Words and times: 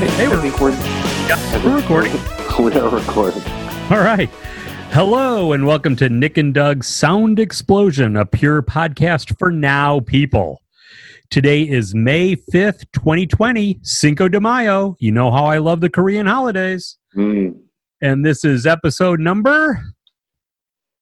ready. 0.00 0.12
Hey, 0.12 0.28
we're- 0.28 0.42
think 0.42 0.60
we're, 0.60 0.72
Yeah, 1.26 1.64
we're 1.64 1.76
recording. 1.76 2.12
We're 2.58 2.88
recording. 2.88 3.42
All 3.90 4.00
right. 4.00 4.28
Hello 4.90 5.52
and 5.52 5.66
welcome 5.66 5.96
to 5.96 6.08
Nick 6.10 6.36
and 6.36 6.52
Doug's 6.52 6.86
Sound 6.86 7.38
Explosion, 7.38 8.16
a 8.16 8.26
pure 8.26 8.62
podcast 8.62 9.38
for 9.38 9.50
now 9.50 10.00
people. 10.00 10.62
Today 11.30 11.62
is 11.62 11.94
May 11.94 12.36
5th, 12.36 12.84
2020, 12.92 13.78
Cinco 13.82 14.28
de 14.28 14.38
Mayo. 14.38 14.96
You 14.98 15.12
know 15.12 15.30
how 15.30 15.44
I 15.44 15.58
love 15.58 15.80
the 15.80 15.88
Korean 15.88 16.26
holidays. 16.26 16.98
Mm. 17.14 17.58
And 18.02 18.24
this 18.24 18.44
is 18.44 18.66
episode 18.66 19.20
number. 19.20 19.82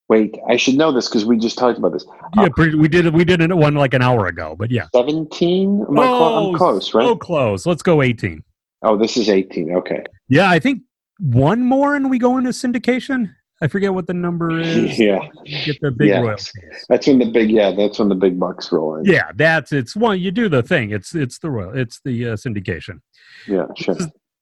Wait, 0.09 0.37
I 0.49 0.57
should 0.57 0.77
know 0.77 0.93
this 0.93 1.09
because 1.09 1.25
we 1.25 1.37
just 1.39 1.59
talked 1.59 1.79
about 1.79 1.93
this. 1.93 2.05
Yeah, 2.37 2.49
pretty, 2.55 2.77
we 2.77 2.89
did 2.89 3.13
we 3.13 3.25
did 3.25 3.41
it 3.41 3.57
one 3.57 3.75
like 3.75 3.95
an 3.95 4.03
hour 4.03 4.27
ago, 4.27 4.55
but 4.57 4.71
yeah. 4.71 4.87
17? 4.95 5.87
Am 5.89 5.99
I 5.99 6.05
I'm 6.05 6.55
close, 6.55 6.95
right? 6.95 7.05
So 7.05 7.17
close. 7.17 7.67
Let's 7.67 7.83
go 7.83 8.03
18. 8.03 8.43
Oh, 8.85 8.97
this 8.97 9.17
is 9.17 9.29
18. 9.29 9.75
Okay. 9.77 10.05
Yeah, 10.29 10.51
I 10.51 10.59
think 10.59 10.83
one 11.19 11.65
more 11.65 11.95
and 11.97 12.11
we 12.11 12.19
go 12.19 12.39
into 12.39 12.51
syndication. 12.51 13.31
I 13.63 13.69
forget 13.69 13.95
what 13.95 14.07
the 14.07 14.15
number 14.15 14.51
is. 14.61 14.99
Yeah. 14.99 15.21
Get 15.47 15.81
the 15.81 15.91
big 15.91 16.09
Yes. 16.09 16.23
royalties. 16.23 16.85
That's 16.89 17.07
when 17.07 17.19
the 17.19 17.31
big, 17.31 17.51
yeah, 17.51 17.73
that's 17.73 17.99
when 17.99 18.09
the 18.09 18.15
big 18.15 18.39
bucks 18.39 18.71
roll 18.71 18.97
in. 18.97 19.05
Yeah, 19.05 19.31
that's 19.37 19.73
it's 19.73 19.97
one. 19.97 20.21
You 20.21 20.31
do 20.31 20.49
the 20.49 20.63
thing. 20.63 20.91
It's 20.91 21.15
it's 21.15 21.39
the 21.39 21.51
royal. 21.51 21.77
It's 21.77 22.01
the 22.05 22.31
uh, 22.31 22.33
syndication. 22.37 23.01
Yeah, 23.49 23.65
sure. 23.77 23.97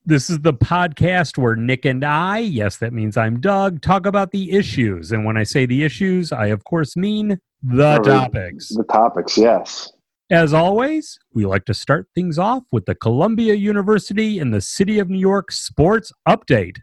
This 0.05 0.29
is 0.29 0.41
the 0.41 0.53
podcast 0.55 1.39
where 1.39 1.55
Nick 1.55 1.85
and 1.85 2.05
I, 2.05 2.39
yes, 2.39 2.79
that 2.79 2.93
means 2.93 3.17
I'm 3.17 3.39
Doug, 3.39 3.81
talk 3.83 4.05
about 4.05 4.33
the 4.33 4.51
issues. 4.51 5.13
And 5.13 5.25
when 5.25 5.37
I 5.37 5.45
say 5.45 5.65
the 5.65 5.85
issues, 5.85 6.33
I 6.33 6.47
of 6.47 6.65
course 6.65 6.97
mean 6.97 7.39
the 7.63 8.01
topics. 8.01 8.71
The 8.71 8.83
topics, 8.85 9.39
yes. 9.39 9.93
As 10.33 10.55
always, 10.55 11.19
we 11.35 11.45
like 11.45 11.67
to 11.67 11.75
start 11.75 12.09
things 12.15 12.39
off 12.39 12.63
with 12.73 12.87
the 12.87 12.95
Columbia 12.95 13.53
University 13.53 14.39
and 14.39 14.53
the 14.53 14.63
City 14.63 14.99
of 14.99 15.11
New 15.11 15.19
York 15.19 15.53
Sports 15.53 16.11
Update. 16.27 16.79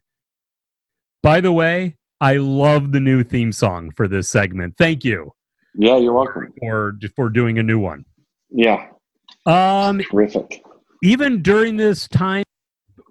By 1.24 1.42
the 1.42 1.52
way, 1.52 1.96
I 2.22 2.38
love 2.38 2.92
the 2.92 3.00
new 3.00 3.24
theme 3.24 3.52
song 3.52 3.90
for 3.98 4.08
this 4.08 4.30
segment. 4.30 4.76
Thank 4.78 5.04
you 5.04 5.32
Yeah, 5.74 5.98
you're 5.98 6.14
welcome. 6.14 6.54
for 6.62 6.94
for 7.16 7.30
doing 7.30 7.58
a 7.58 7.64
new 7.64 7.80
one. 7.80 8.06
Yeah, 8.52 8.88
Um, 9.48 10.00
terrific. 10.02 10.64
even 11.02 11.42
during 11.42 11.76
this 11.76 12.08
time 12.08 12.44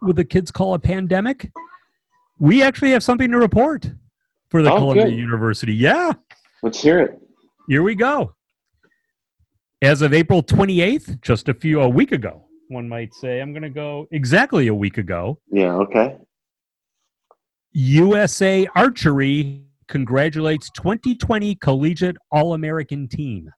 what 0.01 0.15
the 0.15 0.25
kids 0.25 0.53
call 0.53 0.75
a 0.75 0.79
pandemic, 0.79 1.51
we 2.39 2.63
actually 2.63 2.93
have 2.93 3.03
something 3.03 3.31
to 3.33 3.39
report 3.39 3.91
for 4.51 4.63
the 4.63 4.71
Oh, 4.73 4.79
Columbia 4.79 5.07
good. 5.07 5.17
University. 5.19 5.75
Yeah, 5.75 6.13
Let's 6.63 6.81
hear 6.81 7.01
it. 7.01 7.19
here 7.69 7.83
we 7.83 7.97
go. 7.97 8.35
As 9.81 10.03
of 10.03 10.13
April 10.13 10.43
28th, 10.43 11.21
just 11.23 11.49
a 11.49 11.55
few 11.55 11.81
a 11.81 11.89
week 11.89 12.11
ago, 12.11 12.45
one 12.69 12.89
might 12.89 13.15
say, 13.15 13.41
I'm 13.41 13.53
going 13.53 13.63
to 13.63 13.71
go 13.71 14.09
exactly 14.11 14.67
a 14.67 14.75
week 14.75 14.99
ago. 14.99 15.39
Yeah, 15.53 15.75
okay. 15.75 16.17
USA 17.73 18.67
Archery 18.75 19.63
congratulates 19.87 20.69
2020 20.75 21.55
Collegiate 21.57 22.17
All 22.33 22.55
American 22.55 23.07
team. 23.07 23.51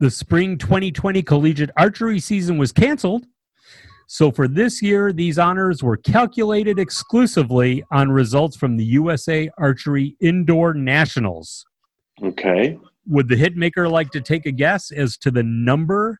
The 0.00 0.10
spring 0.10 0.58
2020 0.58 1.22
collegiate 1.22 1.70
archery 1.78 2.20
season 2.20 2.58
was 2.58 2.72
canceled. 2.72 3.24
So 4.06 4.30
for 4.30 4.46
this 4.46 4.82
year, 4.82 5.14
these 5.14 5.38
honors 5.38 5.82
were 5.82 5.96
calculated 5.96 6.78
exclusively 6.78 7.82
on 7.90 8.12
results 8.12 8.54
from 8.56 8.76
the 8.76 8.84
USA 8.84 9.48
Archery 9.56 10.14
Indoor 10.20 10.74
Nationals. 10.74 11.64
Okay. 12.22 12.78
Would 13.08 13.28
the 13.28 13.36
hitmaker 13.36 13.90
like 13.90 14.10
to 14.12 14.20
take 14.20 14.46
a 14.46 14.52
guess 14.52 14.90
as 14.90 15.16
to 15.18 15.30
the 15.30 15.42
number 15.42 16.18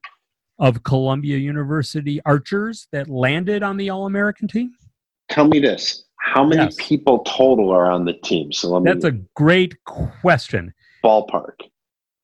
of 0.58 0.82
Columbia 0.84 1.36
University 1.36 2.20
archers 2.24 2.86
that 2.92 3.08
landed 3.08 3.62
on 3.62 3.76
the 3.76 3.90
All 3.90 4.06
American 4.06 4.48
team? 4.48 4.72
Tell 5.28 5.46
me 5.46 5.58
this. 5.58 6.04
How 6.20 6.44
many 6.44 6.62
Yes. 6.62 6.76
people 6.78 7.20
total 7.20 7.70
are 7.70 7.90
on 7.90 8.04
the 8.04 8.12
team? 8.14 8.52
So 8.52 8.68
let 8.70 8.82
me 8.82 8.90
That's 8.92 9.04
a 9.04 9.12
great 9.34 9.82
question. 9.84 10.72
ballpark. 11.04 11.60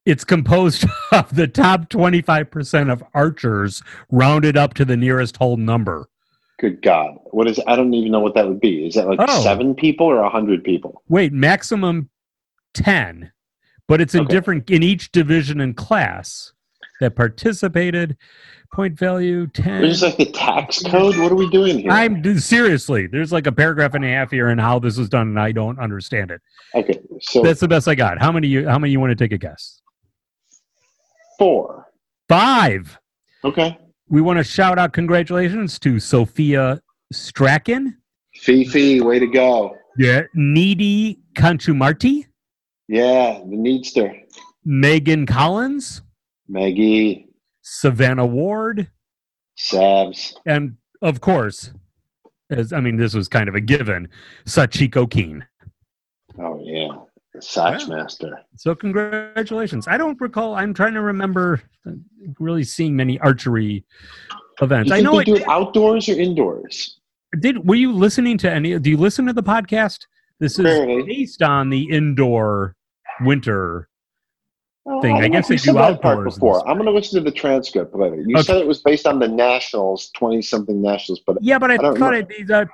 It's 0.06 0.24
composed 0.24 0.84
of 1.12 1.34
the 1.34 1.46
top 1.46 1.88
25% 1.88 2.90
of 2.90 3.04
archers 3.14 3.82
rounded 4.10 4.56
up 4.56 4.74
to 4.74 4.84
the 4.84 4.96
nearest 4.96 5.36
whole 5.36 5.56
number. 5.56 6.08
Good 6.58 6.82
God. 6.82 7.16
What 7.32 7.48
is 7.48 7.60
I 7.66 7.76
don't 7.76 7.92
even 7.94 8.12
know 8.12 8.20
what 8.20 8.34
that 8.34 8.46
would 8.48 8.60
be. 8.60 8.86
Is 8.86 8.94
that 8.94 9.06
like 9.08 9.18
Oh. 9.20 9.42
seven 9.42 9.74
people 9.74 10.06
or 10.06 10.20
a 10.20 10.30
hundred 10.30 10.62
people? 10.64 11.02
Wait, 11.08 11.32
maximum 11.32 12.08
10, 12.74 13.30
but 13.92 14.00
it's 14.00 14.14
in 14.14 14.22
Okay. 14.22 14.32
different 14.34 14.70
in 14.70 14.82
each 14.82 15.12
division 15.12 15.60
and 15.60 15.76
class 15.76 16.54
that 17.02 17.14
participated. 17.14 18.16
Point 18.72 18.98
value 18.98 19.46
10. 19.48 19.82
There's 19.82 20.00
like 20.00 20.16
the 20.16 20.24
tax 20.32 20.82
code. 20.82 21.18
What 21.18 21.30
are 21.30 21.34
we 21.34 21.50
doing 21.50 21.80
here? 21.80 21.90
I'm 21.90 22.24
seriously, 22.38 23.06
there's 23.06 23.30
like 23.30 23.46
a 23.46 23.52
paragraph 23.52 23.92
and 23.92 24.02
a 24.02 24.08
half 24.08 24.30
here 24.30 24.48
and 24.48 24.58
how 24.58 24.78
this 24.78 24.96
was 24.96 25.10
done, 25.10 25.28
and 25.28 25.38
I 25.38 25.52
don't 25.52 25.78
understand 25.78 26.30
it. 26.30 26.40
okay. 26.74 26.98
So 27.20 27.42
That's 27.42 27.60
the 27.60 27.68
best 27.68 27.86
I 27.86 27.94
got. 27.94 28.18
How 28.18 28.32
many 28.32 28.48
you 28.48 28.66
how 28.66 28.78
many 28.78 28.90
you 28.90 28.98
want 28.98 29.10
to 29.10 29.14
take 29.14 29.32
a 29.32 29.36
guess? 29.36 29.82
four. 31.38 31.86
Five. 32.30 32.98
Okay. 33.44 33.76
We 34.08 34.22
want 34.22 34.38
to 34.38 34.44
shout 34.44 34.78
out 34.78 34.94
congratulations 34.94 35.78
to 35.80 36.00
Sophia 36.00 36.80
Strachan. 37.12 37.98
Fifi, 38.36 39.02
way 39.02 39.18
to 39.18 39.26
go. 39.26 39.76
Yeah, 39.98 40.22
Needy 40.34 41.18
Conchumarti, 41.34 42.24
Yeah, 42.92 43.38
the 43.48 43.56
needster. 43.56 44.12
Megan 44.66 45.24
Collins, 45.24 46.02
Maggie, 46.46 47.26
Savannah 47.62 48.26
Ward, 48.26 48.90
Savs. 49.58 50.34
and 50.44 50.76
of 51.00 51.22
course, 51.22 51.72
as 52.50 52.74
I 52.74 52.80
mean, 52.80 52.96
this 52.98 53.14
was 53.14 53.28
kind 53.28 53.48
of 53.48 53.54
a 53.54 53.62
given, 53.62 54.08
Sachiko 54.44 55.10
Keen. 55.10 55.46
Oh 56.38 56.60
yeah. 56.62 56.88
The 57.32 57.40
Satch. 57.40 57.88
Master. 57.88 58.38
So 58.58 58.74
congratulations. 58.74 59.88
I 59.88 59.96
don't 59.96 60.20
recall. 60.20 60.54
I'm 60.54 60.74
trying 60.74 60.92
to 60.92 61.00
remember 61.00 61.62
really 62.38 62.62
seeing 62.62 62.94
many 62.94 63.18
archery 63.20 63.86
events. 64.60 64.90
You 64.90 64.96
I 64.96 65.00
know 65.00 65.14
they 65.16 65.22
it 65.22 65.24
do 65.24 65.36
it 65.36 65.48
outdoors 65.48 66.10
or 66.10 66.12
indoors? 66.20 67.00
did. 67.40 67.66
Were 67.66 67.74
you 67.74 67.90
listening 67.90 68.36
to 68.38 68.52
any? 68.52 68.78
Do 68.78 68.90
you 68.90 68.98
listen 68.98 69.24
to 69.24 69.32
the 69.32 69.42
podcast? 69.42 70.00
This 70.40 70.58
is 70.58 70.64
Barely. 70.64 71.04
based 71.04 71.40
on 71.40 71.70
the 71.70 71.84
indoor 71.90 72.76
winter 73.24 73.88
thing. 75.00 75.12
Oh, 75.14 75.18
I 75.18 75.20
don't 75.22 75.30
guess 75.30 75.48
they 75.48 75.56
do 75.56 75.78
outdoors 75.78 76.34
before. 76.34 76.66
I'm 76.68 76.76
going 76.76 76.86
to 76.86 76.92
listen 76.92 77.22
to 77.22 77.24
the 77.30 77.34
transcript 77.36 77.94
later. 77.94 78.16
You 78.16 78.36
Okay. 78.36 78.42
said 78.44 78.56
it 78.56 78.66
was 78.66 78.80
based 78.82 79.06
on 79.06 79.18
the 79.20 79.28
nationals, 79.28 80.10
20 80.16 80.42
something 80.42 80.82
nationals, 80.82 81.20
but 81.26 81.36
Yeah, 81.40 81.58
but 81.58 81.70
I, 81.70 81.74
I 81.74 81.78
thought 81.78 81.98
know. 81.98 82.10
it 82.12 82.28
these 82.28 82.50
uh, 82.50 82.64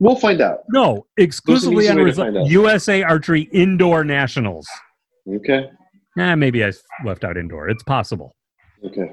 we'll 0.00 0.16
find 0.16 0.40
out. 0.40 0.60
no 0.70 1.06
exclusively 1.16 1.88
on 1.88 1.96
result- 1.98 2.34
USA 2.50 3.02
Archery 3.02 3.42
Indoor 3.52 4.02
Nationals. 4.04 4.66
Okay. 5.32 5.70
Nah, 6.16 6.34
maybe 6.36 6.64
I 6.64 6.72
left 7.04 7.24
out 7.24 7.36
indoor. 7.36 7.68
It's 7.68 7.82
possible. 7.82 8.34
Okay. 8.84 9.12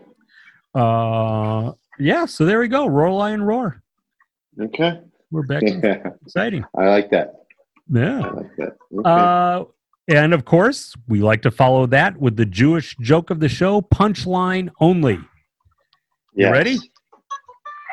Uh, 0.76 1.72
yeah. 2.00 2.26
So 2.26 2.46
there 2.46 2.60
we 2.60 2.68
go. 2.68 2.88
Roar 2.88 3.12
Lion 3.12 3.42
Roar. 3.44 3.82
Okay. 4.60 5.00
We're 5.32 5.44
back. 5.44 5.64
Exciting. 6.26 6.64
I 6.78 6.90
like 6.90 7.10
that. 7.12 7.34
Yeah. 7.90 8.20
I 8.22 8.32
like 8.32 8.56
that. 8.58 8.78
Okay. 8.94 9.10
Uh, 9.10 9.64
and 10.12 10.34
of 10.34 10.46
course, 10.46 10.94
we 11.08 11.20
like 11.22 11.42
to 11.44 11.52
follow 11.52 11.86
that 11.88 12.18
with 12.20 12.36
the 12.38 12.46
Jewish 12.46 12.96
joke 13.02 13.30
of 13.30 13.40
the 13.40 13.50
show, 13.50 13.82
punchline 13.82 14.70
only. 14.80 15.20
You 16.36 16.50
ready? 16.50 16.78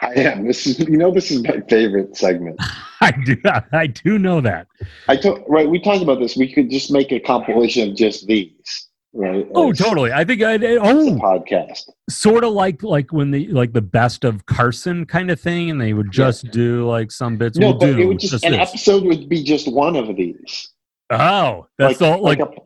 I 0.01 0.13
am. 0.15 0.47
This 0.47 0.67
is 0.67 0.79
you 0.79 0.97
know 0.97 1.13
this 1.13 1.31
is 1.31 1.43
my 1.43 1.61
favorite 1.69 2.17
segment. 2.17 2.57
I 3.01 3.11
do. 3.25 3.37
I 3.73 3.87
do 3.89 4.19
know 4.19 4.41
that. 4.41 4.69
I 5.09 5.17
told 5.17 5.43
right. 5.49 5.69
We 5.69 5.81
talked 5.81 6.03
about 6.03 6.21
this. 6.21 6.37
We 6.37 6.53
could 6.53 6.71
just 6.71 6.91
make 6.93 7.11
a 7.13 7.19
compilation 7.19 7.91
of 7.91 7.97
just 7.97 8.27
these, 8.29 8.87
right? 9.13 9.47
Oh, 9.57 9.71
as- 9.73 9.79
totally. 9.79 10.13
I 10.13 10.25
think 10.25 10.43
I. 10.43 10.55
Oh. 10.55 10.79
a 10.79 10.81
Oh, 10.81 11.17
podcast. 11.19 11.91
sort 12.09 12.45
of 12.45 12.53
like 12.53 12.83
like 12.85 13.13
when 13.13 13.33
the 13.33 13.49
like 13.49 13.73
the 13.73 13.83
best 13.83 14.23
of 14.25 14.47
Carson 14.47 15.05
kind 15.05 15.33
of 15.33 15.41
thing, 15.41 15.69
and 15.71 15.81
they 15.81 15.95
would 15.95 16.13
just 16.13 16.49
do 16.53 16.87
like 16.87 17.11
some 17.11 17.37
bits. 17.37 17.59
No, 17.59 17.71
we'll 17.71 17.79
but 17.79 17.87
do 17.87 17.99
it 17.99 18.05
would 18.05 18.21
just, 18.21 18.45
an 18.45 18.53
this. 18.53 18.69
episode 18.69 19.03
would 19.05 19.29
be 19.29 19.43
just 19.43 19.67
one 19.67 19.97
of 19.97 20.15
these. 20.17 20.71
Oh, 21.11 21.67
that's 21.79 22.01
like, 22.01 22.11
all. 22.11 22.23
Like, 22.23 22.39
like 22.39 22.49
a 22.51 22.61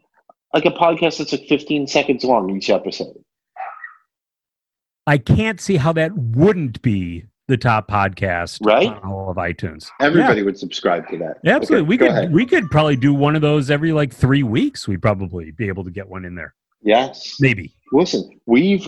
like 0.55 0.65
a 0.67 0.71
podcast 0.71 1.19
that's 1.19 1.33
like 1.33 1.47
15 1.49 1.87
seconds 1.87 2.25
long 2.25 2.51
each 2.55 2.69
episode. 2.71 3.15
I 5.07 5.19
can't 5.19 5.61
see 5.61 5.77
how 5.77 5.93
that 5.95 6.17
wouldn't 6.17 6.81
be 6.83 7.25
the 7.49 7.57
top 7.57 7.89
podcast 7.89 8.65
Right? 8.65 8.87
on 8.89 8.99
all 9.11 9.31
of 9.31 9.37
iTunes. 9.37 9.89
Everybody 10.01 10.43
would 10.43 10.59
subscribe 10.59 11.09
to 11.09 11.19
that. 11.19 11.39
Yeah, 11.43 11.57
absolutely. 11.57 11.83
Okay, 11.83 11.89
we 11.89 11.99
could 11.99 12.09
ahead. 12.09 12.33
we 12.33 12.47
could 12.47 12.71
probably 12.71 12.97
do 12.97 13.13
one 13.13 13.35
of 13.35 13.43
those 13.43 13.71
every 13.71 13.93
like 13.93 14.13
three 14.13 14.43
weeks. 14.43 14.87
We'd 14.87 15.03
probably 15.03 15.51
be 15.51 15.69
able 15.69 15.85
to 15.85 15.91
get 15.91 16.09
one 16.09 16.25
in 16.25 16.35
there. 16.35 16.55
Yes. 16.83 17.37
Maybe. 17.41 17.75
Listen, 17.93 18.39
we've 18.47 18.87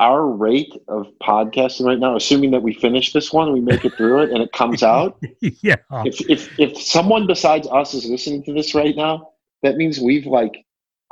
our 0.00 0.26
rate 0.26 0.72
of 0.88 1.06
podcasting 1.22 1.84
right 1.84 1.98
now, 1.98 2.16
assuming 2.16 2.50
that 2.52 2.62
we 2.62 2.72
finish 2.72 3.12
this 3.12 3.32
one, 3.32 3.52
we 3.52 3.60
make 3.60 3.84
it 3.84 3.92
through 3.96 4.22
it, 4.22 4.30
and 4.30 4.42
it 4.42 4.50
comes 4.52 4.82
out. 4.82 5.22
yeah. 5.40 5.76
if 6.04 6.20
if 6.28 6.58
if 6.58 6.80
someone 6.80 7.26
besides 7.26 7.68
us 7.68 7.94
is 7.94 8.06
listening 8.06 8.42
to 8.44 8.52
this 8.54 8.74
right 8.74 8.96
now, 8.96 9.28
that 9.62 9.76
means 9.76 10.00
we've 10.00 10.26
like 10.26 10.52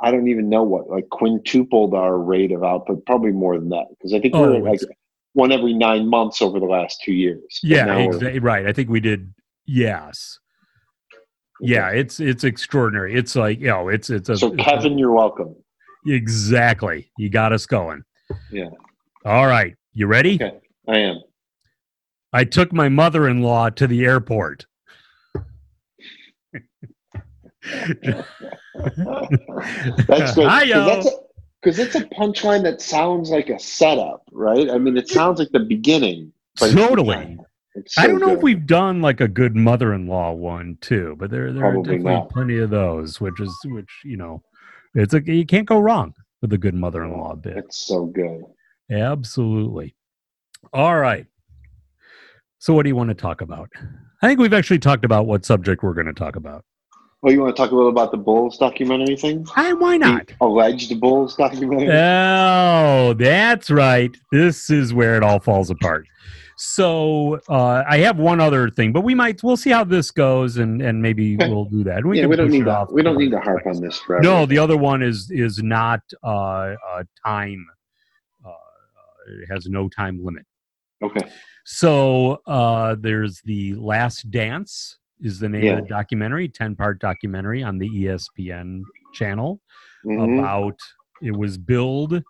I 0.01 0.11
don't 0.11 0.27
even 0.27 0.49
know 0.49 0.63
what 0.63 0.89
like 0.89 1.07
quintupled 1.11 1.93
our 1.93 2.17
rate 2.17 2.51
of 2.51 2.63
output, 2.63 3.05
probably 3.05 3.31
more 3.31 3.57
than 3.59 3.69
that 3.69 3.85
because 3.91 4.13
I 4.13 4.19
think 4.19 4.33
Oh, 4.35 4.41
we're 4.41 4.69
like 4.69 4.79
one 5.33 5.51
every 5.51 5.73
nine 5.73 6.09
months 6.09 6.41
over 6.41 6.59
the 6.59 6.65
last 6.65 7.01
two 7.05 7.13
years. 7.13 7.59
Yeah, 7.61 7.95
exactly. 7.97 8.39
Right. 8.39 8.65
I 8.65 8.73
think 8.73 8.89
we 8.89 8.99
did. 8.99 9.33
Yes. 9.65 10.39
Yeah, 11.61 11.89
it's 11.89 12.19
it's 12.19 12.43
extraordinary. 12.43 13.15
It's 13.15 13.35
like 13.35 13.59
you 13.59 13.67
know, 13.67 13.89
it's 13.89 14.09
it's 14.09 14.29
a 14.29 14.37
So 14.37 14.47
it's 14.47 14.61
a- 14.61 14.63
Kevin, 14.63 14.97
you're 14.97 15.11
welcome. 15.11 15.55
exactly. 16.07 17.11
You 17.17 17.29
got 17.29 17.53
us 17.53 17.65
going. 17.65 18.03
Yeah. 18.51 18.69
All 19.25 19.47
right. 19.47 19.75
You 19.93 20.07
ready? 20.07 20.35
Okay. 20.35 20.59
I 20.87 20.99
am. 20.99 21.21
I 22.31 22.43
took 22.43 22.71
my 22.71 22.89
mother-in-law 22.89 23.71
to 23.71 23.87
the 23.87 24.05
airport. 24.05 24.65
That's 30.07 30.35
good. 30.35 30.49
Because 31.61 31.75
that's 31.77 31.95
a 31.95 31.99
it's 31.99 32.05
a 32.05 32.05
punchline 32.15 32.63
that 32.63 32.81
sounds 32.81 33.29
like 33.29 33.49
a 33.49 33.59
setup, 33.59 34.23
right? 34.31 34.69
I 34.69 34.77
mean, 34.77 34.95
it 34.95 35.09
sounds 35.09 35.39
like 35.39 35.49
the 35.51 35.59
beginning. 35.59 36.31
Totally. 36.57 37.37
It's 37.75 37.97
I 37.97 38.07
don't 38.07 38.19
know 38.19 38.31
if 38.31 38.41
we've 38.41 38.65
done 38.65 39.01
like 39.01 39.21
a 39.21 39.27
good 39.27 39.55
mother-in-law 39.55 40.33
one 40.33 40.77
too, 40.81 41.15
but 41.19 41.29
there 41.31 41.51
there 41.53 41.65
are 41.65 41.73
Probably 41.73 41.97
definitely 41.97 42.19
not. 42.19 42.29
plenty 42.29 42.57
of 42.59 42.69
those, 42.69 43.19
which 43.19 43.39
is 43.39 43.55
which 43.65 43.89
you 44.03 44.17
know, 44.17 44.41
it's 44.95 45.13
like 45.13 45.27
you 45.27 45.45
can't 45.45 45.67
go 45.67 45.79
wrong 45.79 46.13
with 46.41 46.53
a 46.53 46.57
good 46.57 46.75
mother-in-law 46.75 47.35
bit. 47.35 47.57
It's 47.57 47.85
so 47.85 48.05
good. 48.05 48.43
Absolutely. 48.91 49.95
All 50.73 50.97
right. 50.97 51.25
So, 52.57 52.73
what 52.73 52.83
do 52.83 52.89
you 52.89 52.95
want 52.95 53.09
to 53.09 53.15
talk 53.15 53.41
about? 53.41 53.69
I 54.21 54.27
think 54.27 54.39
we've 54.39 54.53
actually 54.53 54.79
talked 54.79 55.05
about 55.05 55.27
what 55.27 55.45
subject 55.45 55.81
we're 55.81 55.93
going 55.93 56.07
to 56.07 56.13
talk 56.13 56.35
about. 56.35 56.65
Well, 57.21 57.33
you 57.33 57.41
want 57.41 57.55
to 57.55 57.61
talk 57.61 57.71
a 57.71 57.75
little 57.75 57.89
about 57.89 58.11
the 58.11 58.17
Bulls 58.17 58.57
documentary 58.57 59.17
thing? 59.17 59.45
I, 59.55 59.73
why 59.73 59.97
not? 59.97 60.27
The 60.27 60.35
alleged 60.41 60.99
Bulls 60.99 61.35
documentary. 61.35 61.89
Oh, 61.91 63.13
that's 63.13 63.69
right. 63.69 64.15
This 64.31 64.69
is 64.69 64.93
where 64.93 65.15
it 65.17 65.23
all 65.23 65.39
falls 65.39 65.69
apart. 65.69 66.07
So, 66.61 67.39
uh, 67.47 67.85
I 67.87 67.99
have 67.99 68.19
one 68.19 68.41
other 68.41 68.69
thing, 68.69 68.91
but 68.91 68.99
we 69.05 69.15
might 69.15 69.41
we'll 69.43 69.55
see 69.55 69.69
how 69.69 69.85
this 69.85 70.11
goes, 70.11 70.57
and 70.57 70.81
and 70.81 71.01
maybe 71.01 71.35
Okay. 71.35 71.47
we'll 71.49 71.63
do 71.63 71.85
that. 71.85 72.03
yeah, 72.13 72.21
can 72.23 72.29
we 72.29 72.35
don't 72.35 72.51
need 72.51 72.65
to. 72.65 72.85
We 72.91 73.01
don't 73.01 73.17
need 73.17 73.31
to 73.31 73.39
harp 73.39 73.65
on 73.65 73.79
this 73.79 73.97
forever. 73.99 74.21
No, 74.23 74.45
the 74.45 74.57
other 74.57 74.75
one 74.75 75.01
is 75.01 75.31
is 75.31 75.63
not 75.63 76.01
uh, 76.21 76.27
uh, 76.27 77.03
time. 77.25 77.65
Uh, 78.45 78.49
it 79.41 79.49
has 79.49 79.67
no 79.67 79.87
time 79.87 80.19
limit. 80.21 80.45
Okay. 81.01 81.25
So 81.63 82.41
uh, 82.45 82.97
there's 82.99 83.41
the 83.45 83.75
Last 83.75 84.29
Dance 84.29 84.97
is 85.21 85.39
the 85.39 85.47
name 85.47 85.63
Yeah. 85.63 85.77
of 85.77 85.83
the 85.83 85.87
documentary, 85.87 86.49
ten 86.49 86.75
part 86.75 86.99
documentary 86.99 87.63
on 87.63 87.77
the 87.77 87.87
ESPN 87.87 88.81
channel 89.13 89.61
Mhm. 90.05 90.39
about. 90.39 90.77
It 91.21 91.37
was 91.37 91.57
billed 91.57 92.21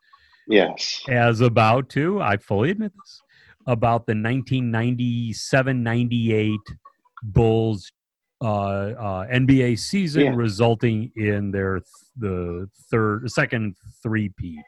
Yes. 0.47 1.01
as 1.09 1.41
about 1.41 1.89
to. 1.89 2.21
I 2.21 2.37
fully 2.37 2.69
admit 2.69 2.91
this 2.95 3.21
about 3.69 4.07
the 4.07 4.13
1997-98 4.13 6.57
Bulls 7.23 7.91
uh, 8.41 8.45
uh, 8.45 9.27
NBA 9.27 9.77
season, 9.77 10.21
Yeah. 10.23 10.33
resulting 10.35 11.11
in 11.17 11.51
their 11.51 11.79
th- 11.79 11.85
the 12.17 12.69
third, 12.89 13.29
second 13.29 13.75
three-peat 14.01 14.63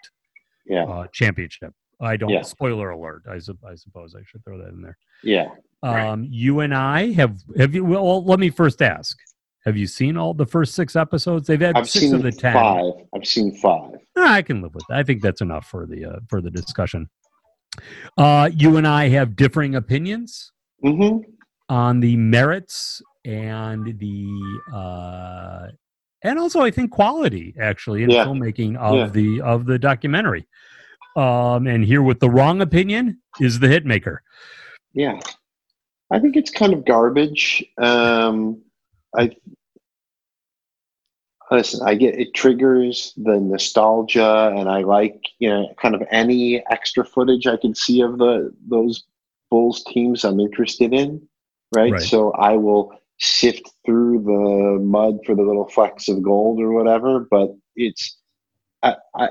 Yeah. 0.65 0.83
uh, 0.83 1.07
championship. 1.13 1.73
I 2.01 2.17
don't. 2.17 2.29
Yeah. 2.29 2.41
Spoiler 2.41 2.89
alert. 2.89 3.23
I, 3.29 3.39
sup- 3.39 3.63
I 3.65 3.75
suppose 3.75 4.13
I 4.15 4.23
should 4.25 4.43
throw 4.43 4.57
that 4.57 4.69
in 4.69 4.81
there. 4.81 4.97
Yeah. 5.23 5.47
Right. 5.83 6.05
Um, 6.07 6.27
you 6.29 6.59
and 6.59 6.73
I 6.75 7.13
have 7.13 7.37
have 7.57 7.73
you? 7.73 7.85
Well, 7.85 8.23
let 8.25 8.39
me 8.39 8.49
first 8.49 8.81
ask: 8.81 9.17
Have 9.65 9.77
you 9.77 9.87
seen 9.87 10.17
all 10.17 10.33
the 10.33 10.45
first 10.45 10.75
six 10.75 10.95
episodes? 10.95 11.47
They've 11.47 11.59
had 11.61 11.75
I've 11.77 11.89
six 11.89 12.11
of 12.11 12.21
the 12.23 12.31
ten. 12.31 12.53
five. 12.53 12.93
I've 13.15 13.25
seen 13.25 13.55
five. 13.55 13.93
Ah, 14.17 14.33
I 14.33 14.41
can 14.43 14.61
live 14.61 14.75
with 14.75 14.83
that. 14.89 14.97
I 14.97 15.03
think 15.03 15.21
that's 15.21 15.41
enough 15.41 15.65
for 15.67 15.85
the 15.87 16.05
uh, 16.05 16.19
for 16.29 16.41
the 16.41 16.51
discussion. 16.51 17.09
Uh, 18.17 18.49
you 18.53 18.77
and 18.77 18.87
I 18.87 19.09
have 19.09 19.35
differing 19.35 19.75
opinions 19.75 20.51
hmm 20.83 21.17
on 21.69 22.01
the 22.01 22.17
merits 22.17 23.01
and 23.23 23.97
the 23.97 24.27
uh, 24.75 25.67
and 26.23 26.37
also 26.37 26.61
I 26.61 26.69
think 26.71 26.91
quality 26.91 27.55
actually 27.59 28.03
in 28.03 28.09
Yeah. 28.09 28.25
filmmaking 28.25 28.75
of 28.77 28.95
Yeah. 28.95 29.07
the 29.07 29.41
of 29.41 29.65
the 29.65 29.79
documentary. 29.79 30.47
Um, 31.15 31.67
and 31.67 31.83
here 31.83 32.01
with 32.01 32.19
the 32.19 32.29
wrong 32.29 32.61
opinion 32.61 33.19
is 33.39 33.59
the 33.59 33.67
hitmaker. 33.67 34.17
Yeah. 34.93 35.19
I 36.11 36.19
think 36.19 36.35
it's 36.35 36.51
kind 36.51 36.73
of 36.73 36.83
garbage. 36.85 37.63
Um, 37.77 38.61
I 39.17 39.31
listen. 41.51 41.81
I 41.85 41.95
get 41.95 42.19
it 42.19 42.33
triggers 42.33 43.13
the 43.17 43.39
nostalgia, 43.39 44.53
and 44.55 44.69
I 44.69 44.81
like 44.81 45.21
you 45.39 45.49
know 45.49 45.73
kind 45.81 45.93
of 45.93 46.03
any 46.09 46.65
extra 46.71 47.05
footage 47.05 47.47
I 47.47 47.57
can 47.57 47.75
see 47.75 48.01
of 48.01 48.17
the 48.17 48.53
those 48.67 49.03
Bulls 49.51 49.83
teams 49.83 50.23
I'm 50.23 50.39
interested 50.39 50.93
in. 50.93 51.27
Right. 51.75 51.91
Right. 51.91 52.01
So 52.01 52.31
I 52.31 52.53
will 52.53 52.97
sift 53.19 53.69
through 53.85 54.23
the 54.23 54.83
mud 54.83 55.19
for 55.25 55.35
the 55.35 55.43
little 55.43 55.67
flecks 55.67 56.07
of 56.07 56.23
gold 56.23 56.59
or 56.59 56.71
whatever. 56.71 57.27
But 57.29 57.55
it's, 57.75 58.17
I, 58.81 58.95
I 59.15 59.29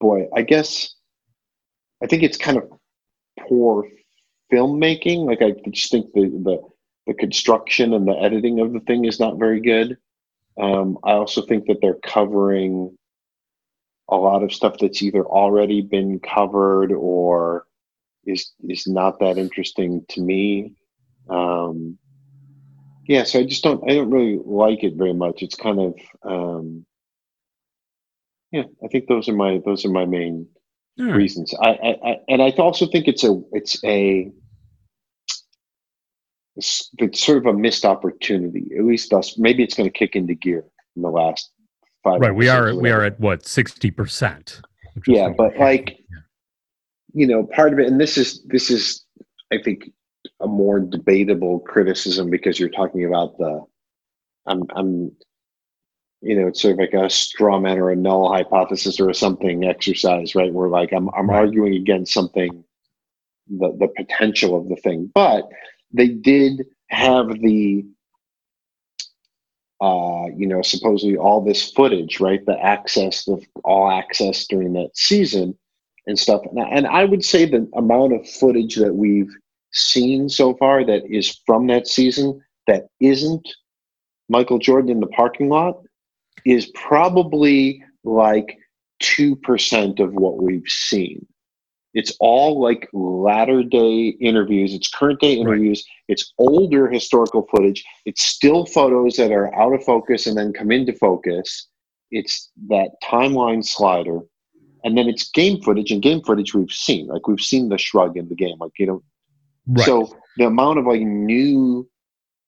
boy, 0.00 0.28
I 0.34 0.42
guess 0.42 0.94
I 2.02 2.06
think 2.06 2.22
it's 2.22 2.38
kind 2.38 2.56
of 2.56 2.70
poor 3.40 3.88
filmmaking. 4.52 5.26
Like 5.26 5.42
I 5.42 5.52
just 5.70 5.90
think 5.90 6.12
the 6.14 6.22
the 6.22 6.62
the 7.06 7.14
construction 7.14 7.92
and 7.92 8.08
the 8.08 8.18
editing 8.18 8.60
of 8.60 8.72
the 8.72 8.80
thing 8.80 9.04
is 9.04 9.20
not 9.20 9.38
very 9.38 9.60
good. 9.60 9.98
Um, 10.60 10.98
I 11.04 11.12
also 11.12 11.42
think 11.42 11.66
that 11.66 11.78
they're 11.80 11.98
covering 12.04 12.96
a 14.08 14.16
lot 14.16 14.42
of 14.42 14.52
stuff 14.52 14.76
that's 14.80 15.02
either 15.02 15.24
already 15.24 15.80
been 15.80 16.20
covered 16.20 16.92
or 16.92 17.66
is 18.26 18.52
is 18.68 18.86
not 18.86 19.18
that 19.20 19.38
interesting 19.38 20.04
to 20.10 20.20
me. 20.20 20.72
Um, 21.28 21.98
yeah, 23.06 23.24
so 23.24 23.40
I 23.40 23.44
just 23.44 23.64
don't 23.64 23.82
I 23.88 23.94
don't 23.94 24.10
really 24.10 24.40
like 24.44 24.82
it 24.84 24.94
very 24.94 25.14
much. 25.14 25.42
It's 25.42 25.56
kind 25.56 25.80
of 25.80 25.94
um, 26.22 26.86
yeah. 28.52 28.64
I 28.82 28.88
think 28.88 29.08
those 29.08 29.28
are 29.28 29.34
my 29.34 29.60
those 29.64 29.84
are 29.84 29.90
my 29.90 30.06
main 30.06 30.46
reasons. 30.96 31.54
I, 31.60 31.70
I, 31.70 32.10
I 32.10 32.16
and 32.28 32.42
I 32.42 32.50
also 32.50 32.86
think 32.86 33.08
it's 33.08 33.24
a 33.24 33.40
it's 33.52 33.82
a 33.84 34.30
it's, 36.56 36.90
it's 36.98 37.24
sort 37.24 37.38
of 37.38 37.46
a 37.46 37.52
missed 37.52 37.84
opportunity. 37.84 38.66
At 38.78 38.84
least 38.84 39.10
thus, 39.10 39.38
maybe 39.38 39.62
it's 39.62 39.74
going 39.74 39.90
to 39.90 39.98
kick 39.98 40.14
into 40.16 40.34
gear 40.34 40.64
in 40.96 41.02
the 41.02 41.10
last 41.10 41.50
five. 42.02 42.20
Right. 42.20 42.34
We 42.34 42.48
are 42.48 42.74
we 42.74 42.90
are 42.90 43.02
at 43.02 43.18
what 43.18 43.46
sixty 43.46 43.90
percent. 43.90 44.60
Yeah, 45.06 45.30
but 45.36 45.56
like 45.58 45.98
you 47.12 47.26
know, 47.26 47.44
part 47.44 47.72
of 47.72 47.78
it, 47.78 47.86
and 47.88 48.00
this 48.00 48.16
is 48.16 48.42
this 48.44 48.70
is 48.70 49.04
I 49.52 49.58
think 49.62 49.90
a 50.40 50.46
more 50.46 50.80
debatable 50.80 51.60
criticism 51.60 52.30
because 52.30 52.58
you're 52.58 52.68
talking 52.68 53.04
about 53.04 53.36
the 53.38 53.64
I'm 54.46 54.62
I'm 54.74 55.12
you 56.22 56.40
know, 56.40 56.48
it's 56.48 56.62
sort 56.62 56.72
of 56.72 56.78
like 56.78 56.94
a 56.94 57.10
straw 57.10 57.60
man 57.60 57.78
or 57.78 57.90
a 57.90 57.96
null 57.96 58.32
hypothesis 58.32 58.98
or 58.98 59.10
a 59.10 59.14
something 59.14 59.64
exercise, 59.64 60.34
right? 60.34 60.52
Where 60.52 60.68
like 60.68 60.92
I'm 60.92 61.10
I'm 61.10 61.28
Right. 61.28 61.36
arguing 61.36 61.74
against 61.74 62.14
something 62.14 62.64
the 63.48 63.76
the 63.78 63.88
potential 63.88 64.56
of 64.56 64.68
the 64.68 64.76
thing. 64.76 65.10
But 65.14 65.48
they 65.94 66.08
did 66.08 66.66
have 66.90 67.28
the 67.40 67.86
uh, 69.80 70.26
you 70.36 70.46
know, 70.48 70.62
supposedly 70.62 71.16
all 71.16 71.44
this 71.44 71.72
footage, 71.72 72.20
right? 72.20 72.44
The 72.46 72.58
access, 72.60 73.24
the 73.26 73.40
all 73.64 73.90
access 73.90 74.46
during 74.48 74.72
that 74.74 74.96
season 74.96 75.58
and 76.06 76.18
stuff. 76.18 76.42
And, 76.50 76.60
I- 76.60 76.68
and 76.70 76.86
I 76.88 77.04
would 77.06 77.24
say 77.24 77.46
the 77.46 77.68
amount 77.76 78.14
of 78.14 78.28
footage 78.28 78.76
that 78.76 78.94
we've 78.94 79.32
seen 79.72 80.28
so 80.30 80.54
far 80.56 80.84
that 80.84 81.04
is 81.06 81.40
from 81.46 81.66
that 81.68 81.88
season 81.88 82.42
that 82.66 82.86
isn't 83.00 83.48
Michael 84.30 84.58
Jordan 84.58 84.90
in 84.90 85.00
the 85.00 85.08
parking 85.08 85.50
lot 85.50 85.82
is 86.46 86.66
probably 86.74 87.82
like 88.04 88.58
2% 89.02 90.00
of 90.00 90.14
what 90.14 90.42
we've 90.42 90.66
seen. 90.68 91.26
It's 91.94 92.16
all 92.18 92.60
like 92.60 92.88
latter 92.92 93.62
day 93.62 94.08
interviews, 94.20 94.74
it's 94.74 94.88
current 94.88 95.20
day 95.20 95.34
interviews, 95.34 95.84
it's 96.08 96.32
older 96.38 96.90
historical 96.90 97.46
footage, 97.50 97.84
it's 98.04 98.24
still 98.24 98.66
photos 98.66 99.16
that 99.16 99.30
are 99.30 99.54
out 99.54 99.72
of 99.72 99.84
focus 99.84 100.26
and 100.26 100.36
then 100.36 100.52
come 100.52 100.72
into 100.72 100.92
focus. 100.92 101.68
It's 102.10 102.50
that 102.68 102.90
timeline 103.02 103.64
slider. 103.64 104.20
And 104.82 104.98
then 104.98 105.08
it's 105.08 105.30
game 105.30 105.62
footage, 105.62 105.90
and 105.92 106.02
game 106.02 106.22
footage 106.22 106.52
we've 106.52 106.70
seen. 106.70 107.06
Like 107.06 107.26
we've 107.26 107.40
seen 107.40 107.70
the 107.70 107.78
shrug 107.78 108.18
in 108.18 108.28
the 108.28 108.34
game. 108.34 108.56
Like, 108.58 108.72
you 108.78 108.86
know, 108.86 109.02
right. 109.68 109.86
so 109.86 110.14
the 110.36 110.46
amount 110.46 110.78
of 110.78 110.84
like 110.84 111.00
new 111.00 111.88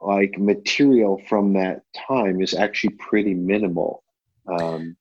like 0.00 0.38
material 0.38 1.22
from 1.28 1.54
that 1.54 1.80
time 2.06 2.42
is 2.42 2.52
actually 2.52 2.94
pretty 2.98 3.32
minimal. 3.32 4.02
Um, 4.46 4.96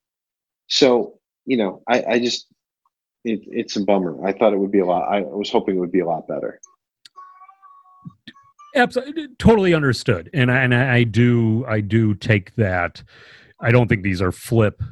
so 0.68 1.20
you 1.46 1.58
know, 1.58 1.82
I, 1.88 2.04
I 2.12 2.20
just 2.20 2.48
it, 3.26 3.42
it's 3.48 3.76
a 3.76 3.84
bummer. 3.84 4.26
I 4.26 4.32
thought 4.32 4.54
it 4.54 4.60
would 4.60 4.72
be 4.72 4.80
a 4.80 4.86
lot. 4.86 5.12
I 5.12 5.22
was 5.22 5.50
hoping 5.50 5.76
it 5.76 5.80
would 5.80 5.92
be 5.92 6.00
a 6.00 6.06
lot 6.06 6.28
better. 6.28 6.60
Absolutely, 8.76 9.28
totally 9.40 9.74
understood, 9.74 10.30
and 10.34 10.52
I, 10.52 10.58
and 10.64 10.76
I 10.76 11.04
do 11.04 11.66
I 11.68 11.80
do 11.80 12.14
take 12.14 12.54
that. 12.56 13.02
I 13.62 13.72
don't 13.72 13.88
think 13.88 14.04
these 14.04 14.22
are 14.22 14.34
flip 14.34 14.84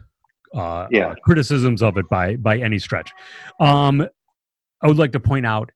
uh, 0.56 0.88
Yeah. 0.90 1.08
uh, 1.10 1.16
criticisms 1.25 1.84
of 1.84 1.98
it 1.98 2.08
by 2.10 2.38
by 2.38 2.58
any 2.60 2.80
stretch. 2.80 3.12
Um, 3.60 4.08
I 4.82 4.88
would 4.88 4.98
like 4.98 5.12
to 5.13 5.20
point 5.20 5.46
out, 5.46 5.72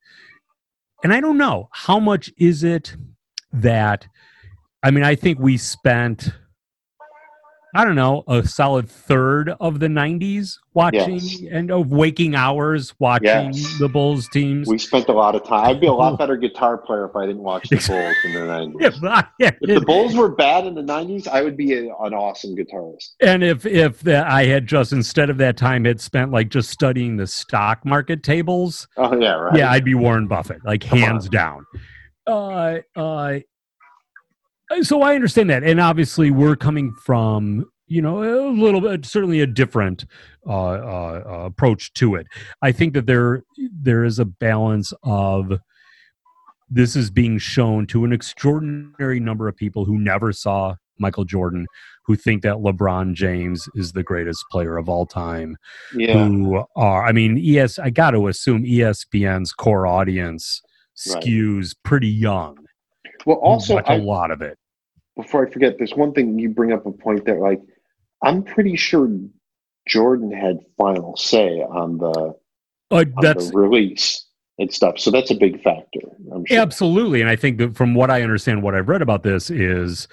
and 1.04 1.14
I 1.14 1.20
don't 1.20 1.38
know 1.38 1.68
how 1.74 2.00
much 2.00 2.32
is 2.38 2.64
it 2.64 2.96
that. 3.52 4.08
I 4.84 4.92
mean, 4.92 5.04
I 5.04 5.16
think 5.16 5.40
we 5.40 5.58
spent 5.58 6.32
I 7.78 7.86
don't 7.86 7.94
know, 7.94 8.24
a 8.28 8.44
solid 8.44 8.90
third 8.90 9.54
of 9.60 9.80
the 9.80 9.86
90s 9.86 10.58
watching 10.74 11.20
yes. 11.20 11.44
and 11.52 11.70
of 11.70 11.92
waking 11.92 12.34
hours 12.34 12.96
watching 12.98 13.54
yes. 13.54 13.78
the 13.78 13.88
Bulls 13.88 14.28
teams. 14.30 14.68
We 14.68 14.80
spent 14.80 15.08
a 15.10 15.14
lot 15.14 15.36
of 15.36 15.44
time. 15.44 15.68
I'd 15.68 15.80
be 15.80 15.86
a 15.86 15.94
lot 15.94 16.18
better 16.18 16.38
guitar 16.38 16.80
player 16.80 17.06
if 17.06 17.16
I 17.16 17.28
didn't 17.28 17.44
watch 17.44 17.70
the 17.70 17.76
Bulls 17.76 18.16
in 18.26 18.34
the 18.34 18.40
90s. 18.40 19.28
yeah, 19.40 19.52
if 19.62 19.80
the 19.80 19.86
Bulls 19.86 20.16
were 20.16 20.30
bad 20.30 20.66
in 20.66 20.74
the 20.74 20.82
90s, 20.82 21.28
I 21.28 21.44
would 21.44 21.56
be 21.56 21.74
a, 21.76 21.96
an 21.98 22.16
awesome 22.16 22.56
guitarist. 22.56 23.12
And 23.22 23.44
if 23.44 23.64
if 23.68 24.00
the, 24.00 24.28
I 24.28 24.48
had 24.48 24.66
just 24.66 24.92
instead 24.92 25.30
of 25.30 25.38
that 25.38 25.56
time 25.56 25.86
had 25.86 26.02
spent 26.02 26.32
like 26.32 26.50
just 26.50 26.72
studying 26.72 27.16
the 27.16 27.28
stock 27.28 27.86
market 27.86 28.24
tables. 28.24 28.88
Oh 28.98 29.16
yeah, 29.16 29.34
right. 29.34 29.56
Yeah, 29.56 29.72
I'd 29.72 29.86
be 29.86 29.94
Warren 29.94 30.28
Buffett, 30.28 30.66
like 30.66 30.82
Come 30.82 30.98
hands 30.98 31.26
on. 31.26 31.32
down. 31.32 31.66
Uh, 32.26 32.78
uh, 32.96 33.40
so 34.82 35.02
I 35.02 35.16
understand 35.16 35.50
that, 35.50 35.64
and 35.64 35.80
obviously 35.80 36.32
we're 36.32 36.56
coming 36.56 36.94
from 36.94 37.66
you 37.88 38.02
know 38.02 38.24
a 38.24 38.52
little 38.52 38.82
bit 38.82 39.06
certainly 39.06 39.42
a 39.42 39.48
different 39.48 40.06
uh, 40.46 40.52
uh, 40.52 41.24
uh, 41.26 41.46
approach 41.46 41.94
to 41.94 42.16
it. 42.16 42.28
I 42.62 42.72
think 42.72 42.94
that 42.94 43.06
there 43.06 43.44
there 43.58 44.04
is 44.04 44.20
a 44.20 44.26
balance 44.26 44.94
of 45.04 45.60
this 46.70 46.96
is 46.96 47.10
being 47.10 47.38
shown 47.38 47.88
to 47.88 48.04
an 48.04 48.12
extraordinary 48.12 49.20
number 49.20 49.48
of 49.48 49.56
people 49.56 49.86
who 49.86 49.98
never 49.98 50.34
saw 50.34 50.76
Michael 51.00 51.24
Jordan, 51.24 51.66
who 52.06 52.16
think 52.16 52.42
that 52.44 52.56
LeBron 52.56 53.14
James 53.14 53.70
is 53.76 53.92
the 53.92 54.04
greatest 54.04 54.44
player 54.52 54.78
of 54.78 54.90
all 54.90 55.06
time. 55.06 55.58
Yeah. 55.96 56.28
Who 56.28 56.64
are, 56.76 57.06
I 57.06 57.12
mean, 57.12 57.38
yes, 57.38 57.80
I 57.80 57.90
got 57.90 58.12
to 58.12 58.28
assume 58.28 58.64
ESPN's 58.64 59.54
core 59.54 59.88
audience 59.88 60.62
skews 60.98 61.68
right. 61.68 61.84
pretty 61.84 62.08
young. 62.08 62.67
Well, 63.28 63.38
also 63.38 63.76
I, 63.76 63.96
a 63.96 63.98
lot 63.98 64.32
of 64.32 64.42
it. 64.42 64.58
Before 65.18 65.46
I 65.46 65.52
forget, 65.52 65.78
there's 65.78 65.94
one 65.94 66.14
thing 66.14 66.40
you 66.40 66.48
bring 66.48 66.72
up 66.72 66.86
a 66.86 66.94
point 66.94 67.26
that 67.26 67.40
like 67.40 67.60
I'm 68.24 68.42
pretty 68.42 68.78
sure 68.78 69.10
Jordan 69.86 70.32
had 70.32 70.60
final 70.78 71.18
say 71.18 71.60
on 71.60 71.98
the, 71.98 72.36
uh, 72.90 72.96
on 72.96 73.12
the 73.20 73.52
release 73.54 74.26
and 74.60 74.74
stuff. 74.74 74.98
So 74.98 75.12
that's 75.12 75.30
a 75.30 75.36
big 75.36 75.62
factor. 75.62 76.00
Sure. 76.46 76.58
Absolutely, 76.58 77.20
and 77.20 77.30
I 77.30 77.36
think 77.36 77.58
that 77.58 77.76
from 77.76 77.94
what 77.96 78.10
I 78.10 78.22
understand, 78.22 78.64
what 78.64 78.76
I've 78.76 78.88
read 78.88 79.02
about 79.02 79.24
this 79.24 79.50
is, 79.50 80.08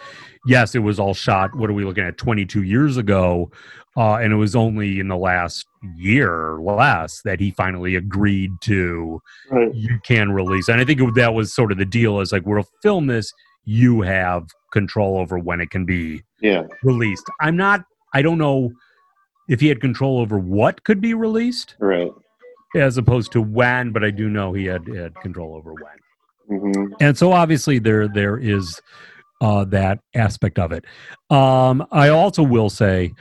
yes, 0.46 0.74
it 0.74 0.80
was 0.80 0.98
all 0.98 1.14
shot. 1.14 1.54
What 1.54 1.70
are 1.70 1.74
we 1.74 1.84
looking 1.84 2.04
at? 2.04 2.16
22 2.18 2.62
years 2.62 2.96
ago, 2.96 3.50
uh, 3.96 4.16
and 4.16 4.32
it 4.32 4.36
was 4.36 4.56
only 4.56 4.98
in 5.00 5.08
the 5.08 5.16
last 5.16 5.66
year 5.96 6.32
or 6.32 6.60
less 6.60 7.20
that 7.24 7.40
he 7.40 7.50
finally 7.50 7.94
agreed 7.94 8.50
to 8.62 9.20
right. 9.50 9.74
you 9.74 9.98
can 10.04 10.32
release. 10.32 10.68
And 10.68 10.80
I 10.80 10.84
think 10.84 11.00
that 11.14 11.34
was 11.34 11.54
sort 11.54 11.72
of 11.72 11.78
the 11.78 11.84
deal. 11.84 12.20
Is 12.20 12.32
like 12.32 12.46
we'll 12.46 12.64
film 12.82 13.06
this. 13.06 13.32
You 13.66 14.02
have 14.02 14.46
control 14.72 15.18
over 15.18 15.38
when 15.38 15.60
it 15.60 15.70
can 15.70 15.86
be 15.86 16.22
yeah. 16.40 16.64
released. 16.82 17.24
I'm 17.40 17.56
not. 17.56 17.84
I 18.12 18.22
don't 18.22 18.38
know 18.38 18.72
if 19.48 19.60
he 19.60 19.68
had 19.68 19.80
control 19.80 20.18
over 20.18 20.38
what 20.38 20.84
could 20.84 21.00
be 21.00 21.14
released, 21.14 21.76
right? 21.78 22.10
As 22.74 22.98
opposed 22.98 23.32
to 23.32 23.40
when, 23.40 23.92
but 23.92 24.02
I 24.02 24.10
do 24.10 24.28
know 24.28 24.52
he 24.52 24.64
had, 24.66 24.86
had 24.88 25.14
control 25.16 25.54
over 25.54 25.72
when. 25.72 26.58
Mm-hmm. 26.58 26.94
And 27.00 27.16
so 27.16 27.32
obviously 27.32 27.78
there 27.78 28.08
there 28.08 28.36
is 28.36 28.80
uh, 29.44 29.62
that 29.62 30.00
aspect 30.14 30.58
of 30.58 30.72
it. 30.72 30.86
Um, 31.28 31.86
I 31.92 32.08
also 32.08 32.42
will 32.42 32.70
say, 32.70 33.12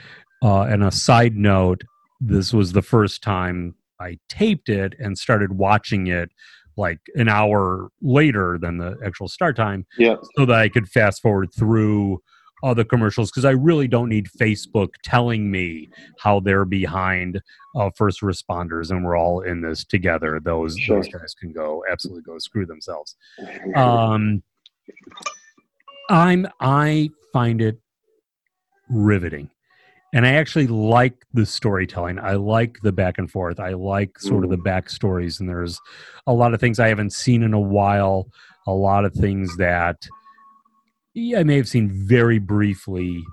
uh, 0.42 0.62
and 0.62 0.82
a 0.82 0.90
side 0.90 1.36
note, 1.36 1.82
this 2.18 2.50
was 2.50 2.72
the 2.72 2.80
first 2.80 3.22
time 3.22 3.74
I 4.00 4.18
taped 4.30 4.70
it 4.70 4.94
and 4.98 5.18
started 5.18 5.52
watching 5.52 6.06
it 6.06 6.30
like 6.78 6.98
an 7.14 7.28
hour 7.28 7.90
later 8.00 8.58
than 8.58 8.78
the 8.78 8.96
actual 9.04 9.28
start 9.28 9.54
time. 9.54 9.86
Yeah. 9.98 10.16
So 10.36 10.46
that 10.46 10.58
I 10.58 10.70
could 10.70 10.88
fast 10.88 11.20
forward 11.20 11.50
through 11.54 12.22
all 12.62 12.74
the 12.74 12.86
commercials 12.86 13.30
because 13.30 13.44
I 13.44 13.50
really 13.50 13.86
don't 13.86 14.08
need 14.08 14.26
Facebook 14.40 14.94
telling 15.02 15.50
me 15.50 15.90
how 16.20 16.40
they're 16.40 16.64
behind 16.64 17.42
uh, 17.76 17.90
first 17.94 18.22
responders 18.22 18.90
and 18.90 19.04
we're 19.04 19.18
all 19.18 19.42
in 19.42 19.60
this 19.60 19.84
together. 19.84 20.40
Those 20.42 20.74
sure. 20.78 20.96
those 20.96 21.12
guys 21.12 21.34
can 21.38 21.52
go 21.52 21.84
absolutely 21.90 22.22
go 22.22 22.38
screw 22.38 22.64
themselves. 22.64 23.16
Um, 23.76 24.42
I'm 26.10 26.46
I 26.60 27.10
find 27.32 27.60
it 27.60 27.78
riveting. 28.88 29.50
And 30.12 30.24
I 30.24 30.34
actually 30.34 30.68
like 30.68 31.26
the 31.32 31.44
storytelling. 31.44 32.20
I 32.20 32.34
like 32.34 32.78
the 32.82 32.92
back 32.92 33.18
and 33.18 33.28
forth. 33.28 33.58
I 33.58 33.70
like 33.70 34.18
sort 34.20 34.44
of 34.44 34.50
the 34.50 34.56
backstories. 34.56 35.40
And 35.40 35.48
there's 35.48 35.80
a 36.28 36.32
lot 36.32 36.54
of 36.54 36.60
things 36.60 36.78
I 36.78 36.86
haven't 36.86 37.12
seen 37.12 37.42
in 37.42 37.52
a 37.52 37.60
while. 37.60 38.28
A 38.68 38.72
lot 38.72 39.04
of 39.04 39.12
things 39.12 39.56
that 39.56 40.06
I 41.16 41.42
may 41.42 41.56
have 41.56 41.68
seen 41.68 41.90
very 41.90 42.38
briefly, 42.38 43.24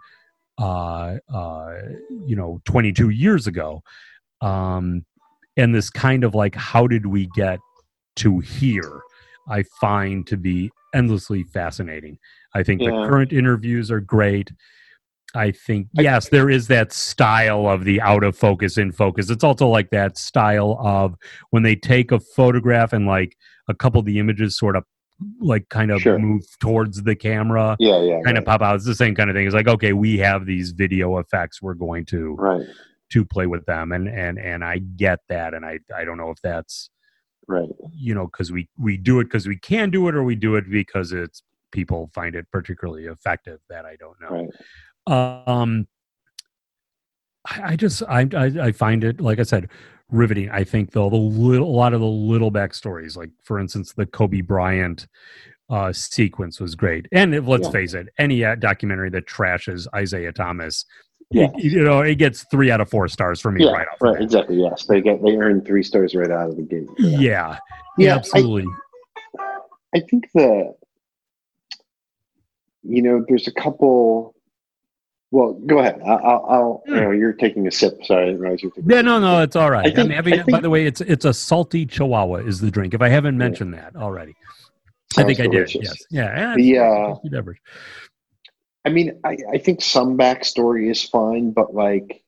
uh, 0.57 1.17
uh, 1.31 1.73
you 2.25 2.35
know, 2.35 2.59
22 2.65 3.09
years 3.09 3.45
ago. 3.45 3.83
Um, 4.41 5.05
and 5.57 5.75
this 5.75 5.91
kind 5.91 6.23
of 6.23 6.33
like, 6.33 6.55
how 6.55 6.87
did 6.87 7.05
we 7.05 7.27
get 7.35 7.59
to 8.17 8.39
here? 8.39 9.01
I 9.47 9.63
find 9.79 10.25
to 10.27 10.37
be 10.37 10.71
endlessly 10.93 11.43
fascinating. 11.43 12.17
I 12.53 12.63
think 12.63 12.81
yeah. 12.81 12.89
the 12.89 13.07
current 13.07 13.31
interviews 13.31 13.91
are 13.91 14.01
great. 14.01 14.51
I 15.33 15.51
think 15.51 15.87
yes, 15.93 16.29
there 16.29 16.49
is 16.49 16.67
that 16.67 16.91
style 16.91 17.67
of 17.67 17.85
the 17.85 18.01
out 18.01 18.23
of 18.23 18.37
focus 18.37 18.77
in 18.77 18.91
focus. 18.91 19.29
It's 19.29 19.43
also 19.43 19.67
like 19.67 19.89
that 19.91 20.17
style 20.17 20.77
of 20.81 21.15
when 21.51 21.63
they 21.63 21.75
take 21.75 22.11
a 22.11 22.19
photograph 22.19 22.91
and 22.91 23.07
like 23.07 23.37
a 23.69 23.73
couple 23.73 23.99
of 23.99 24.05
the 24.05 24.19
images 24.19 24.57
sort 24.57 24.75
of 24.75 24.83
like 25.39 25.69
kind 25.69 25.91
of 25.91 26.01
sure. 26.01 26.19
move 26.19 26.43
towards 26.59 27.03
the 27.03 27.15
camera. 27.15 27.77
Yeah, 27.79 28.01
yeah. 28.01 28.15
Kind 28.15 28.25
right. 28.25 28.37
of 28.37 28.45
pop 28.45 28.61
out. 28.61 28.75
It's 28.75 28.85
the 28.85 28.95
same 28.95 29.15
kind 29.15 29.29
of 29.29 29.35
thing. 29.35 29.45
It's 29.45 29.55
like, 29.55 29.67
okay, 29.67 29.93
we 29.93 30.17
have 30.17 30.45
these 30.45 30.71
video 30.71 31.17
effects. 31.19 31.61
We're 31.61 31.75
going 31.75 32.05
to 32.07 32.35
right 32.35 32.67
to 33.11 33.25
play 33.25 33.45
with 33.45 33.65
them, 33.65 33.91
and 33.91 34.07
and 34.07 34.39
and 34.39 34.63
I 34.63 34.79
get 34.79 35.19
that, 35.29 35.53
and 35.53 35.65
I 35.65 35.79
I 35.95 36.03
don't 36.03 36.17
know 36.17 36.31
if 36.31 36.41
that's 36.41 36.89
right. 37.47 37.69
You 37.93 38.13
know, 38.13 38.25
because 38.25 38.51
we 38.51 38.69
we 38.77 38.97
do 38.97 39.19
it 39.19 39.25
because 39.25 39.47
we 39.47 39.57
can 39.57 39.89
do 39.89 40.07
it, 40.07 40.15
or 40.15 40.23
we 40.23 40.35
do 40.35 40.55
it 40.55 40.69
because 40.69 41.11
it's 41.11 41.43
people 41.71 42.09
find 42.13 42.35
it 42.35 42.49
particularly 42.51 43.05
effective. 43.05 43.59
That 43.69 43.85
I 43.85 43.95
don't 43.95 44.19
know. 44.21 44.49
Right. 45.07 45.47
Um. 45.47 45.87
I, 47.47 47.71
I 47.71 47.75
just 47.75 48.03
I, 48.03 48.27
I 48.35 48.45
I 48.67 48.71
find 48.71 49.03
it 49.03 49.19
like 49.19 49.39
I 49.39 49.43
said 49.43 49.69
riveting. 50.11 50.49
I 50.51 50.63
think 50.63 50.91
though 50.91 51.09
the 51.09 51.15
little, 51.15 51.69
a 51.69 51.71
lot 51.71 51.93
of 51.93 52.01
the 52.01 52.05
little 52.05 52.51
backstories, 52.51 53.17
like 53.17 53.31
for 53.43 53.59
instance, 53.59 53.93
the 53.93 54.05
Kobe 54.05 54.41
Bryant 54.41 55.07
uh, 55.69 55.93
sequence 55.93 56.59
was 56.59 56.75
great. 56.75 57.07
And 57.11 57.33
if, 57.33 57.47
let's 57.47 57.67
yeah. 57.67 57.71
face 57.71 57.93
it, 57.93 58.09
any 58.17 58.43
uh, 58.43 58.55
documentary 58.55 59.09
that 59.11 59.25
trashes 59.25 59.87
Isiah 59.99 60.33
Thomas, 60.33 60.85
yeah. 61.31 61.49
you 61.55 61.83
know, 61.83 62.01
it 62.01 62.15
gets 62.15 62.43
three 62.45 62.71
out 62.71 62.81
of 62.81 62.89
four 62.89 63.07
stars 63.07 63.39
for 63.41 63.51
me 63.51 63.65
yeah, 63.65 63.71
right 63.71 63.87
off. 63.87 64.01
Right, 64.01 64.21
exactly. 64.21 64.61
Yes, 64.61 64.85
they 64.85 65.01
get 65.01 65.23
they 65.23 65.35
earn 65.37 65.63
three 65.63 65.83
stars 65.83 66.15
right 66.15 66.31
out 66.31 66.49
of 66.49 66.55
the 66.57 66.63
gate. 66.63 66.87
Yeah, 66.97 67.57
yeah, 67.97 68.15
absolutely. 68.15 68.65
I, 69.39 69.59
I 69.95 69.99
think 70.01 70.25
the 70.33 70.73
you 72.83 73.01
know, 73.01 73.23
there's 73.27 73.47
a 73.47 73.53
couple 73.53 74.35
well, 75.31 75.53
go 75.53 75.79
ahead. 75.79 76.01
I'll. 76.05 76.45
I'll 76.49 76.83
you 76.87 76.95
know, 76.95 77.11
you're 77.11 77.31
taking 77.31 77.65
a 77.65 77.71
sip. 77.71 78.03
Sorry, 78.03 78.23
I 78.23 78.25
didn't 78.25 78.41
realize 78.41 78.61
you're 78.61 78.73
Yeah, 78.85 79.01
no, 79.01 79.17
no, 79.17 79.41
it's 79.41 79.55
all 79.55 79.71
right. 79.71 79.85
I 79.85 79.95
think, 79.95 80.11
I 80.11 80.21
mean, 80.21 80.33
I 80.33 80.43
think, 80.43 80.51
by 80.51 80.59
the 80.59 80.69
way, 80.69 80.85
it's 80.85 80.99
it's 80.99 81.23
a 81.23 81.33
salty 81.33 81.85
Chihuahua 81.85 82.39
is 82.39 82.59
the 82.59 82.69
drink. 82.69 82.93
If 82.93 83.01
I 83.01 83.07
haven't 83.07 83.37
mentioned 83.37 83.73
yeah. 83.73 83.89
that 83.91 83.95
already, 83.95 84.35
I 85.17 85.23
think 85.23 85.37
delicious. 85.37 85.75
I 85.77 85.79
did. 85.79 85.83
Yes. 85.85 85.97
Yeah. 86.09 86.55
The 86.55 86.79
uh. 86.79 87.15
I 88.85 88.89
mean, 88.89 89.19
I, 89.23 89.37
I 89.53 89.57
think 89.57 89.81
some 89.81 90.17
backstory 90.17 90.89
is 90.89 91.03
fine, 91.03 91.51
but 91.51 91.73
like, 91.73 92.23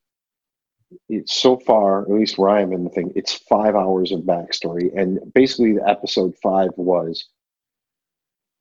it's 1.10 1.34
so 1.34 1.58
far, 1.58 2.04
at 2.04 2.12
least 2.12 2.38
where 2.38 2.50
I 2.50 2.62
am 2.62 2.72
in 2.72 2.84
the 2.84 2.90
thing, 2.92 3.12
it's 3.16 3.34
five 3.34 3.76
hours 3.76 4.12
of 4.12 4.22
backstory, 4.22 4.96
and 4.96 5.20
basically, 5.34 5.74
the 5.74 5.88
episode 5.90 6.36
five 6.44 6.70
was 6.78 7.26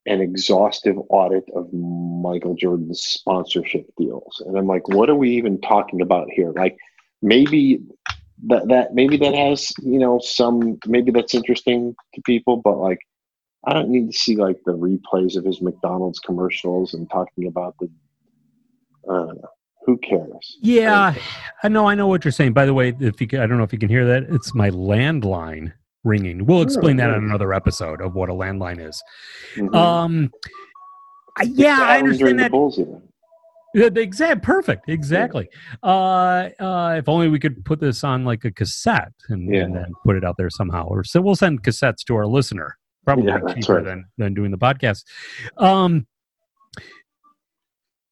an 0.06 0.20
exhaustive 0.20 0.96
audit 1.10 1.44
of 1.54 1.72
Michael 1.72 2.54
Jordan's 2.54 3.00
sponsorship 3.02 3.86
deals. 3.96 4.42
And 4.44 4.58
I'm 4.58 4.66
like, 4.66 4.88
what 4.88 5.08
are 5.08 5.14
we 5.14 5.30
even 5.36 5.60
talking 5.60 6.00
about 6.00 6.28
here? 6.30 6.52
Like 6.52 6.76
maybe 7.20 7.80
that 8.48 8.66
that 8.68 8.94
maybe 8.94 9.16
that 9.18 9.34
has, 9.34 9.72
you 9.78 9.98
know, 9.98 10.18
some 10.18 10.78
maybe 10.86 11.12
that's 11.12 11.34
interesting 11.34 11.94
to 12.14 12.22
people, 12.22 12.56
but 12.56 12.78
like 12.78 12.98
I 13.66 13.74
don't 13.74 13.90
need 13.90 14.10
to 14.10 14.16
see 14.16 14.36
like 14.36 14.58
the 14.66 14.72
replays 14.72 15.36
of 15.36 15.44
his 15.44 15.62
McDonald's 15.62 16.18
commercials 16.18 16.94
and 16.94 17.08
talking 17.10 17.46
about 17.46 17.76
the 17.78 17.90
I. 19.08 19.34
Who 19.84 19.98
cares? 19.98 20.58
Yeah, 20.60 21.14
I 21.64 21.68
know. 21.68 21.86
I 21.88 21.96
know 21.96 22.06
what 22.06 22.24
you're 22.24 22.30
saying. 22.30 22.52
By 22.52 22.66
the 22.66 22.74
way, 22.74 22.94
if 23.00 23.20
you 23.20 23.26
can, 23.26 23.40
I 23.40 23.46
don't 23.46 23.58
know 23.58 23.64
if 23.64 23.72
you 23.72 23.80
can 23.80 23.88
hear 23.88 24.06
that. 24.06 24.24
It's 24.28 24.54
my 24.54 24.70
landline 24.70 25.72
ringing. 26.04 26.46
We'll 26.46 26.62
explain 26.62 26.96
that 26.98 27.10
on 27.10 27.24
another 27.24 27.52
episode 27.52 28.00
of 28.00 28.14
what 28.14 28.28
a 28.28 28.32
landline 28.32 28.86
is. 28.86 29.02
Mm-hmm. 29.56 29.74
Um, 29.74 30.30
I, 31.36 31.44
yeah, 31.44 31.78
I 31.80 31.98
understand 31.98 32.38
that. 32.38 32.52
Yeah, 33.74 33.88
the 33.88 34.02
exact 34.02 34.42
perfect, 34.42 34.88
exactly. 34.88 35.48
Uh, 35.82 36.50
uh, 36.60 36.96
if 36.98 37.08
only 37.08 37.28
we 37.28 37.38
could 37.38 37.64
put 37.64 37.80
this 37.80 38.04
on 38.04 38.24
like 38.24 38.44
a 38.44 38.50
cassette 38.50 39.14
and, 39.30 39.52
Yeah. 39.52 39.62
and 39.62 39.74
then 39.74 39.92
put 40.04 40.14
it 40.14 40.24
out 40.24 40.36
there 40.36 40.50
somehow. 40.50 40.86
Or 40.86 41.04
so 41.04 41.20
we'll 41.22 41.36
send 41.36 41.62
cassettes 41.62 42.04
to 42.06 42.14
our 42.16 42.26
listener, 42.26 42.76
probably 43.04 43.26
Yeah, 43.26 43.40
cheaper 43.54 43.74
right. 43.76 43.84
than 43.84 44.04
than 44.18 44.34
doing 44.34 44.50
the 44.50 44.58
podcast. 44.58 45.04
Um, 45.56 46.06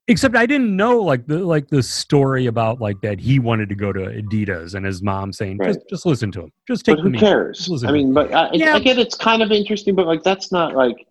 except 0.09 0.35
I 0.35 0.47
didn't 0.47 0.75
know 0.75 0.99
like 1.01 1.27
the 1.27 1.39
like 1.39 1.69
the 1.69 1.83
story 1.83 2.47
about 2.47 2.81
like 2.81 3.01
that 3.03 3.21
he 3.21 3.39
wanted 3.39 3.69
to 3.69 3.75
go 3.75 3.93
to 3.93 4.01
Adidas 4.01 4.75
and 4.75 4.85
his 4.85 5.03
mom 5.03 5.33
saying 5.33 5.59
Right. 5.59 5.75
just 5.75 5.81
just 5.89 6.07
listen 6.07 6.33
to 6.33 6.43
him, 6.43 6.53
just 6.67 6.85
take 6.85 6.97
But 6.97 7.03
who 7.03 7.13
cares? 7.13 7.85
I 7.85 7.93
mean, 7.93 8.13
but 8.13 8.33
I, 8.35 8.51
Yeah. 8.53 8.75
I 8.75 8.81
get 8.81 8.99
it's 8.99 9.15
kind 9.15 9.43
of 9.43 9.53
interesting, 9.53 9.95
but 9.95 10.07
like 10.07 10.23
that's 10.23 10.51
not 10.53 10.75
like. 10.75 11.07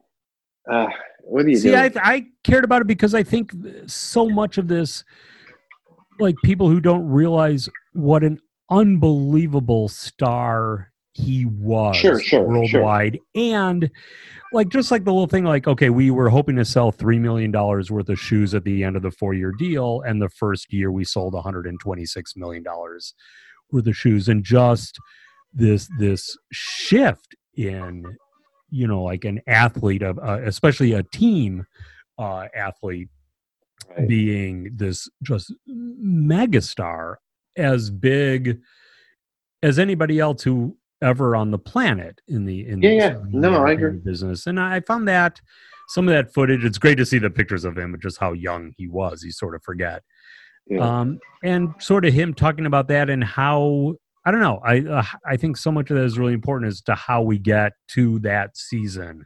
Uh, 0.70 0.88
what 1.22 1.46
do 1.46 1.52
you 1.52 1.58
See? 1.58 1.76
I, 1.76 1.92
I 1.96 2.26
cared 2.44 2.64
about 2.64 2.82
it 2.82 2.88
because 2.88 3.16
I 3.16 3.24
think 3.24 3.52
so 3.88 4.30
much 4.30 4.58
of 4.58 4.68
this, 4.68 5.04
like 6.20 6.36
people 6.44 6.68
who 6.70 6.80
don't 6.80 7.08
realize 7.08 7.70
what 7.94 8.24
an 8.24 8.40
unbelievable 8.70 9.88
star 9.88 10.89
he 11.20 11.46
was 11.46 11.96
Sure, 11.98 12.20
sure, 12.20 12.44
worldwide. 12.44 13.20
And 13.36 13.90
like, 14.54 14.70
just 14.70 14.92
like 14.92 15.04
the 15.04 15.12
little 15.14 15.28
thing, 15.28 15.44
like, 15.44 15.68
okay, 15.68 15.90
we 15.90 16.10
were 16.12 16.30
hoping 16.30 16.56
to 16.56 16.66
sell 16.66 16.92
$3 16.92 17.20
million 17.20 17.52
worth 17.52 18.10
of 18.10 18.20
shoes 18.20 18.56
at 18.56 18.64
the 18.64 18.84
end 18.84 18.96
of 18.96 19.04
the 19.04 19.12
four 19.12 19.34
year 19.34 19.52
deal. 19.52 20.02
And 20.02 20.22
the 20.22 20.30
first 20.30 20.74
year 20.74 20.92
we 20.92 21.04
sold 21.04 21.34
$126 21.34 22.38
million 22.38 22.64
worth 23.72 23.88
of 23.88 23.96
shoes. 23.96 24.28
And 24.30 24.44
just 24.44 24.98
this, 25.54 25.88
this 26.00 26.38
shift 26.52 27.36
in 27.56 28.18
you 28.72 28.88
know 28.88 29.02
like 29.02 29.26
an 29.26 29.42
athlete 29.48 30.04
of 30.04 30.20
uh, 30.20 30.40
especially 30.44 30.94
a 30.94 31.02
team 31.04 31.66
uh, 32.18 32.48
athlete 32.56 33.10
Right. 33.98 34.08
being 34.08 34.70
this 34.76 35.10
just 35.24 35.52
megastar 35.68 37.16
as 37.58 37.90
big 37.90 38.60
as 39.64 39.80
anybody 39.80 40.20
else 40.20 40.44
who 40.44 40.78
ever 41.02 41.36
on 41.36 41.52
the 41.52 41.58
planet 41.60 42.22
in 42.28 42.46
the 42.46 42.68
in 42.68 42.82
Yeah, 42.82 42.90
the, 42.90 42.96
yeah. 42.96 43.20
No, 43.32 43.54
I 43.66 43.72
entertainment 43.72 44.04
business 44.06 44.48
and 44.48 44.60
i 44.60 44.80
found 44.82 45.08
that 45.08 45.40
some 45.88 46.08
of 46.08 46.14
that 46.14 46.34
footage 46.34 46.64
it's 46.66 46.78
great 46.78 46.96
to 46.96 47.06
see 47.06 47.18
the 47.20 47.30
pictures 47.30 47.66
of 47.66 47.78
him 47.78 47.92
but 47.92 48.02
just 48.02 48.18
how 48.20 48.34
young 48.34 48.74
he 48.78 48.88
was 48.88 49.24
you 49.24 49.32
sort 49.32 49.56
of 49.56 49.64
forget 49.64 50.04
Yeah. 50.68 50.82
um, 51.00 51.20
and 51.44 51.74
sort 51.80 52.06
of 52.06 52.14
him 52.14 52.34
talking 52.34 52.66
about 52.66 52.88
that 52.90 53.10
and 53.10 53.24
how 53.24 53.96
I 54.26 54.32
don't 54.32 54.42
know. 54.42 54.60
I 54.64 54.82
uh, 54.82 55.04
I 55.26 55.38
think 55.38 55.56
so 55.58 55.72
much 55.72 55.90
of 55.90 55.96
that 55.98 56.04
is 56.04 56.20
really 56.20 56.34
important 56.34 56.70
as 56.70 56.82
to 56.82 56.94
how 56.94 57.22
we 57.24 57.40
get 57.40 57.72
to 57.96 58.20
that 58.20 58.56
season, 58.58 59.26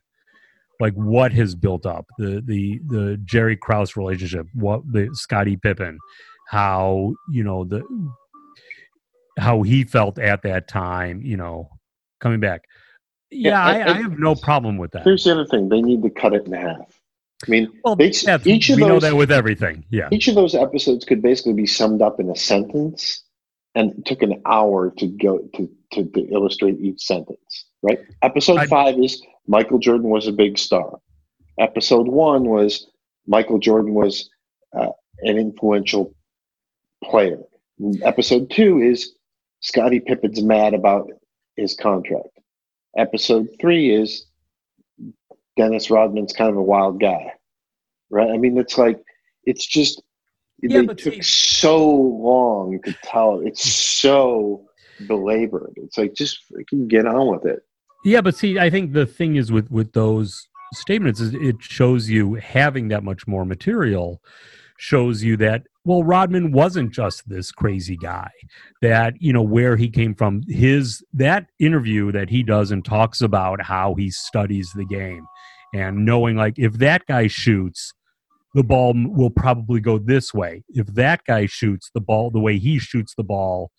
like 0.80 0.94
what 0.94 1.34
has 1.34 1.56
built 1.56 1.86
up 1.88 2.06
the 2.20 2.42
the 2.46 2.80
the 2.88 3.18
Jerry 3.26 3.58
Krause 3.58 3.98
relationship, 3.98 4.46
what 4.54 4.82
the 4.90 5.10
Scottie 5.14 5.58
Pippen, 5.58 5.98
how 6.48 7.14
you 7.32 7.44
know 7.44 7.66
the 7.66 7.82
how 9.38 9.62
he 9.62 9.84
felt 9.84 10.20
at 10.20 10.44
that 10.44 10.68
time, 10.68 11.22
you 11.24 11.38
know, 11.38 11.70
coming 12.20 12.40
back. 12.40 12.64
Yeah, 13.32 13.52
Yeah, 13.52 13.64
I, 13.64 13.72
I- 13.92 13.94
I, 13.96 14.02
have 14.02 14.20
no 14.20 14.36
problem 14.36 14.78
with 14.78 14.92
that. 14.92 15.04
Here's 15.04 15.24
the 15.24 15.32
other 15.32 15.46
thing: 15.46 15.70
they 15.70 15.82
need 15.82 16.04
to 16.04 16.10
cut 16.10 16.34
it 16.34 16.46
in 16.46 16.54
half. 16.54 17.00
I 17.46 17.52
mean, 17.52 17.70
Well, 17.84 17.96
they, 17.96 18.08
each 18.46 18.70
of 18.70 18.78
we 18.78 18.86
know 18.86 19.00
that 19.00 19.18
with 19.18 19.32
everything. 19.32 19.84
Yeah. 19.90 20.08
each 20.12 20.30
of 20.30 20.36
those 20.36 20.56
episodes 20.56 21.04
could 21.04 21.22
basically 21.22 21.54
be 21.54 21.66
summed 21.66 22.02
up 22.02 22.20
in 22.20 22.30
a 22.30 22.36
sentence, 22.36 23.22
and 23.76 23.92
it 23.92 24.06
took 24.06 24.22
an 24.22 24.42
hour 24.46 24.92
to 24.98 25.08
go 25.08 25.40
to 25.56 25.70
to, 25.94 26.04
to 26.06 26.22
illustrate 26.32 26.80
each 26.80 27.02
sentence. 27.02 27.66
Right? 27.82 28.00
Episode 28.22 28.60
I- 28.60 28.68
five 28.68 28.98
is 28.98 29.22
Michael 29.48 29.80
Jordan 29.80 30.10
was 30.10 30.28
a 30.28 30.32
big 30.32 30.58
star. 30.58 31.00
Episode 31.60 32.08
one 32.08 32.46
was 32.46 32.88
Michael 33.28 33.60
Jordan 33.60 33.94
was 33.94 34.30
uh, 34.78 34.90
an 35.24 35.38
influential 35.38 36.16
player. 37.04 37.40
Episode 38.04 38.50
two 38.50 38.80
is 38.80 39.14
Scottie 39.64 40.00
Pippen's 40.00 40.42
mad 40.44 40.74
about 40.74 41.10
his 41.56 41.74
contract. 41.76 42.28
Episode 42.98 43.48
three 43.60 43.94
is 43.94 44.26
Dennis 45.58 45.90
Rodman's 45.90 46.34
kind 46.34 46.50
of 46.50 46.58
a 46.58 46.62
wild 46.64 47.00
guy, 47.00 47.34
right? 48.10 48.30
I 48.30 48.38
mean, 48.38 48.58
it's 48.58 48.78
like 48.78 49.00
it's 49.46 49.66
just 49.66 50.02
Yeah, 50.62 50.82
they 50.82 50.94
took 50.94 51.14
see- 51.16 51.22
so 51.22 51.86
long 51.86 52.80
to 52.84 52.94
tell. 53.04 53.40
It's 53.40 53.64
so 53.64 54.66
belabored. 55.08 55.74
It's 55.78 55.98
like 55.98 56.14
just 56.14 56.40
freaking 56.52 56.88
get 56.88 57.06
on 57.08 57.32
with 57.32 57.46
it. 57.46 57.60
Yeah, 58.06 58.22
but 58.22 58.36
see, 58.36 58.60
I 58.60 58.70
think 58.70 58.94
the 58.94 59.06
thing 59.06 59.38
is 59.38 59.52
with 59.52 59.72
with 59.72 59.94
those 59.94 60.48
statements 60.74 61.20
is 61.20 61.34
it 61.36 61.56
shows 61.62 62.10
you 62.10 62.36
having 62.36 62.90
that 62.90 63.04
much 63.04 63.28
more 63.28 63.46
material 63.46 64.22
shows 64.78 65.24
you 65.24 65.38
that 65.38 65.68
well 65.86 66.04
Rodman 66.04 66.52
wasn't 66.52 66.94
just 66.94 67.28
this 67.28 67.52
crazy 67.52 67.98
guy 67.98 68.30
that 68.82 69.14
you 69.20 69.34
know 69.34 69.42
where 69.42 69.76
he 69.76 69.90
came 69.90 70.16
from 70.16 70.42
his 70.48 71.04
that 71.14 71.48
interview 71.60 72.12
that 72.12 72.30
he 72.30 72.44
does 72.44 72.72
and 72.72 72.84
talks 72.84 73.22
about 73.22 73.62
how 73.62 73.96
he 73.96 74.10
studies 74.10 74.72
the 74.76 74.86
game 74.86 75.26
and 75.74 76.06
knowing 76.06 76.36
like 76.36 76.58
if 76.58 76.74
that 76.74 77.06
guy 77.08 77.28
shoots 77.28 77.94
the 78.56 78.64
ball 78.64 78.94
will 78.96 79.32
probably 79.32 79.80
go 79.80 79.98
this 79.98 80.34
way 80.34 80.64
if 80.70 80.88
that 80.88 81.22
guy 81.26 81.46
shoots 81.46 81.90
the 81.94 82.02
ball 82.02 82.30
the 82.30 82.40
way 82.40 82.58
he 82.58 82.80
shoots 82.80 83.14
the 83.16 83.24
ball 83.24 83.72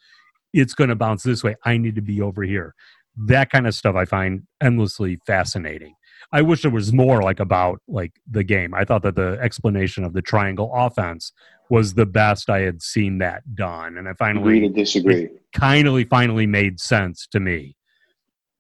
it's 0.53 0.75
going 0.75 0.90
to 0.90 0.97
bounce 0.97 1.23
this 1.23 1.45
way 1.45 1.55
i 1.64 1.77
need 1.77 1.95
to 1.95 2.03
be 2.03 2.21
over 2.21 2.43
here 2.43 2.75
that 3.17 3.51
kind 3.51 3.67
of 3.67 3.75
stuff 3.75 3.95
I 3.95 4.05
find 4.05 4.43
endlessly 4.61 5.19
fascinating. 5.27 5.95
I 6.33 6.43
wish 6.43 6.62
there 6.62 6.71
was 6.71 6.93
more 6.93 7.23
like 7.23 7.38
about 7.38 7.81
like 7.87 8.12
the 8.29 8.43
game. 8.43 8.75
I 8.75 8.85
thought 8.85 9.03
that 9.03 9.14
the 9.14 9.38
explanation 9.40 10.05
of 10.05 10.14
the 10.14 10.23
triangle 10.23 10.73
offense 10.75 11.33
was 11.70 11.94
the 11.94 12.07
best 12.07 12.50
I 12.50 12.61
had 12.61 12.83
seen 12.83 13.18
that 13.18 13.55
done, 13.55 13.96
and 13.98 14.09
I 14.09 14.12
finally 14.14 14.42
Agree 14.42 14.61
to 14.61 14.68
disagree. 14.68 15.29
kindly 15.55 16.05
finally 16.05 16.46
made 16.46 16.79
sense 16.81 17.27
to 17.29 17.40
me. 17.40 17.77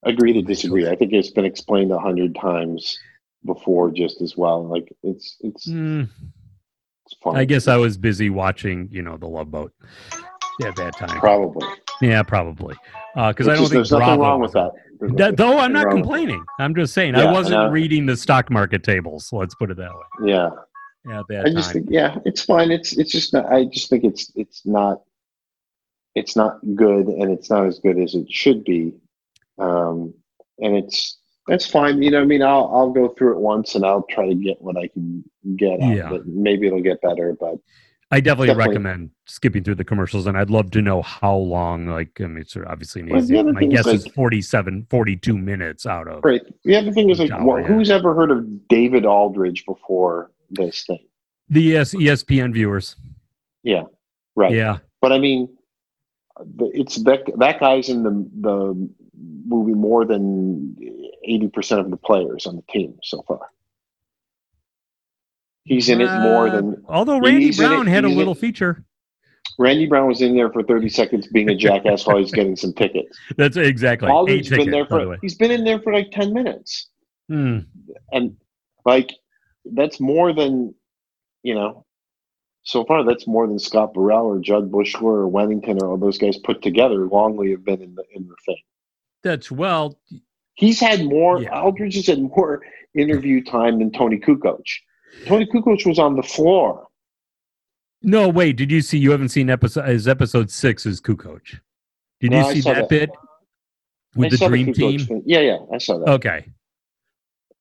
Agree 0.04 0.32
to 0.32 0.42
disagree. 0.42 0.88
I 0.88 0.94
think 0.96 1.12
it's 1.12 1.30
been 1.30 1.44
explained 1.44 1.90
a 1.92 1.98
hundred 1.98 2.34
times 2.34 2.98
before, 3.44 3.90
just 3.90 4.20
as 4.22 4.36
well. 4.36 4.64
Like 4.66 4.90
it's 5.02 5.36
it's 5.40 5.66
Mm, 5.68 6.08
it's 7.06 7.16
fun. 7.22 7.36
I 7.36 7.44
guess 7.44 7.68
I 7.68 7.76
was 7.76 7.96
busy 7.98 8.30
watching, 8.30 8.88
you 8.90 9.02
know, 9.02 9.16
the 9.16 9.26
Love 9.28 9.50
Boat 9.50 9.72
at 10.64 10.76
that 10.76 10.96
time. 10.96 11.18
probably 11.20 11.66
Yeah, 12.02 12.22
probably 12.22 12.76
because 13.14 13.48
I 13.48 13.54
don't 13.54 13.58
just- 13.58 13.60
think 13.60 13.72
there's 13.72 13.92
nothing 13.92 14.06
Bravo 14.06 14.22
wrong 14.22 14.40
with 14.40 14.52
that. 14.52 14.72
That- 15.16 15.36
though 15.36 15.58
I'm 15.58 15.72
not 15.72 15.90
complaining. 15.90 16.42
I'm 16.58 16.74
just 16.74 16.94
saying 16.94 17.14
Yeah, 17.14 17.24
I 17.24 17.26
I 17.28 17.32
wasn't 17.32 17.64
know. 17.64 17.70
reading 17.70 18.06
the 18.06 18.16
stock 18.16 18.50
market 18.50 18.82
tables. 18.82 19.28
Let's 19.32 19.54
put 19.54 19.70
it 19.70 19.76
that 19.76 19.90
way. 19.94 20.32
that. 20.32 20.52
Yeah. 21.06 21.22
That 21.28 21.46
I 21.46 21.50
just 21.50 21.72
time. 21.72 21.72
think, 21.84 21.86
yeah, 21.90 22.18
it's 22.24 22.42
fine. 22.42 22.70
It's 22.70 22.96
it's 22.96 23.12
just 23.12 23.32
not. 23.32 23.46
I 23.52 23.64
just 23.64 23.90
think 23.90 24.04
it's 24.04 24.32
it's 24.34 24.64
not. 24.66 25.02
It's 26.14 26.36
not 26.36 26.58
good, 26.76 27.06
and 27.08 27.30
it's 27.32 27.50
not 27.50 27.66
as 27.66 27.80
good 27.80 27.98
as 27.98 28.14
it 28.14 28.30
should 28.30 28.64
be. 28.64 28.92
Um, 29.58 30.14
and 30.60 30.76
it's 30.76 31.18
that's 31.48 31.66
fine. 31.66 32.02
You 32.02 32.10
know, 32.12 32.22
I 32.22 32.24
mean, 32.24 32.42
I'll 32.42 32.70
I'll 32.72 32.90
go 32.92 33.08
through 33.08 33.32
it 33.36 33.40
once, 33.40 33.74
and 33.74 33.84
I'll 33.84 34.04
try 34.08 34.28
to 34.28 34.34
get 34.34 34.60
what 34.62 34.76
I 34.76 34.86
can 34.88 35.24
get 35.56 35.82
out 35.82 35.94
Yeah. 35.96 36.06
of 36.10 36.12
it. 36.12 36.26
Maybe 36.26 36.68
it'll 36.68 36.80
get 36.82 37.00
better, 37.02 37.36
but 37.38 37.56
I 38.12 38.20
definitely, 38.20 38.48
Definitely. 38.48 38.68
recommend 38.68 39.10
skipping 39.26 39.64
through 39.64 39.74
the 39.74 39.84
commercials, 39.84 40.26
and 40.28 40.38
I'd 40.38 40.50
love 40.50 40.70
to 40.72 40.82
know 40.82 41.02
how 41.02 41.34
long. 41.34 41.86
Like, 41.86 42.20
I 42.20 42.26
mean, 42.28 42.38
it's 42.42 42.56
obviously 42.56 43.02
an 43.02 43.16
easy. 43.16 43.36
other 43.36 43.52
My 43.52 43.62
is, 43.62 43.68
guess 43.72 43.86
is 43.88 44.04
like- 44.06 44.14
47, 44.14 44.86
42 44.90 45.36
minutes 45.36 45.84
out 45.84 46.06
of. 46.06 46.22
great. 46.22 46.42
The 46.64 46.76
other 46.76 46.92
thing 46.92 47.10
is 47.10 47.18
like, 47.18 47.30
well, 47.44 47.64
who's 47.64 47.90
ever 47.90 48.14
heard 48.14 48.30
of 48.30 48.68
David 48.68 49.04
Aldridge 49.04 49.64
before 49.66 50.30
this 50.50 50.84
thing? 50.86 51.04
The 51.48 51.76
ES, 51.76 51.94
ESPN 51.94 52.52
viewers. 52.52 52.96
Yeah, 53.62 53.84
right. 54.36 54.52
Yeah. 54.52 54.78
But 55.00 55.12
I 55.12 55.18
mean, 55.18 55.48
it's 56.58 56.96
that 57.04 57.20
that 57.38 57.60
guy's 57.60 57.88
in 57.88 58.02
the 58.02 58.28
the 58.40 58.90
movie 59.46 59.74
more 59.74 60.04
than 60.04 60.76
eighty 61.24 61.48
percent 61.48 61.80
of 61.80 61.90
the 61.90 61.96
players 61.96 62.46
on 62.46 62.56
the 62.56 62.62
team 62.70 62.98
so 63.02 63.22
far. 63.28 63.40
He's 65.64 65.88
in 65.88 66.00
it 66.00 66.10
more 66.20 66.48
Uh, 66.48 66.56
than 66.56 66.84
Although 66.88 67.20
Randy 67.20 67.46
in 67.46 67.50
it- 67.52 67.56
Brown 67.56 67.86
had 67.86 68.04
a 68.04 68.08
in 68.08 68.16
little 68.16 68.34
it. 68.34 68.38
feature. 68.38 68.84
Randy 69.58 69.86
Brown 69.86 70.08
was 70.08 70.20
in 70.20 70.34
there 70.34 70.50
for 70.50 70.62
thirty 70.62 70.88
seconds, 70.88 71.26
being 71.28 71.48
a 71.48 71.54
jackass 71.54 72.06
while 72.06 72.16
he's 72.18 72.32
getting 72.32 72.56
some 72.56 72.72
tickets. 72.72 73.16
That's 73.36 73.56
exactly. 73.56 74.08
Aldridge's 74.10 74.48
been 74.50 74.58
ticket, 74.60 74.72
there 74.72 74.82
the 74.84 74.88
for 74.88 75.08
way. 75.10 75.18
he's 75.22 75.36
been 75.36 75.50
in 75.50 75.64
there 75.64 75.78
for 75.80 75.92
like 75.92 76.10
ten 76.10 76.32
minutes, 76.32 76.88
Hmm. 77.28 77.58
and 78.12 78.36
like 78.84 79.10
that's 79.72 80.00
more 80.00 80.32
than 80.32 80.74
you 81.42 81.54
know. 81.54 81.84
So 82.66 82.84
far, 82.86 83.04
that's 83.04 83.26
more 83.26 83.46
than 83.46 83.58
Scott 83.58 83.92
Burrell 83.92 84.24
or 84.26 84.38
Jud 84.38 84.70
Buechler 84.70 85.02
or 85.02 85.30
Wennington 85.30 85.82
or 85.82 85.90
all 85.90 85.98
those 85.98 86.16
guys 86.16 86.38
put 86.38 86.62
together. 86.62 87.06
Longley 87.06 87.50
have 87.50 87.64
been 87.64 87.82
in 87.82 87.94
the 87.94 88.04
in 88.14 88.26
the 88.26 88.36
thing. 88.46 88.56
That's 89.22 89.50
well. 89.50 89.98
He's 90.54 90.80
had 90.80 91.04
more. 91.04 91.42
Yeah. 91.42 91.60
Aldridge 91.60 91.96
has 91.96 92.06
had 92.06 92.22
more 92.22 92.62
interview 92.94 93.42
time 93.44 93.78
than 93.80 93.90
Toni 93.92 94.18
Kukoc. 94.18 94.62
Toni 95.26 95.46
Kukoc 95.46 95.84
was 95.86 95.98
on 95.98 96.16
the 96.16 96.22
floor. 96.22 96.86
No, 98.02 98.28
wait. 98.28 98.56
Did 98.56 98.70
you 98.70 98.80
see? 98.80 98.98
You 98.98 99.10
haven't 99.10 99.30
seen 99.30 99.50
episode. 99.50 99.88
Is 99.88 100.06
episode 100.08 100.50
six 100.50 100.86
is 100.86 101.00
Kukoc? 101.00 101.40
Did 102.20 102.30
No, 102.30 102.48
you 102.48 102.54
see 102.56 102.60
that, 102.62 102.74
that. 102.74 102.88
bit 102.88 103.10
with 104.14 104.32
I 104.32 104.36
the 104.36 104.48
dream 104.48 104.72
team? 104.72 105.00
thing. 105.00 105.22
Yeah, 105.26 105.40
yeah, 105.40 105.58
I 105.72 105.78
saw 105.78 105.98
that. 105.98 106.08
Okay. 106.08 106.46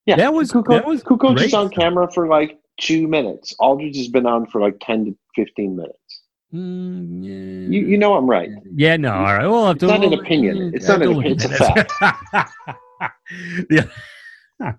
Yeah, 0.06 0.16
that 0.18 0.34
was- 0.34 0.52
Kukoc, 0.52 0.68
that 0.70 0.86
was 0.86 1.04
Kukoc 1.04 1.36
great 1.36 1.48
is 1.48 1.54
on 1.54 1.70
camera 1.70 2.12
for 2.12 2.28
like 2.28 2.60
two 2.80 3.08
minutes. 3.08 3.56
Aldridge 3.60 3.98
has 3.98 4.08
been 4.10 4.26
on 4.26 4.46
for 4.48 4.60
like 4.62 4.78
ten 4.82 5.06
to 5.06 5.18
fifteen 5.36 5.76
minutes. 5.76 5.98
Mm, 6.54 7.24
You, 7.74 7.88
you 7.88 7.98
know 7.98 8.14
I'm 8.16 8.30
right. 8.30 8.50
yeah, 8.76 8.96
no, 8.98 9.12
all 9.14 9.24
right. 9.24 9.48
We'll 9.48 9.66
have 9.66 9.78
to. 9.80 9.86
It's 9.86 9.92
not 9.92 10.04
an 10.04 10.12
we'll- 10.12 10.20
opinion. 10.20 10.72
It's 10.74 10.88
not 10.88 11.02
an 11.02 11.12
opinion. 11.12 11.38
It's 11.40 11.46
a 11.46 11.88
it. 13.00 13.68
yeah. 13.70 13.86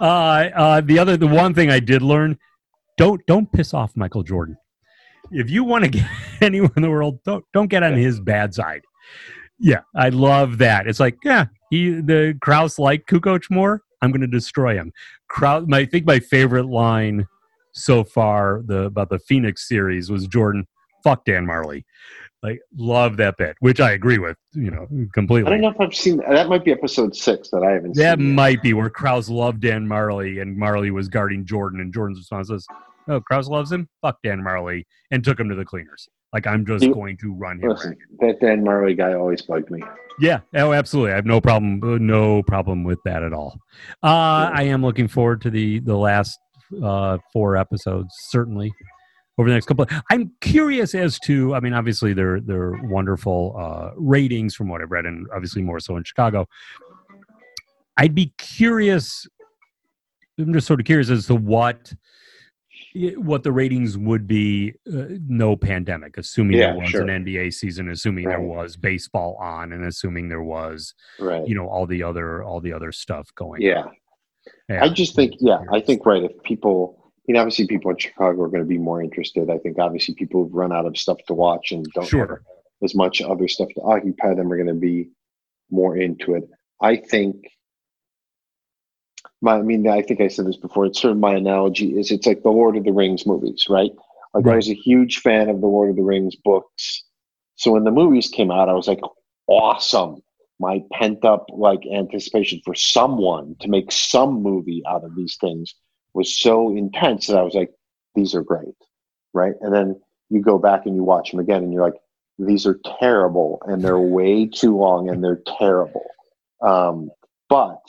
Uh, 0.00 0.48
uh, 0.54 0.80
the 0.80 0.98
other, 0.98 1.16
the 1.18 1.26
one 1.26 1.52
thing 1.52 1.70
I 1.70 1.78
did 1.78 2.00
learn: 2.00 2.38
don't 2.96 3.20
don't 3.26 3.50
piss 3.52 3.74
off 3.74 3.94
Michael 3.94 4.22
Jordan. 4.22 4.56
If 5.30 5.50
you 5.50 5.62
want 5.64 5.84
to 5.84 5.90
get 5.98 6.06
anyone 6.40 6.72
in 6.76 6.82
the 6.82 6.90
world, 6.90 7.18
don't 7.24 7.44
don't 7.52 7.66
get 7.68 7.82
on 7.82 7.94
his 7.98 8.18
bad 8.20 8.54
side. 8.54 8.80
Yeah, 9.58 9.80
I 9.94 10.08
love 10.08 10.56
that. 10.58 10.86
It's 10.86 11.00
like, 11.00 11.16
yeah, 11.24 11.46
he 11.70 11.90
the 12.00 12.38
Krause 12.40 12.78
liked 12.78 13.10
Kukoc 13.10 13.50
more. 13.50 13.82
I'm 14.06 14.12
going 14.12 14.20
to 14.22 14.26
destroy 14.26 14.74
him. 14.76 14.92
Krause, 15.28 15.64
my, 15.66 15.80
I 15.80 15.84
think 15.86 16.06
my 16.06 16.18
favorite 16.20 16.66
line 16.66 17.26
so 17.72 18.04
far 18.04 18.62
the 18.64 18.84
about 18.84 19.10
the 19.10 19.18
Phoenix 19.18 19.68
series 19.68 20.10
was 20.10 20.26
Jordan, 20.26 20.66
fuck 21.04 21.24
Dan 21.26 21.44
Majerle. 21.46 21.84
Like, 22.42 22.60
love 22.76 23.16
that 23.16 23.36
bit, 23.38 23.56
which 23.60 23.80
I 23.80 23.92
agree 23.92 24.18
with, 24.18 24.36
you 24.52 24.70
know, 24.70 24.86
completely. 25.12 25.48
I 25.48 25.54
don't 25.54 25.62
know 25.62 25.70
if 25.70 25.80
I've 25.80 25.94
seen 25.94 26.18
that. 26.18 26.48
Might 26.48 26.64
be 26.64 26.70
episode 26.70 27.16
six 27.16 27.50
that 27.50 27.62
I 27.64 27.72
haven't 27.72 27.96
That 27.96 28.18
seen. 28.18 28.28
yet. 28.28 28.34
might 28.34 28.62
be 28.62 28.72
where 28.72 28.88
Krause 28.90 29.28
loved 29.28 29.60
Dan 29.60 29.86
Majerle 29.86 30.40
and 30.40 30.56
Majerle 30.56 30.90
was 30.92 31.08
guarding 31.08 31.44
Jordan, 31.44 31.80
and 31.80 31.92
Jordan's 31.92 32.18
response 32.20 32.48
was, 32.50 32.66
"Oh, 33.08 33.20
Krause 33.20 33.48
loves 33.48 33.72
him. 33.72 33.88
Fuck 34.00 34.18
Dan 34.22 34.42
Majerle," 34.42 34.84
and 35.10 35.24
took 35.24 35.40
him 35.40 35.48
to 35.48 35.54
the 35.56 35.64
cleaners. 35.64 36.08
Like 36.36 36.46
I'm 36.46 36.66
just 36.66 36.84
You- 36.84 36.92
going 36.92 37.16
to 37.22 37.32
run 37.32 37.58
him. 37.60 37.70
Listen, 37.70 37.96
that 38.20 38.40
Dan 38.42 38.62
Majerle 38.62 38.94
guy 38.94 39.14
always 39.14 39.40
bugged 39.40 39.70
me. 39.70 39.82
Yeah, 40.20 40.40
oh, 40.54 40.74
absolutely. 40.74 41.12
I 41.12 41.14
have 41.16 41.24
no 41.24 41.40
problem, 41.40 41.82
uh, 41.82 41.96
no 41.96 42.42
problem 42.42 42.84
with 42.84 42.98
that 43.06 43.22
at 43.22 43.32
all. 43.32 43.58
Uh, 44.02 44.50
I 44.52 44.64
am 44.64 44.82
looking 44.82 45.08
forward 45.08 45.40
to 45.42 45.50
the 45.50 45.78
the 45.80 45.96
last 45.96 46.38
uh, 46.84 47.16
four 47.32 47.56
episodes, 47.56 48.14
certainly 48.28 48.70
over 49.38 49.48
the 49.48 49.54
next 49.54 49.64
couple. 49.64 49.86
I'm 50.10 50.30
curious 50.42 50.94
as 50.94 51.18
to. 51.20 51.54
I 51.54 51.60
mean, 51.60 51.72
obviously 51.72 52.12
they're 52.12 52.40
they're 52.42 52.72
wonderful 52.82 53.56
uh, 53.58 53.90
ratings 53.96 54.54
from 54.54 54.68
what 54.68 54.82
I've 54.82 54.90
read, 54.90 55.06
and 55.06 55.26
obviously 55.34 55.62
more 55.62 55.80
so 55.80 55.96
in 55.96 56.04
Chicago. 56.04 56.46
I'd 57.96 58.14
be 58.14 58.34
curious. 58.36 59.26
I'm 60.38 60.52
just 60.52 60.66
sort 60.66 60.80
of 60.80 60.86
curious 60.86 61.08
as 61.08 61.26
to 61.28 61.34
what 61.34 61.94
what 63.16 63.42
the 63.42 63.52
ratings 63.52 63.96
would 63.98 64.26
be. 64.26 64.74
Uh, 64.86 65.04
no 65.28 65.56
pandemic, 65.56 66.16
assuming 66.18 66.58
Yeah, 66.58 66.72
there 66.72 66.80
was 66.80 66.88
sure. 66.90 67.02
an 67.02 67.24
NBA 67.24 67.52
season, 67.54 67.88
assuming 67.90 68.24
there 68.28 68.40
was 68.40 68.76
baseball 68.76 69.36
on, 69.40 69.72
and 69.72 69.84
assuming 69.84 70.28
there 70.28 70.42
was 70.42 70.94
Right. 71.20 71.46
you 71.46 71.54
know 71.54 71.68
all 71.68 71.86
the 71.86 72.02
other 72.02 72.42
all 72.42 72.60
the 72.60 72.72
other 72.72 72.92
stuff 72.92 73.28
going. 73.34 73.62
Yeah. 73.62 73.82
on. 73.84 73.92
Yeah. 74.68 74.84
I 74.84 74.88
just 74.88 75.14
think, 75.16 75.34
yeah, 75.40 75.58
I 75.72 75.80
think 75.80 76.06
right. 76.06 76.22
If 76.22 76.42
people, 76.44 77.12
you 77.26 77.34
know, 77.34 77.40
obviously 77.40 77.66
people 77.66 77.90
in 77.90 77.98
Chicago 77.98 78.42
are 78.42 78.48
going 78.48 78.62
to 78.62 78.68
be 78.68 78.78
more 78.78 79.02
interested. 79.02 79.50
I 79.50 79.58
think 79.58 79.78
obviously 79.78 80.14
people 80.14 80.44
who've 80.44 80.54
run 80.54 80.72
out 80.72 80.86
of 80.86 80.96
stuff 80.96 81.18
to 81.26 81.34
watch 81.34 81.72
and 81.72 81.84
don't 81.94 82.04
have 82.04 82.10
Sure. 82.10 82.42
as 82.82 82.94
much 82.94 83.20
other 83.22 83.48
stuff 83.48 83.68
to 83.74 83.80
occupy 83.82 84.34
them 84.34 84.52
are 84.52 84.56
going 84.56 84.68
to 84.68 84.74
be 84.74 85.10
more 85.70 85.96
into 85.96 86.34
it. 86.34 86.44
I 86.80 86.96
think. 86.96 87.36
My, 89.42 89.56
I 89.56 89.62
mean, 89.62 89.88
I 89.88 90.02
think 90.02 90.20
I 90.20 90.28
said 90.28 90.46
this 90.46 90.56
before. 90.56 90.86
It's 90.86 91.00
sort 91.00 91.12
of 91.12 91.18
my 91.18 91.34
analogy 91.34 91.98
is 91.98 92.10
it's 92.10 92.26
like 92.26 92.42
the 92.42 92.50
Lord 92.50 92.76
of 92.76 92.84
the 92.84 92.92
Rings 92.92 93.26
movies, 93.26 93.66
right? 93.68 93.92
Like 94.34 94.46
I 94.46 94.56
was 94.56 94.68
a 94.68 94.74
huge 94.74 95.18
fan 95.18 95.48
of 95.48 95.60
the 95.60 95.66
Lord 95.66 95.90
of 95.90 95.96
the 95.96 96.02
Rings 96.02 96.36
books. 96.36 97.04
So 97.54 97.72
when 97.72 97.84
the 97.84 97.90
movies 97.90 98.28
came 98.28 98.50
out, 98.50 98.68
I 98.68 98.74
was 98.74 98.88
like, 98.88 99.00
awesome. 99.46 100.22
My 100.58 100.82
pent 100.92 101.24
up 101.24 101.46
like 101.50 101.80
anticipation 101.92 102.60
for 102.64 102.74
someone 102.74 103.56
to 103.60 103.68
make 103.68 103.92
some 103.92 104.42
movie 104.42 104.82
out 104.88 105.04
of 105.04 105.14
these 105.14 105.36
things 105.40 105.74
was 106.14 106.38
so 106.38 106.74
intense 106.74 107.26
that 107.26 107.36
I 107.36 107.42
was 107.42 107.54
like, 107.54 107.70
these 108.14 108.34
are 108.34 108.42
great. 108.42 108.74
Right. 109.34 109.54
And 109.60 109.74
then 109.74 110.00
you 110.30 110.40
go 110.40 110.58
back 110.58 110.86
and 110.86 110.96
you 110.96 111.04
watch 111.04 111.30
them 111.30 111.40
again 111.40 111.62
and 111.62 111.72
you're 111.72 111.84
like, 111.84 112.00
these 112.38 112.66
are 112.66 112.78
terrible 112.98 113.62
and 113.66 113.82
they're 113.82 113.98
way 113.98 114.46
too 114.46 114.76
long 114.76 115.08
and 115.08 115.22
they're 115.22 115.42
terrible. 115.58 116.06
Um, 116.60 117.10
but 117.48 117.80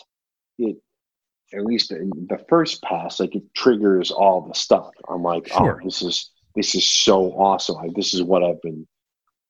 it, 0.57 0.77
at 1.53 1.65
least 1.65 1.91
in 1.91 2.09
the 2.29 2.43
first 2.49 2.81
pass, 2.83 3.19
like 3.19 3.35
it 3.35 3.43
triggers 3.53 4.11
all 4.11 4.41
the 4.41 4.53
stuff. 4.53 4.89
I'm 5.07 5.23
like, 5.23 5.47
oh, 5.53 5.57
Sure. 5.59 5.79
oh, 5.81 5.85
this 5.85 6.01
is 6.01 6.31
this 6.55 6.75
is 6.75 6.89
so 6.89 7.31
awesome. 7.33 7.75
Like, 7.75 7.93
this 7.93 8.13
is 8.13 8.23
what 8.23 8.43
I've 8.43 8.61
been 8.61 8.87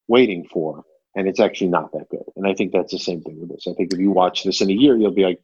waiting 0.07 0.45
for, 0.51 0.83
and 1.15 1.27
it's 1.27 1.39
actually 1.39 1.69
not 1.69 1.91
that 1.93 2.09
good. 2.09 2.23
And 2.35 2.45
I 2.45 2.53
think 2.53 2.71
that's 2.73 2.91
the 2.91 2.99
same 2.99 3.21
thing 3.21 3.39
with 3.39 3.49
this. 3.49 3.65
I 3.67 3.73
think 3.73 3.93
if 3.93 3.99
you 3.99 4.11
watch 4.11 4.43
this 4.43 4.61
in 4.61 4.69
a 4.69 4.73
year, 4.73 4.95
you'll 4.97 5.11
be 5.11 5.23
like, 5.23 5.41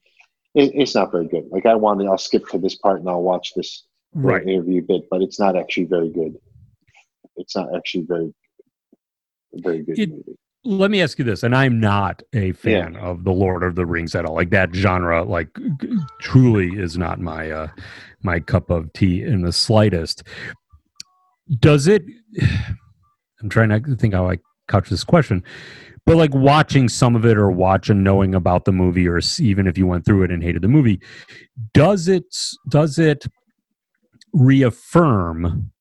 it, 0.56 0.72
it's 0.76 0.94
not 0.94 1.12
very 1.12 1.28
good. 1.28 1.46
Like 1.50 1.66
I 1.66 1.76
want 1.76 2.02
to, 2.02 2.08
I'll 2.08 2.18
skip 2.18 2.48
to 2.50 2.60
this 2.60 2.76
part 2.76 3.00
and 3.00 3.10
I'll 3.10 3.24
watch 3.24 3.54
this 3.56 3.86
right. 4.14 4.44
interview 4.48 4.82
bit, 4.82 5.04
but 5.10 5.22
it's 5.22 5.40
not 5.40 5.56
actually 5.58 5.86
very 5.86 6.10
good. 6.10 6.36
It's 7.38 7.56
not 7.56 7.74
actually 7.76 8.04
very, 8.04 8.34
very 9.54 9.84
good 9.84 9.98
It- 10.00 10.10
movie. 10.10 10.38
Let 10.66 10.92
me 10.92 11.02
ask 11.02 11.20
you 11.20 11.26
this, 11.26 11.44
and 11.44 11.54
I'm 11.54 11.80
not 11.80 12.24
a 12.32 12.54
fan 12.54 12.96
of 12.96 13.26
the 13.26 13.34
Lord 13.34 13.64
of 13.64 13.76
the 13.76 13.86
Rings 13.86 14.16
at 14.16 14.26
all. 14.26 14.36
Like 14.36 14.50
that 14.52 14.74
genre, 14.74 15.24
like 15.24 15.50
truly 16.22 16.80
is 16.80 16.98
not 16.98 17.20
my 17.20 17.52
uh, 17.52 17.68
my 18.22 18.40
cup 18.40 18.70
of 18.70 18.92
tea 18.94 19.24
in 19.24 19.42
the 19.42 19.52
slightest. 19.52 20.24
Does 21.60 21.88
it? 21.88 22.04
I'm 23.42 23.50
trying 23.50 23.70
to 23.70 23.96
think 23.98 24.14
how 24.14 24.30
I 24.30 24.38
couch 24.70 24.90
this 24.90 25.04
question, 25.04 25.44
but 26.06 26.16
like 26.16 26.34
watching 26.34 26.88
some 26.88 27.16
of 27.18 27.26
it 27.26 27.38
or 27.38 27.52
watching 27.52 28.02
knowing 28.02 28.34
about 28.34 28.64
the 28.64 28.72
movie, 28.72 29.08
or 29.08 29.20
even 29.40 29.68
if 29.68 29.78
you 29.78 29.86
went 29.86 30.06
through 30.06 30.24
it 30.24 30.32
and 30.32 30.42
hated 30.42 30.62
the 30.62 30.70
movie, 30.70 31.02
does 31.74 32.08
it 32.08 32.24
does 32.70 32.98
it 32.98 33.26
reaffirm 34.34 35.72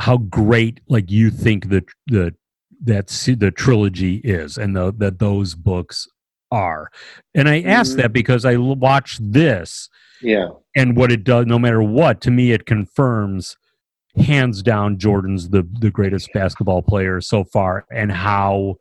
how 0.00 0.16
great 0.16 0.80
like 0.88 1.10
you 1.10 1.30
think 1.30 1.68
the 1.68 1.82
the 2.06 2.34
that 2.84 3.08
the 3.38 3.50
trilogy 3.50 4.16
is 4.24 4.58
and 4.58 4.74
the, 4.76 4.92
that 4.98 5.18
those 5.18 5.54
books 5.54 6.08
are 6.50 6.90
and 7.34 7.48
i 7.48 7.60
ask 7.62 7.92
Mhm. 7.94 7.96
that 8.02 8.12
because 8.12 8.44
I 8.44 8.56
watch 8.56 9.18
this 9.20 9.88
Yeah, 10.20 10.48
and 10.76 10.96
what 10.96 11.10
it 11.10 11.24
does 11.24 11.46
no 11.46 11.58
matter 11.58 11.82
what 11.82 12.20
to 12.22 12.30
me 12.30 12.52
it 12.52 12.66
confirms 12.66 13.56
hands 14.16 14.62
down 14.62 14.98
jordan's 14.98 15.48
the 15.48 15.66
the 15.80 15.90
greatest 15.90 16.30
basketball 16.34 16.82
player 16.82 17.20
so 17.22 17.42
far 17.44 17.86
and 17.90 18.12
how 18.12 18.74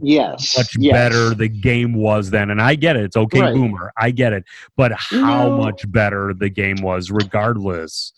yes, 0.00 0.56
much 0.58 0.76
yes. 0.78 0.92
better 0.92 1.34
the 1.34 1.48
game 1.48 1.94
was 1.94 2.30
then 2.30 2.50
and 2.50 2.60
i 2.60 2.74
get 2.74 2.96
it 2.96 3.04
it's 3.04 3.16
okay 3.16 3.40
Right. 3.40 3.54
boomer 3.54 3.92
i 3.96 4.10
get 4.10 4.32
it 4.32 4.44
but 4.76 4.90
how 4.92 5.48
No. 5.48 5.56
much 5.58 5.90
better 5.92 6.34
the 6.34 6.48
game 6.48 6.76
was 6.82 7.10
regardless 7.12 8.12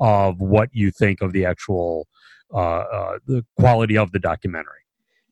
of 0.00 0.40
what 0.40 0.68
you 0.72 0.90
think 0.90 1.22
of 1.22 1.32
the 1.32 1.44
actual 1.46 2.06
uh, 2.52 2.56
uh 2.58 3.18
the 3.26 3.44
quality 3.58 3.96
of 3.96 4.12
the 4.12 4.18
documentary 4.18 4.82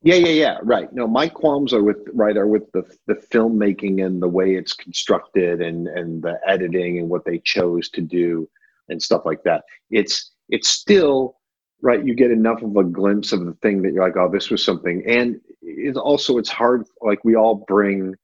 Yeah, 0.03 0.17
yeah, 0.17 0.29
yeah. 0.29 0.59
Right. 0.63 0.93
No, 0.93 1.07
my 1.07 1.29
qualms 1.29 1.73
are 1.73 1.83
with 1.83 1.99
right 2.13 2.37
are 2.37 2.47
with 2.47 2.71
the 2.73 2.85
the 3.07 3.15
filmmaking 3.15 4.05
and 4.05 4.23
the 4.23 4.29
way 4.29 4.55
it's 4.55 4.73
constructed 4.73 5.61
and 5.61 5.89
and 5.89 6.23
the 6.23 6.39
editing 6.47 6.99
and 6.99 7.09
what 7.09 7.25
they 7.25 7.39
chose 7.45 7.89
to 7.91 8.01
do 8.01 8.49
and 8.89 9.03
stuff 9.03 9.23
like 9.25 9.43
that. 9.45 9.65
It's 9.91 10.33
it's 10.49 10.69
still 10.69 11.37
right. 11.83 12.05
You 12.05 12.15
get 12.15 12.31
enough 12.31 12.63
of 12.63 12.77
a 12.77 12.85
glimpse 12.85 13.33
of 13.33 13.45
the 13.45 13.55
thing 13.55 13.83
that 13.83 13.93
you're 13.93 14.05
like, 14.05 14.17
oh, 14.17 14.31
this 14.31 14.51
was 14.51 14.65
something. 14.65 15.05
And 15.07 15.41
it's 15.63 15.99
also 15.99 16.39
it's 16.39 16.49
hard. 16.49 16.87
Like 17.03 17.25
we 17.25 17.37
all 17.37 17.65
bring 17.67 18.15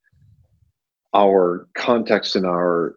our 1.15 1.69
context 1.75 2.37
and 2.37 2.47
our 2.47 2.97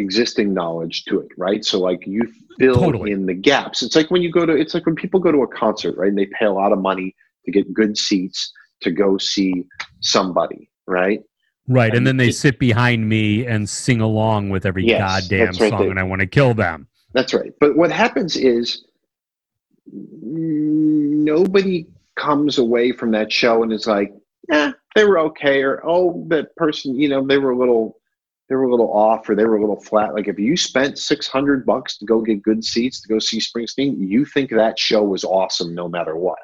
existing 0.00 0.52
knowledge 0.54 1.04
to 1.04 1.20
it, 1.20 1.28
right? 1.36 1.64
So 1.64 1.78
like 1.78 2.06
you 2.06 2.22
fill 2.58 2.74
Totally. 2.74 3.12
in 3.12 3.26
the 3.26 3.34
gaps. 3.34 3.82
It's 3.82 3.94
like 3.94 4.10
when 4.10 4.22
you 4.22 4.30
go 4.32 4.44
to 4.46 4.52
it's 4.52 4.74
like 4.74 4.86
when 4.86 4.94
people 4.94 5.20
go 5.20 5.30
to 5.30 5.42
a 5.42 5.46
concert, 5.48 5.96
right? 5.96 6.08
And 6.08 6.18
they 6.18 6.26
pay 6.26 6.46
a 6.46 6.52
lot 6.52 6.72
of 6.72 6.78
money 6.80 7.14
to 7.44 7.50
get 7.52 7.72
good 7.72 7.96
seats 7.96 8.52
to 8.82 8.90
go 8.90 9.18
see 9.18 9.66
somebody, 10.00 10.70
right? 10.86 11.22
right 11.68 11.90
and 11.90 11.98
And 11.98 12.06
then 12.06 12.16
they 12.16 12.28
it- 12.28 12.34
sit 12.34 12.58
behind 12.58 13.08
me 13.08 13.46
and 13.46 13.68
sing 13.68 14.00
along 14.00 14.48
with 14.50 14.66
every 14.66 14.84
Yes, 14.86 14.98
goddamn 15.28 15.46
right, 15.60 15.70
song 15.70 15.82
they- 15.84 15.90
and 15.90 15.98
i 16.00 16.02
want 16.02 16.20
to 16.20 16.26
kill 16.26 16.54
them 16.54 16.88
That's 17.12 17.32
right. 17.34 17.52
But 17.60 17.76
what 17.76 17.90
happens 17.92 18.36
is 18.36 18.84
nobody 19.92 21.86
comes 22.16 22.58
away 22.58 22.92
from 22.92 23.10
that 23.12 23.32
show 23.32 23.62
and 23.62 23.72
is 23.72 23.86
like, 23.86 24.12
"Yeah, 24.48 24.72
they 24.94 25.04
were 25.04 25.18
okay," 25.18 25.62
or 25.62 25.80
"Oh, 25.84 26.24
that 26.28 26.54
person, 26.56 26.94
you 26.94 27.08
know, 27.08 27.26
they 27.26 27.38
were 27.38 27.50
a 27.50 27.56
little." 27.58 27.99
They 28.50 28.56
were 28.56 28.64
a 28.64 28.70
little 28.70 28.92
off, 28.92 29.26
or 29.28 29.34
they 29.34 29.46
were 29.46 29.56
a 29.56 29.60
little 29.60 29.80
flat. 29.80 30.12
Like 30.12 30.28
if 30.28 30.38
you 30.38 30.56
spent 30.56 30.98
six 30.98 31.26
hundred 31.26 31.64
bucks 31.64 31.96
to 31.98 32.04
go 32.04 32.20
get 32.20 32.42
good 32.42 32.62
seats 32.64 33.00
to 33.00 33.08
go 33.08 33.18
see 33.18 33.38
Springsteen, 33.38 33.96
you 33.98 34.26
think 34.26 34.50
that 34.50 34.78
show 34.78 35.02
was 35.02 35.24
awesome 35.24 35.72
no 35.74 35.88
matter 35.88 36.16
what, 36.16 36.38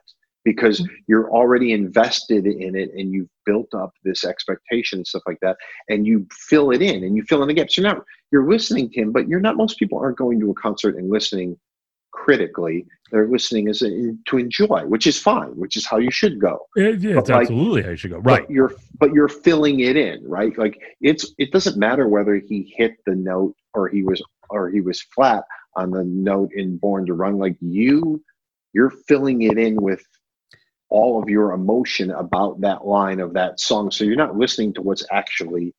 because 0.44 0.80
mm-hmm. 0.80 0.94
you're 1.08 1.30
already 1.32 1.72
invested 1.72 2.46
in 2.46 2.76
it 2.76 2.90
and 2.94 3.12
you've 3.12 3.28
built 3.44 3.74
up 3.74 3.92
this 4.04 4.24
expectation 4.24 5.00
and 5.00 5.06
stuff 5.06 5.24
like 5.26 5.40
that, 5.42 5.56
and 5.88 6.06
you 6.06 6.26
fill 6.30 6.70
it 6.70 6.80
in 6.80 7.02
and 7.02 7.16
you 7.16 7.24
fill 7.24 7.42
in 7.42 7.48
the 7.48 7.54
gaps. 7.54 7.76
You're 7.76 7.88
not 7.88 8.04
you're 8.30 8.48
listening 8.48 8.88
to 8.90 9.00
him, 9.00 9.12
but 9.12 9.28
you're 9.28 9.40
not. 9.40 9.56
Most 9.56 9.78
people 9.78 9.98
aren't 9.98 10.16
going 10.16 10.38
to 10.40 10.50
a 10.52 10.54
concert 10.54 10.96
and 10.96 11.10
listening 11.10 11.58
critically. 12.16 12.86
They're 13.12 13.28
listening 13.28 13.68
as 13.68 13.82
a, 13.82 14.12
to 14.26 14.38
enjoy, 14.38 14.84
which 14.86 15.06
is 15.06 15.16
fine, 15.16 15.50
which 15.50 15.76
is 15.76 15.86
how 15.86 15.98
you 15.98 16.10
should 16.10 16.40
go. 16.40 16.66
It, 16.74 17.04
it's 17.04 17.28
like- 17.28 17.42
absolutely 17.42 17.82
how 17.82 17.90
you 17.90 17.96
should 17.96 18.10
go. 18.10 18.18
Right. 18.18 18.42
But 18.42 18.50
you're 18.50 18.74
but 18.98 19.12
you're 19.12 19.28
filling 19.28 19.80
it 19.80 19.96
in, 19.96 20.26
right? 20.28 20.56
Like 20.58 20.80
it's 21.00 21.32
it 21.38 21.52
doesn't 21.52 21.76
matter 21.76 22.08
whether 22.08 22.34
he 22.34 22.74
hit 22.76 22.96
the 23.06 23.14
note 23.14 23.54
or 23.74 23.88
he 23.88 24.02
was 24.02 24.20
or 24.50 24.70
he 24.70 24.80
was 24.80 25.00
flat 25.14 25.44
on 25.76 25.90
the 25.90 26.04
note 26.04 26.50
in 26.54 26.78
Born 26.78 27.06
to 27.06 27.14
Run. 27.14 27.38
Like 27.38 27.56
you, 27.60 28.22
you're 28.72 28.94
filling 29.06 29.42
it 29.42 29.58
in 29.58 29.76
with 29.76 30.02
all 30.88 31.22
of 31.22 31.28
your 31.28 31.52
emotion 31.52 32.10
about 32.12 32.60
that 32.62 32.86
line 32.86 33.20
of 33.20 33.34
that 33.34 33.60
song. 33.60 33.90
So 33.90 34.04
you're 34.04 34.16
not 34.16 34.36
listening 34.36 34.72
to 34.74 34.82
what's 34.82 35.04
actually 35.12 35.74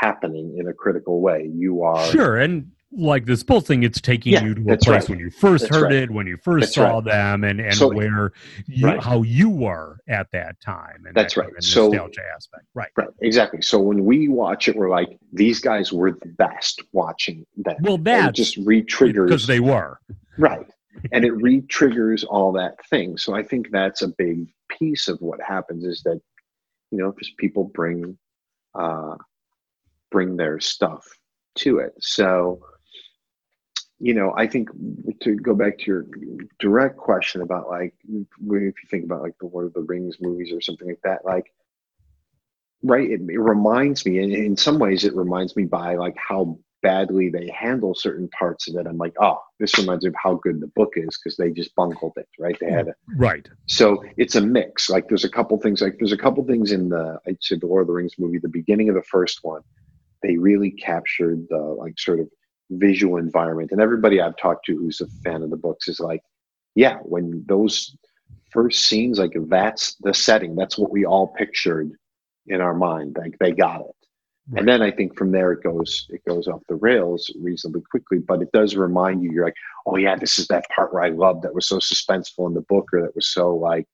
happening 0.00 0.56
in 0.58 0.68
a 0.68 0.72
critical 0.72 1.20
way. 1.20 1.50
You 1.52 1.82
are 1.82 2.04
Sure, 2.06 2.36
and 2.36 2.70
like 2.90 3.26
this 3.26 3.42
Bulls 3.42 3.66
thing, 3.66 3.82
it's 3.82 4.00
taking 4.00 4.32
Yeah, 4.32 4.44
you 4.44 4.54
to 4.54 4.60
a 4.60 4.64
place 4.78 4.86
right. 4.88 5.08
when 5.10 5.18
you 5.18 5.30
first 5.30 5.64
That's 5.64 5.76
heard 5.76 5.82
right. 5.84 5.92
it, 5.94 6.10
when 6.10 6.26
you 6.26 6.38
first 6.38 6.68
That's 6.68 6.74
saw 6.74 6.94
right. 6.96 7.04
them, 7.04 7.44
and 7.44 7.60
and 7.60 7.74
So- 7.74 7.92
where 7.92 8.32
you, 8.66 8.88
how 9.00 9.22
you 9.22 9.50
were 9.50 9.98
at 10.08 10.30
that 10.32 10.58
time. 10.60 11.04
And 11.06 11.14
That's 11.14 11.34
that 11.34 11.40
kind 11.42 11.52
right. 11.52 11.58
of 11.58 11.64
So- 11.64 11.88
nostalgia 11.88 12.22
aspect, 12.34 12.64
right? 12.74 12.88
right, 12.96 13.08
exactly. 13.20 13.60
So 13.62 13.78
when 13.78 14.04
we 14.04 14.28
watch 14.28 14.68
it, 14.68 14.76
we're 14.76 14.88
like, 14.90 15.18
these 15.32 15.60
guys 15.60 15.92
were 15.92 16.12
the 16.12 16.28
best 16.38 16.82
watching 16.92 17.44
that. 17.58 17.76
Well, 17.82 17.96
it 17.96 18.04
that's 18.04 18.36
just 18.36 18.56
re-triggers 18.56 19.28
because 19.28 19.46
they 19.46 19.60
were. 19.60 20.00
Right. 20.38 20.66
And 21.12 21.24
it 21.24 21.32
re-triggers 21.32 22.24
all 22.24 22.52
that 22.52 22.74
thing. 22.88 23.18
So 23.18 23.34
I 23.34 23.42
think 23.42 23.70
that's 23.70 24.02
a 24.02 24.08
big 24.08 24.48
piece 24.70 25.08
of 25.08 25.20
what 25.20 25.40
happens 25.40 25.84
is 25.84 26.02
that, 26.04 26.20
you 26.90 26.98
know, 26.98 27.14
just 27.18 27.36
people 27.36 27.64
bring 27.64 28.16
uh 28.74 29.16
bring 30.10 30.36
their 30.36 30.58
stuff 30.58 31.06
to 31.56 31.78
it. 31.78 31.92
So, 32.00 32.60
you 34.00 34.14
know, 34.14 34.32
I 34.36 34.46
think 34.46 34.68
to 35.22 35.34
go 35.34 35.54
back 35.54 35.78
to 35.78 35.84
your 35.86 36.06
direct 36.58 36.96
question 36.96 37.42
about 37.42 37.68
like 37.68 37.94
if 38.06 38.26
you 38.40 38.72
think 38.90 39.04
about 39.04 39.22
like 39.22 39.36
the 39.40 39.46
Lord 39.46 39.66
of 39.66 39.72
the 39.74 39.82
Rings 39.82 40.16
movies 40.20 40.52
or 40.52 40.60
something 40.60 40.88
like 40.88 41.00
that, 41.02 41.24
like 41.24 41.52
right, 42.82 43.10
it, 43.10 43.20
it 43.28 43.40
reminds 43.40 44.06
me, 44.06 44.22
and 44.22 44.32
in 44.32 44.56
some 44.56 44.78
ways 44.78 45.04
it 45.04 45.16
reminds 45.16 45.56
me 45.56 45.64
by 45.64 45.96
like 45.96 46.16
how 46.16 46.58
badly 46.80 47.28
they 47.28 47.50
handle 47.50 47.92
certain 47.94 48.28
parts 48.28 48.68
of 48.68 48.76
it. 48.76 48.86
I'm 48.86 48.98
like, 48.98 49.14
oh, 49.20 49.38
this 49.58 49.76
reminds 49.78 50.04
me 50.04 50.10
of 50.10 50.14
how 50.22 50.34
good 50.34 50.60
the 50.60 50.68
book 50.68 50.92
is 50.94 51.18
because 51.18 51.36
they 51.36 51.50
just 51.50 51.74
bungled 51.74 52.12
it, 52.16 52.28
right? 52.38 52.56
They 52.60 52.70
had 52.70 52.88
a, 52.88 52.94
Right. 53.16 53.48
so 53.66 54.04
it's 54.16 54.36
a 54.36 54.40
mix. 54.40 54.88
Like 54.88 55.08
there's 55.08 55.24
a 55.24 55.28
couple 55.28 55.58
things, 55.58 55.82
like 55.82 55.96
there's 55.98 56.12
a 56.12 56.16
couple 56.16 56.44
things 56.44 56.70
in 56.70 56.88
the 56.88 57.18
I'd 57.26 57.42
say 57.42 57.56
the 57.56 57.66
Lord 57.66 57.82
of 57.82 57.88
the 57.88 57.94
Rings 57.94 58.14
movie, 58.16 58.38
the 58.38 58.48
beginning 58.48 58.88
of 58.88 58.94
the 58.94 59.02
first 59.02 59.40
one, 59.42 59.62
they 60.22 60.36
really 60.36 60.70
captured 60.70 61.46
the 61.50 61.58
like 61.58 61.98
sort 61.98 62.20
of 62.20 62.28
visual 62.70 63.16
environment. 63.16 63.72
And 63.72 63.80
everybody 63.80 64.20
I've 64.20 64.36
talked 64.36 64.66
to 64.66 64.76
who's 64.76 65.00
a 65.00 65.06
fan 65.24 65.42
of 65.42 65.50
the 65.50 65.56
books 65.56 65.88
is 65.88 66.00
like, 66.00 66.22
yeah, 66.74 66.98
when 66.98 67.44
those 67.48 67.96
first 68.50 68.84
scenes, 68.84 69.18
like 69.18 69.34
that's 69.48 69.96
the 70.00 70.14
setting, 70.14 70.54
that's 70.54 70.78
what 70.78 70.90
we 70.90 71.04
all 71.04 71.28
pictured 71.28 71.92
in 72.46 72.60
our 72.60 72.74
mind. 72.74 73.16
Like 73.18 73.36
they 73.38 73.52
got 73.52 73.80
it. 73.80 73.86
Right. 74.50 74.60
And 74.60 74.68
then 74.68 74.80
I 74.80 74.90
think 74.90 75.16
from 75.16 75.30
there 75.30 75.52
it 75.52 75.62
goes 75.62 76.06
it 76.08 76.22
goes 76.26 76.48
off 76.48 76.62
the 76.68 76.76
rails 76.76 77.30
reasonably 77.38 77.82
quickly, 77.90 78.18
but 78.18 78.40
it 78.40 78.50
does 78.52 78.76
remind 78.76 79.22
you. 79.22 79.30
You're 79.30 79.44
like, 79.44 79.56
oh 79.86 79.96
yeah, 79.96 80.16
this 80.16 80.38
is 80.38 80.48
that 80.48 80.64
part 80.74 80.94
where 80.94 81.02
I 81.02 81.10
loved 81.10 81.42
that 81.42 81.54
was 81.54 81.68
so 81.68 81.78
suspenseful 81.78 82.46
in 82.46 82.54
the 82.54 82.62
book, 82.62 82.88
or 82.92 83.02
that 83.02 83.14
was 83.14 83.28
so 83.28 83.54
like 83.54 83.86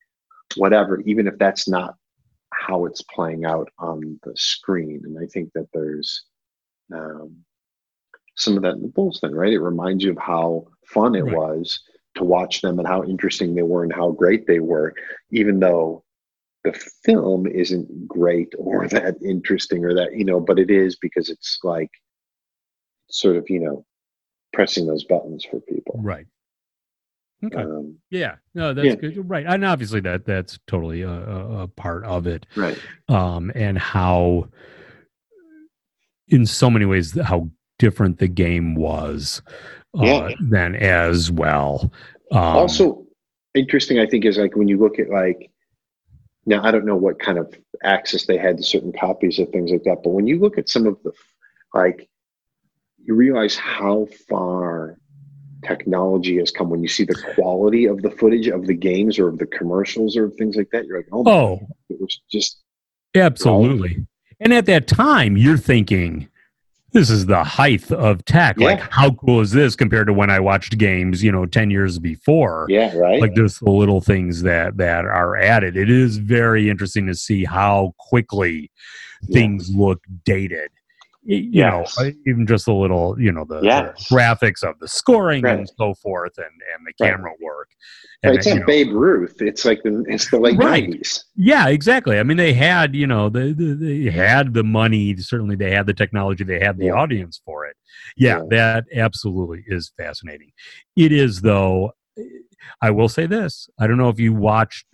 whatever. 0.55 1.01
Even 1.01 1.27
if 1.27 1.39
that's 1.39 1.69
not 1.69 1.97
how 2.53 2.85
it's 2.85 3.03
playing 3.03 3.45
out 3.45 3.69
on 3.81 4.21
the 4.23 4.33
screen, 4.37 5.03
and 5.05 5.19
I 5.19 5.27
think 5.27 5.51
that 5.55 5.67
there's 5.73 6.25
um, 6.93 7.35
some 8.37 8.57
of 8.57 8.63
that 8.63 8.75
in 8.75 8.83
the 8.83 8.89
Bulls 8.89 9.21
thing, 9.21 9.33
right? 9.33 9.53
It 9.53 9.61
reminds 9.61 10.05
you 10.05 10.11
of 10.13 10.19
how 10.19 10.67
fun 10.87 11.15
it 11.15 11.23
Right. 11.25 11.35
was 11.37 11.81
to 12.17 12.25
watch 12.25 12.61
them 12.61 12.79
and 12.79 12.87
how 12.89 13.03
interesting 13.05 13.55
they 13.55 13.63
were 13.63 13.83
and 13.85 13.93
how 13.93 14.11
great 14.13 14.47
they 14.47 14.61
were, 14.61 14.95
even 15.31 15.59
though 15.61 16.05
the 16.65 16.73
film 17.05 17.47
isn't 17.47 18.09
great 18.09 18.53
or 18.59 18.89
that 18.89 19.17
interesting 19.23 19.85
or 19.85 19.95
that 19.95 20.17
you 20.17 20.25
know 20.25 20.41
but 20.41 20.59
it 20.59 20.71
is 20.71 20.97
because 20.97 21.29
it's 21.29 21.59
like 21.63 21.91
sort 23.11 23.37
of 23.37 23.45
you 23.51 23.61
know 23.61 23.85
pressing 24.53 24.87
those 24.87 25.05
buttons 25.05 25.45
for 25.45 25.61
people 25.61 26.01
Right. 26.03 26.27
Okay. 27.45 27.59
um, 27.59 27.99
yeah. 28.11 28.37
No, 28.55 28.73
that's 28.73 28.87
yeah. 28.87 28.95
good. 28.95 29.29
Right. 29.29 29.45
And 29.47 29.65
obviously 29.67 30.01
that 30.01 30.25
that's 30.25 30.59
totally 30.67 31.03
a, 31.03 31.11
a, 31.11 31.63
a 31.65 31.69
part 31.69 32.03
of 32.05 32.27
it. 32.27 32.47
right 32.57 32.79
um, 33.11 33.53
and 33.55 33.77
how, 33.77 34.49
in 36.29 36.47
so 36.47 36.71
many 36.71 36.87
ways, 36.87 37.19
how 37.21 37.51
different 37.79 38.19
the 38.19 38.29
game 38.29 38.75
was 38.75 39.43
uh, 39.99 40.05
Yeah. 40.05 40.31
than 40.41 40.75
as 40.77 41.31
well. 41.31 41.93
Um, 42.31 42.41
also 42.57 43.07
interesting 43.55 44.01
i 44.01 44.07
think 44.07 44.25
is 44.25 44.37
like 44.37 44.57
when 44.57 44.67
you 44.67 44.77
look 44.77 44.99
at 44.99 45.09
like 45.11 45.51
now 46.47 46.65
i 46.65 46.73
don't 46.73 46.85
know 46.85 46.97
what 46.97 47.21
kind 47.21 47.39
of 47.39 47.55
access 47.85 48.27
they 48.27 48.37
had 48.37 48.57
to 48.57 48.65
certain 48.65 48.93
copies 48.93 49.39
of 49.39 49.49
things 49.51 49.71
like 49.71 49.85
that 49.85 50.03
but 50.03 50.11
when 50.11 50.27
you 50.27 50.41
look 50.41 50.59
at 50.59 50.69
some 50.69 50.87
of 50.87 51.01
the 51.05 51.13
like 51.73 52.09
you 53.05 53.15
realize 53.15 53.55
how 53.55 54.09
far 54.29 54.99
technology 55.63 56.39
has 56.39 56.51
come 56.51 56.69
when 56.69 56.83
you 56.83 56.89
see 56.89 57.05
the 57.05 57.23
quality 57.37 57.85
of 57.85 58.03
the 58.03 58.11
footage 58.11 58.49
of 58.49 58.67
the 58.67 58.75
games 58.75 59.19
or 59.19 59.29
of 59.29 59.39
the 59.39 59.47
commercials 59.47 60.17
or 60.17 60.29
things 60.31 60.57
like 60.57 60.69
that 60.73 60.85
you're 60.87 60.99
like 60.99 61.09
oh, 61.13 61.21
oh, 61.21 61.57
God, 61.59 61.69
it 61.91 62.01
was 62.01 62.21
just 62.31 62.65
absolutely. 63.15 64.05
And 64.41 64.53
at 64.53 64.67
that 64.67 64.89
time, 64.89 65.37
you're 65.37 65.57
thinking, 65.57 66.29
this 66.95 67.11
is 67.11 67.27
the 67.27 67.45
height 67.45 67.91
of 67.93 68.25
tech. 68.25 68.59
Like, 68.59 68.81
how 68.91 69.11
cool 69.11 69.41
is 69.41 69.51
this 69.51 69.77
compared 69.77 70.07
to 70.07 70.15
when 70.15 70.31
I 70.31 70.41
watched 70.41 70.79
games, 70.79 71.23
you 71.23 71.31
know, 71.31 71.45
10 71.45 71.71
years 71.71 71.99
before? 71.99 72.67
yeah 72.71 72.97
right 72.97 73.21
Like 73.21 73.35
just 73.35 73.61
the 73.63 73.71
little 73.71 74.01
things 74.01 74.41
that 74.43 74.79
that 74.79 75.05
are 75.05 75.37
added. 75.37 75.77
It 75.77 75.91
is 75.91 76.17
very 76.17 76.71
interesting 76.71 77.07
to 77.09 77.15
see 77.15 77.45
how 77.45 77.93
quickly 77.99 78.71
Yeah. 79.29 79.35
things 79.41 79.71
look 79.75 80.03
dated. 80.25 80.71
You 81.27 81.49
Yes. 81.53 81.99
know, 81.99 82.07
uh, 82.07 82.11
even 82.27 82.47
just 82.47 82.69
a 82.69 82.73
little, 82.73 83.19
you 83.19 83.33
know, 83.33 83.45
the, 83.49 83.61
the 83.61 83.95
graphics 84.15 84.63
of 84.63 84.79
the 84.79 84.89
scoring 84.89 85.45
and 85.47 85.67
so 85.79 85.95
forth, 85.95 86.33
and 86.37 86.47
and 86.47 86.87
the 86.87 86.93
Right. 87.03 87.11
camera 87.13 87.33
work. 87.41 87.69
Right, 88.23 88.29
And 88.31 88.37
it's 88.37 88.47
you 88.47 88.53
not 88.55 88.61
know, 88.61 88.67
Babe 88.67 88.93
Ruth. 88.93 89.41
It's 89.41 89.65
like 89.65 89.83
the 89.83 90.05
it's 90.09 90.31
the 90.31 90.39
late 90.39 90.59
Right. 90.59 90.85
nineties. 90.85 91.25
yeah, 91.35 91.69
exactly. 91.69 92.19
I 92.19 92.23
mean, 92.25 92.37
they 92.37 92.53
had, 92.53 92.95
you 92.95 93.07
know, 93.07 93.29
the, 93.31 93.53
the, 93.55 93.73
they 93.75 94.11
had 94.11 94.53
the 94.55 94.65
money. 94.65 95.17
Certainly, 95.17 95.57
they 95.57 95.71
had 95.71 95.87
the 95.87 95.95
technology. 95.95 96.45
They 96.45 96.61
had 96.61 96.77
the 96.79 96.87
Yeah. 96.87 96.93
audience 96.93 97.41
for 97.45 97.65
it. 97.67 97.77
Yeah, 98.17 98.39
Yeah. 98.39 98.43
that 98.51 98.85
absolutely 98.95 99.65
is 99.67 99.93
fascinating. 99.97 100.51
It 100.97 101.11
is, 101.13 101.41
though. 101.41 101.93
I 102.83 102.91
will 102.91 103.09
say 103.09 103.27
this. 103.27 103.69
I 103.79 103.87
don't 103.87 103.99
know 103.99 104.09
if 104.11 104.21
you 104.21 104.33
watched. 104.35 104.87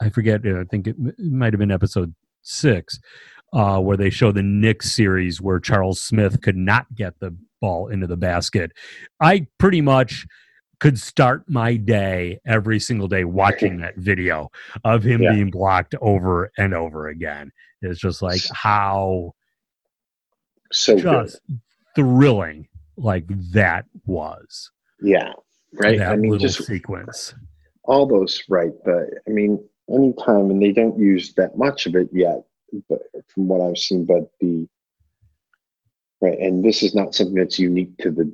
I 0.00 0.10
forget. 0.10 0.46
uh, 0.46 0.60
I 0.60 0.64
think 0.64 0.86
it, 0.86 0.96
it 0.98 1.18
might 1.32 1.52
have 1.52 1.58
been 1.58 1.70
episode 1.72 2.14
six, 2.42 2.98
uh, 3.52 3.80
where 3.80 3.96
they 3.96 4.10
show 4.10 4.32
the 4.32 4.42
Knicks 4.42 4.92
series 4.92 5.40
where 5.40 5.58
Charles 5.60 6.00
Smith 6.00 6.40
could 6.42 6.56
not 6.56 6.86
get 6.94 7.18
the 7.20 7.34
ball 7.60 7.88
into 7.88 8.06
the 8.06 8.16
basket. 8.16 8.72
I 9.20 9.46
pretty 9.58 9.80
much 9.80 10.26
could 10.80 10.98
start 10.98 11.42
my 11.48 11.76
day 11.76 12.38
every 12.46 12.78
single 12.78 13.08
day 13.08 13.24
watching 13.24 13.78
that 13.78 13.96
video 13.96 14.48
of 14.84 15.02
him 15.02 15.20
Yeah. 15.22 15.32
being 15.32 15.50
blocked 15.50 15.94
over 16.00 16.52
and 16.56 16.72
over 16.72 17.08
again. 17.08 17.50
It's 17.82 17.98
just 18.00 18.22
like 18.22 18.40
how 18.52 19.32
So 20.72 20.94
good. 20.94 21.02
just 21.26 21.40
thrilling 21.96 22.68
like 22.96 23.24
that 23.52 23.86
was. 24.06 24.70
Yeah. 25.00 25.32
Right. 25.74 25.98
That 25.98 26.12
I 26.12 26.16
mean, 26.16 26.30
little 26.30 26.46
just 26.46 26.64
sequence. 26.64 27.34
all 27.84 28.06
those 28.06 28.42
right. 28.48 28.72
But 28.84 29.04
I 29.26 29.30
mean, 29.30 29.58
anytime, 29.92 30.50
and 30.50 30.62
they 30.62 30.72
don't 30.72 30.98
use 30.98 31.34
that 31.34 31.56
much 31.56 31.86
of 31.86 31.94
it 31.96 32.08
yet, 32.12 32.42
but 32.88 33.00
from 33.28 33.48
what 33.48 33.60
I've 33.60 33.78
seen, 33.78 34.04
but 34.04 34.30
the 34.40 34.66
right, 36.20 36.38
and 36.38 36.64
this 36.64 36.82
is 36.82 36.94
not 36.94 37.14
something 37.14 37.34
that's 37.34 37.58
unique 37.58 37.96
to 37.98 38.10
the 38.10 38.32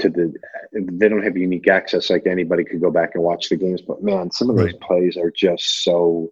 to 0.00 0.10
the. 0.10 0.34
They 0.72 1.08
don't 1.08 1.22
have 1.22 1.36
unique 1.36 1.68
access. 1.68 2.10
Like 2.10 2.26
anybody 2.26 2.64
could 2.64 2.80
go 2.80 2.90
back 2.90 3.12
and 3.14 3.22
watch 3.22 3.48
the 3.48 3.56
games, 3.56 3.82
but 3.82 4.02
man, 4.02 4.30
some 4.30 4.50
of 4.50 4.56
those 4.56 4.74
plays 4.74 5.16
are 5.16 5.30
just 5.30 5.84
so 5.84 6.30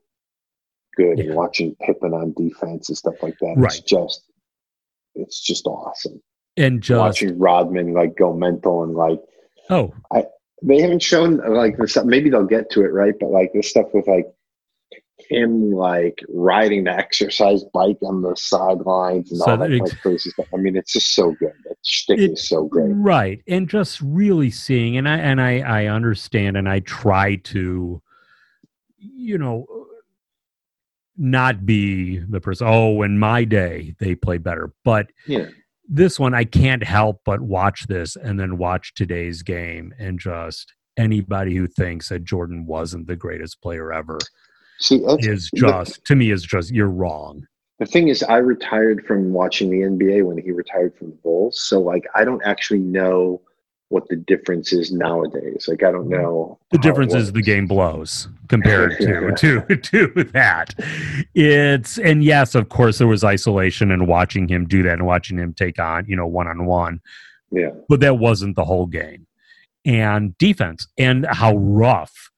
good. 0.96 1.18
Yeah. 1.18 1.24
And 1.24 1.34
watching 1.34 1.76
Pippen 1.76 2.12
on 2.12 2.34
defense 2.36 2.88
and 2.88 2.98
stuff 2.98 3.22
like 3.22 3.38
that, 3.40 3.54
it's 3.58 3.80
just 3.80 4.22
it's 5.14 5.40
just 5.40 5.66
awesome. 5.66 6.20
And 6.56 6.82
just 6.82 6.98
watching 6.98 7.38
Rodman 7.38 7.94
like 7.94 8.16
go 8.16 8.32
mental 8.32 8.84
and 8.84 8.94
like 8.94 9.20
oh 9.70 9.92
I 10.12 10.24
they 10.62 10.80
haven't 10.80 11.02
shown 11.02 11.38
like 11.52 11.76
the 11.76 11.86
stuff. 11.86 12.06
Maybe 12.06 12.30
they'll 12.30 12.44
get 12.44 12.70
to 12.70 12.84
it, 12.84 12.92
right? 12.92 13.14
But 13.18 13.30
like 13.30 13.52
this 13.52 13.68
stuff 13.68 13.86
with 13.92 14.06
like 14.06 14.26
him 15.28 15.70
like 15.72 16.18
riding 16.28 16.84
the 16.84 16.92
exercise 16.92 17.64
bike 17.72 17.98
on 18.02 18.22
the 18.22 18.34
sidelines 18.36 19.30
and 19.30 19.40
So 19.40 19.50
all 19.52 19.56
that 19.58 19.68
kind 19.70 19.82
of 19.92 20.00
crazy 20.00 20.30
stuff. 20.30 20.46
I 20.54 20.56
mean, 20.58 20.76
it's 20.76 20.92
just 20.92 21.14
so 21.14 21.32
good. 21.32 21.52
That 21.64 21.76
shtick 21.84 22.18
It- 22.18 22.32
is 22.32 22.48
so 22.48 22.64
great. 22.66 22.92
right 22.94 23.42
and 23.48 23.68
just 23.68 24.00
really 24.00 24.50
seeing 24.50 24.96
and 24.96 25.08
i 25.08 25.16
and 25.18 25.40
i 25.40 25.58
i 25.60 25.86
understand 25.86 26.56
and 26.56 26.68
i 26.68 26.80
try 26.80 27.36
to 27.36 28.00
you 28.98 29.38
know 29.38 29.66
not 31.16 31.64
be 31.64 32.18
the 32.18 32.40
person 32.40 32.66
oh 32.68 33.02
in 33.02 33.18
my 33.18 33.44
day 33.44 33.94
they 34.00 34.14
played 34.14 34.42
better 34.42 34.72
but 34.84 35.06
Yeah, 35.28 35.46
this 35.88 36.18
one 36.18 36.34
i 36.34 36.44
can't 36.44 36.82
help 36.82 37.20
but 37.24 37.40
watch 37.40 37.86
this 37.86 38.16
and 38.16 38.38
then 38.40 38.58
watch 38.58 38.94
today's 38.94 39.42
game 39.42 39.94
and 39.98 40.18
just 40.18 40.74
anybody 40.96 41.54
who 41.56 41.66
thinks 41.66 42.08
that 42.08 42.22
Jordan 42.24 42.66
wasn't 42.66 43.06
the 43.08 43.16
greatest 43.16 43.60
player 43.60 43.92
ever 43.92 44.18
See, 44.84 44.96
is 45.20 45.50
just 45.54 46.04
to 46.04 46.14
me 46.14 46.30
is 46.30 46.42
just 46.42 46.70
you're 46.70 46.90
wrong. 46.90 47.46
the 47.78 47.86
thing 47.86 48.08
is, 48.08 48.22
I 48.22 48.36
retired 48.36 49.06
from 49.06 49.32
watching 49.32 49.70
the 49.70 49.78
NBA 49.78 50.26
when 50.26 50.36
he 50.36 50.52
retired 50.52 50.94
from 50.98 51.08
the 51.08 51.16
Bulls, 51.16 51.58
so 51.58 51.80
like 51.80 52.04
I 52.14 52.22
don't 52.22 52.42
actually 52.44 52.80
know 52.80 53.40
what 53.88 54.06
the 54.10 54.16
difference 54.16 54.74
is 54.74 54.92
nowadays. 54.92 55.64
Like 55.68 55.82
I 55.82 55.90
don't 55.90 56.10
mm-hmm. 56.10 56.20
know. 56.20 56.58
The 56.70 56.76
difference 56.76 57.14
is 57.14 57.32
the 57.32 57.40
game 57.40 57.66
blows 57.66 58.28
compared 58.48 58.98
to 59.00 59.32
to 59.38 59.76
to 59.76 60.24
that. 60.34 60.74
It's 61.34 61.96
and 61.96 62.22
yes, 62.22 62.54
of 62.54 62.68
course, 62.68 62.98
there 62.98 63.06
was 63.06 63.24
isolation 63.24 63.90
and 63.90 64.06
watching 64.06 64.48
him 64.48 64.66
do 64.66 64.82
that 64.82 64.92
and 64.92 65.06
watching 65.06 65.38
him 65.38 65.54
take 65.54 65.78
on 65.78 66.04
you 66.06 66.14
know 66.14 66.26
one 66.26 66.46
on 66.46 66.66
one, 66.66 67.00
Yeah, 67.50 67.70
but 67.88 68.00
that 68.00 68.18
wasn't 68.18 68.56
the 68.56 68.66
whole 68.66 68.84
game. 68.84 69.26
And 69.86 70.36
defense 70.36 70.86
and 70.98 71.24
how 71.30 71.56
rough 71.56 72.30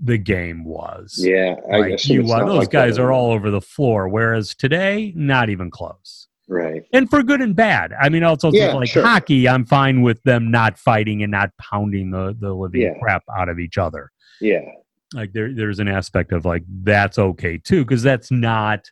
the 0.00 0.18
game 0.18 0.64
was. 0.64 1.14
yeah. 1.18 1.56
I 1.72 1.78
Like, 1.78 1.90
guess 1.90 2.08
you, 2.08 2.22
uh, 2.32 2.44
those 2.46 2.58
like 2.58 2.70
guys 2.70 2.98
are 2.98 3.10
all 3.12 3.32
over 3.32 3.50
the 3.50 3.60
floor, 3.60 4.08
whereas 4.08 4.54
today, 4.54 5.12
not 5.16 5.50
even 5.50 5.70
close. 5.70 6.28
right. 6.48 6.82
And 6.92 7.10
for 7.10 7.22
good 7.22 7.40
and 7.40 7.54
bad. 7.56 7.92
I 8.00 8.08
mean, 8.08 8.22
also 8.22 8.50
Yeah, 8.52 8.72
like 8.74 8.88
sure. 8.88 9.02
hockey, 9.04 9.48
I'm 9.48 9.64
fine 9.66 10.02
with 10.02 10.22
them 10.22 10.50
not 10.50 10.78
fighting 10.78 11.22
and 11.22 11.30
not 11.32 11.50
pounding 11.58 12.10
the, 12.10 12.34
the 12.38 12.54
living 12.54 12.82
Yeah. 12.82 12.94
crap 13.00 13.22
out 13.36 13.48
of 13.48 13.58
each 13.58 13.76
other. 13.76 14.10
Yeah, 14.40 14.60
Like 15.14 15.32
there, 15.32 15.52
there's 15.52 15.78
an 15.80 15.88
aspect 15.88 16.32
of 16.32 16.44
like 16.44 16.62
that's 16.84 17.18
okay 17.18 17.58
too, 17.58 17.84
because 17.84 18.02
that's 18.02 18.30
not 18.30 18.88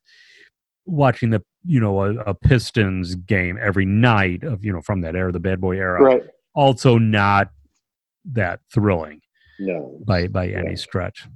watching 0.87 1.31
the 1.31 1.43
you 1.65 1.81
know 1.81 2.03
a, 2.05 2.15
a 2.17 2.35
Pistons 2.35 3.15
game 3.17 3.59
every 3.61 3.85
night 3.87 4.43
of 4.45 4.65
you 4.65 4.73
know 4.73 4.81
from 4.83 5.01
that 5.03 5.15
era, 5.17 5.31
the 5.33 5.41
bad 5.41 5.61
boy 5.61 5.77
era. 5.77 6.01
right. 6.03 6.23
Also, 6.55 6.97
not 6.99 7.51
that 8.33 8.61
thrilling 8.73 9.21
No, 9.59 9.99
by 10.07 10.29
by 10.29 10.49
any 10.49 10.71
Yeah. 10.71 10.77
stretch. 10.77 11.27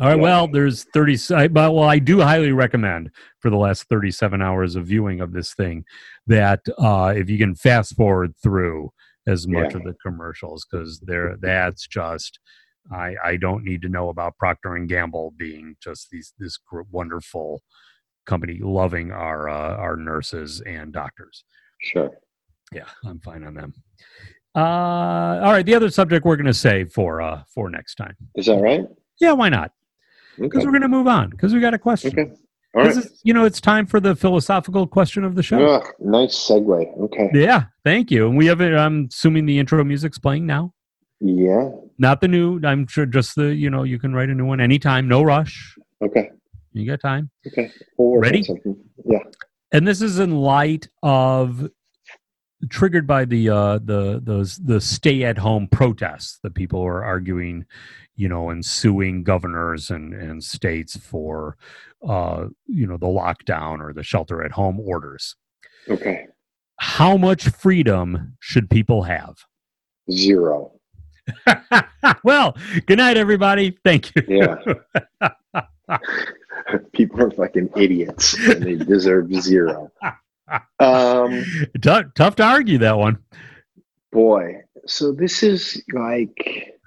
All 0.00 0.06
right. 0.08 0.16
Yeah. 0.16 0.22
Well, 0.22 0.46
there's 0.48 0.84
30. 0.94 1.18
I- 1.34 1.48
But 1.48 1.74
well, 1.74 1.88
I 1.88 1.98
do 1.98 2.20
highly 2.20 2.52
recommend 2.52 3.10
for 3.40 3.50
the 3.50 3.56
last 3.56 3.84
37 3.88 4.40
hours 4.40 4.76
of 4.76 4.86
viewing 4.86 5.20
of 5.20 5.32
this 5.32 5.52
thing 5.54 5.84
that 6.26 6.60
uh, 6.78 7.12
if 7.16 7.28
you 7.28 7.38
can 7.38 7.54
fast 7.56 7.96
forward 7.96 8.34
through 8.42 8.90
as 9.26 9.48
much 9.48 9.72
Yeah. 9.72 9.78
of 9.78 9.84
the 9.84 9.94
commercials 10.04 10.64
because 10.70 11.00
there 11.00 11.36
that's 11.40 11.86
just 11.88 12.38
I 12.92 13.16
I 13.24 13.36
don't 13.36 13.64
need 13.64 13.82
to 13.82 13.88
know 13.88 14.10
about 14.10 14.36
Procter 14.38 14.74
and 14.76 14.88
Gamble 14.88 15.32
being 15.36 15.76
just 15.82 16.10
these 16.10 16.34
this 16.38 16.56
gr- 16.58 16.82
wonderful 16.90 17.62
company 18.26 18.58
loving 18.62 19.10
our 19.10 19.48
uh, 19.48 19.76
our 19.76 19.96
nurses 19.96 20.60
and 20.62 20.92
doctors. 20.92 21.44
sure. 21.80 22.10
Yeah, 22.72 22.88
I'm 23.04 23.20
fine 23.20 23.44
on 23.44 23.54
them. 23.54 23.74
Uh, 24.54 25.40
all 25.42 25.52
right. 25.52 25.66
The 25.66 25.74
other 25.74 25.90
subject 25.90 26.24
we're 26.24 26.36
going 26.36 26.46
to 26.46 26.54
save 26.54 26.92
for 26.92 27.20
uh 27.20 27.42
for 27.52 27.68
next 27.70 27.96
time. 27.96 28.16
Is 28.36 28.46
that 28.46 28.60
right? 28.60 28.82
Yeah, 29.20 29.32
why 29.32 29.48
not? 29.48 29.72
because 30.38 30.58
Okay. 30.58 30.66
we're 30.66 30.72
going 30.72 30.82
to 30.82 30.88
move 30.88 31.06
on 31.06 31.30
because 31.30 31.52
we 31.54 31.60
got 31.60 31.74
a 31.74 31.78
question. 31.78 32.10
Okay. 32.18 32.32
All 32.74 32.82
right. 32.82 32.90
Is, 32.96 33.20
you 33.22 33.32
know, 33.32 33.44
it's 33.44 33.60
time 33.60 33.86
for 33.86 34.00
the 34.00 34.16
philosophical 34.16 34.86
question 34.86 35.22
of 35.22 35.36
the 35.36 35.42
show. 35.44 35.80
Nice 36.00 36.34
segue. 36.36 36.98
Okay. 37.02 37.30
Yeah, 37.32 37.66
thank 37.84 38.10
you. 38.10 38.26
And 38.28 38.36
we 38.36 38.46
have 38.46 38.60
it. 38.60 38.74
I'm 38.74 39.06
assuming 39.12 39.46
the 39.46 39.58
intro 39.60 39.82
music's 39.84 40.18
playing 40.18 40.46
now. 40.46 40.72
Yeah. 41.20 41.70
Not 41.98 42.20
the 42.20 42.26
new. 42.26 42.60
I'm 42.64 42.88
sure 42.88 43.06
just 43.06 43.36
the. 43.36 43.54
You 43.54 43.70
know, 43.70 43.84
you 43.84 43.98
can 44.00 44.12
write 44.12 44.28
a 44.28 44.34
new 44.34 44.44
one 44.44 44.60
anytime. 44.60 45.06
No 45.06 45.22
rush. 45.22 45.76
Okay. 46.02 46.30
You 46.72 46.84
got 46.90 47.00
time. 47.00 47.30
Okay. 47.46 47.70
We'll 47.96 48.08
work 48.08 48.26
on 48.26 48.32
Ready? 48.32 48.44
Yeah. 49.04 49.18
And 49.70 49.86
this 49.86 50.02
is 50.02 50.18
in 50.18 50.32
light 50.32 50.88
of 51.04 51.68
triggered 52.68 53.06
by 53.06 53.24
the 53.24 53.48
uh 53.48 53.78
the 53.84 54.20
those 54.22 54.56
the 54.58 54.80
stay 54.80 55.24
at 55.24 55.38
home 55.38 55.66
protests 55.68 56.38
that 56.42 56.54
people 56.54 56.82
are 56.82 57.04
arguing 57.04 57.64
you 58.16 58.28
know 58.28 58.50
and 58.50 58.64
suing 58.64 59.22
governors 59.24 59.90
and 59.90 60.14
and 60.14 60.42
states 60.44 60.96
for 60.96 61.56
uh 62.08 62.46
you 62.66 62.86
know 62.86 62.96
the 62.96 63.06
lockdown 63.06 63.80
or 63.80 63.92
the 63.92 64.02
shelter 64.02 64.42
at 64.42 64.52
home 64.52 64.78
orders 64.80 65.36
Okay. 65.88 66.26
how 66.78 67.16
much 67.16 67.48
freedom 67.48 68.36
should 68.40 68.68
people 68.70 69.02
have 69.02 69.36
Zero. 70.10 70.72
well 72.24 72.56
good 72.86 72.98
night 72.98 73.16
everybody 73.16 73.76
thank 73.84 74.14
you 74.14 74.22
Yeah. 74.28 74.56
People 76.92 77.20
are 77.22 77.30
fucking 77.30 77.68
idiots 77.76 78.34
and 78.48 78.62
they 78.62 78.76
deserve 78.76 79.30
zero. 79.42 79.90
Um, 80.78 81.44
tough, 81.82 82.06
tough 82.14 82.36
to 82.36 82.44
argue 82.44 82.78
that 82.78 82.98
one 82.98 83.18
boy. 84.12 84.60
So 84.86 85.12
this 85.12 85.42
is 85.42 85.82
like, 85.92 86.78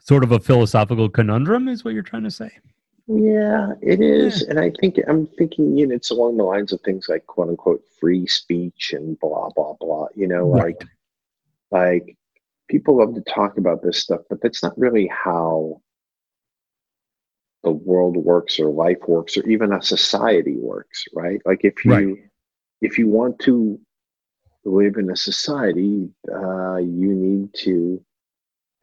sort 0.00 0.24
of 0.24 0.32
a 0.32 0.40
philosophical 0.40 1.08
conundrum 1.08 1.68
is 1.68 1.84
what 1.84 1.94
you're 1.94 2.02
trying 2.02 2.24
to 2.24 2.30
say 2.30 2.50
yeah, 3.12 3.72
it 3.82 4.00
is. 4.00 4.42
And 4.42 4.60
I 4.60 4.70
think 4.80 5.00
I'm 5.08 5.26
thinking, 5.26 5.76
you 5.76 5.86
know, 5.86 5.96
it's 5.96 6.12
along 6.12 6.36
the 6.36 6.44
lines 6.44 6.72
of 6.72 6.80
things 6.82 7.08
like 7.08 7.26
quote 7.26 7.48
unquote 7.48 7.82
free 7.98 8.24
speech 8.28 8.92
and 8.92 9.18
blah, 9.18 9.50
blah, 9.50 9.74
blah. 9.80 10.06
You 10.14 10.28
know, 10.28 10.46
like, 10.46 10.84
like 11.72 12.16
people 12.68 12.98
love 12.98 13.16
to 13.16 13.20
talk 13.22 13.58
about 13.58 13.82
this 13.82 13.98
stuff, 13.98 14.20
but 14.30 14.40
that's 14.40 14.62
not 14.62 14.78
really 14.78 15.08
how 15.08 15.80
the 17.62 17.70
world 17.70 18.16
works 18.16 18.58
or 18.58 18.70
life 18.70 18.98
works 19.06 19.36
or 19.36 19.46
even 19.48 19.72
a 19.72 19.82
society 19.82 20.56
works, 20.56 21.04
right? 21.14 21.40
Like 21.44 21.60
if 21.64 21.84
you 21.84 21.92
Right. 21.92 22.30
if 22.82 22.98
you 22.98 23.08
want 23.08 23.38
to 23.40 23.78
live 24.64 24.96
in 24.96 25.10
a 25.10 25.16
society, 25.16 26.10
uh, 26.32 26.76
you 26.76 27.14
need 27.14 27.52
to 27.54 28.02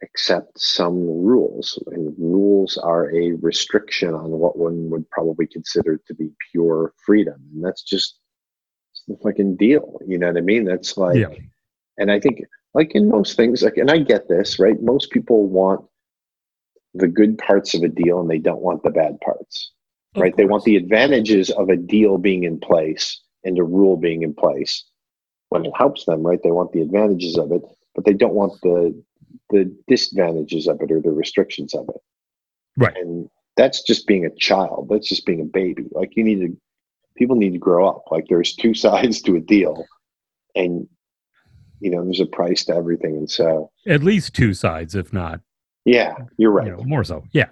accept 0.04 0.60
some 0.60 0.96
rules, 0.96 1.82
and 1.88 2.14
rules 2.20 2.78
are 2.78 3.12
a 3.16 3.32
restriction 3.34 4.14
on 4.14 4.30
what 4.32 4.58
one 4.58 4.90
would 4.92 5.10
probably 5.10 5.48
consider 5.48 6.00
to 6.08 6.14
be 6.14 6.30
pure 6.52 6.94
freedom, 7.06 7.40
and 7.54 7.64
that's 7.64 7.84
just 7.84 8.20
it's 8.92 9.04
the 9.08 9.18
fucking 9.24 9.56
deal. 9.58 10.00
You 10.08 10.18
know 10.20 10.28
what 10.28 10.38
I 10.38 10.42
mean? 10.42 10.66
That's 10.66 10.98
like, 10.98 11.18
Yeah. 11.18 11.34
and 11.98 12.12
I 12.12 12.20
think 12.20 12.42
like 12.74 12.94
in 12.96 13.10
most 13.10 13.36
things, 13.36 13.64
like, 13.64 13.78
and 13.78 13.90
I 13.92 14.00
get 14.00 14.28
this, 14.28 14.60
right? 14.60 14.82
Most 14.82 15.12
people 15.12 15.48
want 15.48 15.86
the 16.98 17.08
good 17.08 17.38
parts 17.38 17.74
of 17.74 17.84
a 17.84 17.88
deal, 17.88 18.20
and 18.20 18.30
they 18.30 18.40
don't 18.40 18.62
want 18.62 18.84
the 18.84 18.90
bad 18.90 19.20
parts 19.22 19.72
Of 20.16 20.22
right? 20.22 20.36
They 20.36 20.46
want 20.46 20.64
the 20.64 20.76
advantages 20.76 21.50
of 21.52 21.70
a 21.70 21.78
deal 21.78 22.18
being 22.18 22.44
in 22.44 22.60
place 22.60 23.22
and 23.44 23.58
a 23.58 23.64
rule 23.64 23.98
being 23.98 24.24
in 24.24 24.34
place 24.34 24.84
when 25.50 25.66
it 25.66 25.72
helps 25.76 26.06
them, 26.06 26.24
right? 26.24 26.40
They 26.44 26.52
want 26.52 26.72
the 26.72 26.82
advantages 26.82 27.38
of 27.38 27.52
it, 27.52 27.62
but 27.96 28.06
they 28.06 28.14
don't 28.14 28.34
want 28.34 28.54
the 28.62 29.02
the 29.50 29.74
disadvantages 29.88 30.68
of 30.68 30.82
it 30.82 30.92
or 30.92 31.02
the 31.02 31.12
restrictions 31.12 31.74
of 31.74 31.88
it. 31.90 32.02
Right. 32.76 32.96
And 32.98 33.30
that's 33.56 33.82
just 33.82 34.06
being 34.06 34.26
a 34.26 34.36
child. 34.36 34.90
That's 34.90 35.08
just 35.08 35.26
being 35.26 35.42
a 35.42 35.46
baby. 35.46 35.86
Like 35.92 36.16
you 36.16 36.24
need 36.24 36.40
to 36.42 36.58
people 37.16 37.36
need 37.36 37.54
to 37.54 37.60
grow 37.60 37.88
up. 37.88 38.04
Like 38.12 38.26
there's 38.30 38.56
two 38.56 38.74
sides 38.86 39.22
to 39.24 39.36
a 39.36 39.40
deal 39.40 39.86
and 40.56 40.88
you 41.80 41.92
know, 41.92 42.04
there's 42.04 42.20
a 42.20 42.26
price 42.26 42.66
to 42.66 42.76
everything. 42.76 43.16
And 43.16 43.30
so 43.30 43.72
at 43.88 44.04
least 44.04 44.34
two 44.34 44.54
sides 44.54 44.96
if 44.96 45.14
not 45.14 45.42
yeah, 45.88 46.16
you're 46.38 46.52
right. 46.52 46.68
you 46.68 46.76
know, 46.76 46.84
more 46.84 47.04
so 47.04 47.24
yeah 47.32 47.50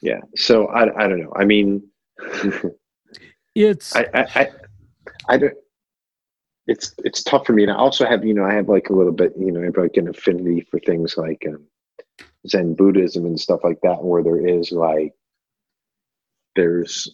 Yeah. 0.00 0.20
So 0.36 0.66
I 0.68 0.82
I 1.04 1.08
don't 1.08 1.20
know. 1.20 1.32
I 1.34 1.44
mean 1.44 1.82
it's 3.54 3.94
I, 3.94 4.06
I, 4.14 4.20
I, 4.34 4.50
I 5.28 5.38
don't. 5.38 5.54
It's 6.66 6.94
it's 7.04 7.22
tough 7.22 7.46
for 7.46 7.52
me. 7.52 7.64
And 7.64 7.72
I 7.72 7.76
also 7.76 8.06
have, 8.06 8.24
you 8.24 8.34
know, 8.34 8.44
I 8.44 8.54
have 8.54 8.68
like 8.68 8.88
a 8.88 8.94
little 8.94 9.12
bit, 9.12 9.32
you 9.38 9.52
know, 9.52 9.60
I 9.60 9.66
have 9.66 9.76
like 9.76 9.96
an 9.96 10.08
affinity 10.08 10.66
for 10.70 10.78
things 10.80 11.16
like 11.16 11.44
um, 11.46 11.64
Zen 12.48 12.74
Buddhism 12.74 13.26
and 13.26 13.38
stuff 13.38 13.60
like 13.64 13.80
that, 13.82 14.02
where 14.02 14.22
there 14.22 14.46
is 14.46 14.72
like, 14.72 15.12
there's, 16.56 17.08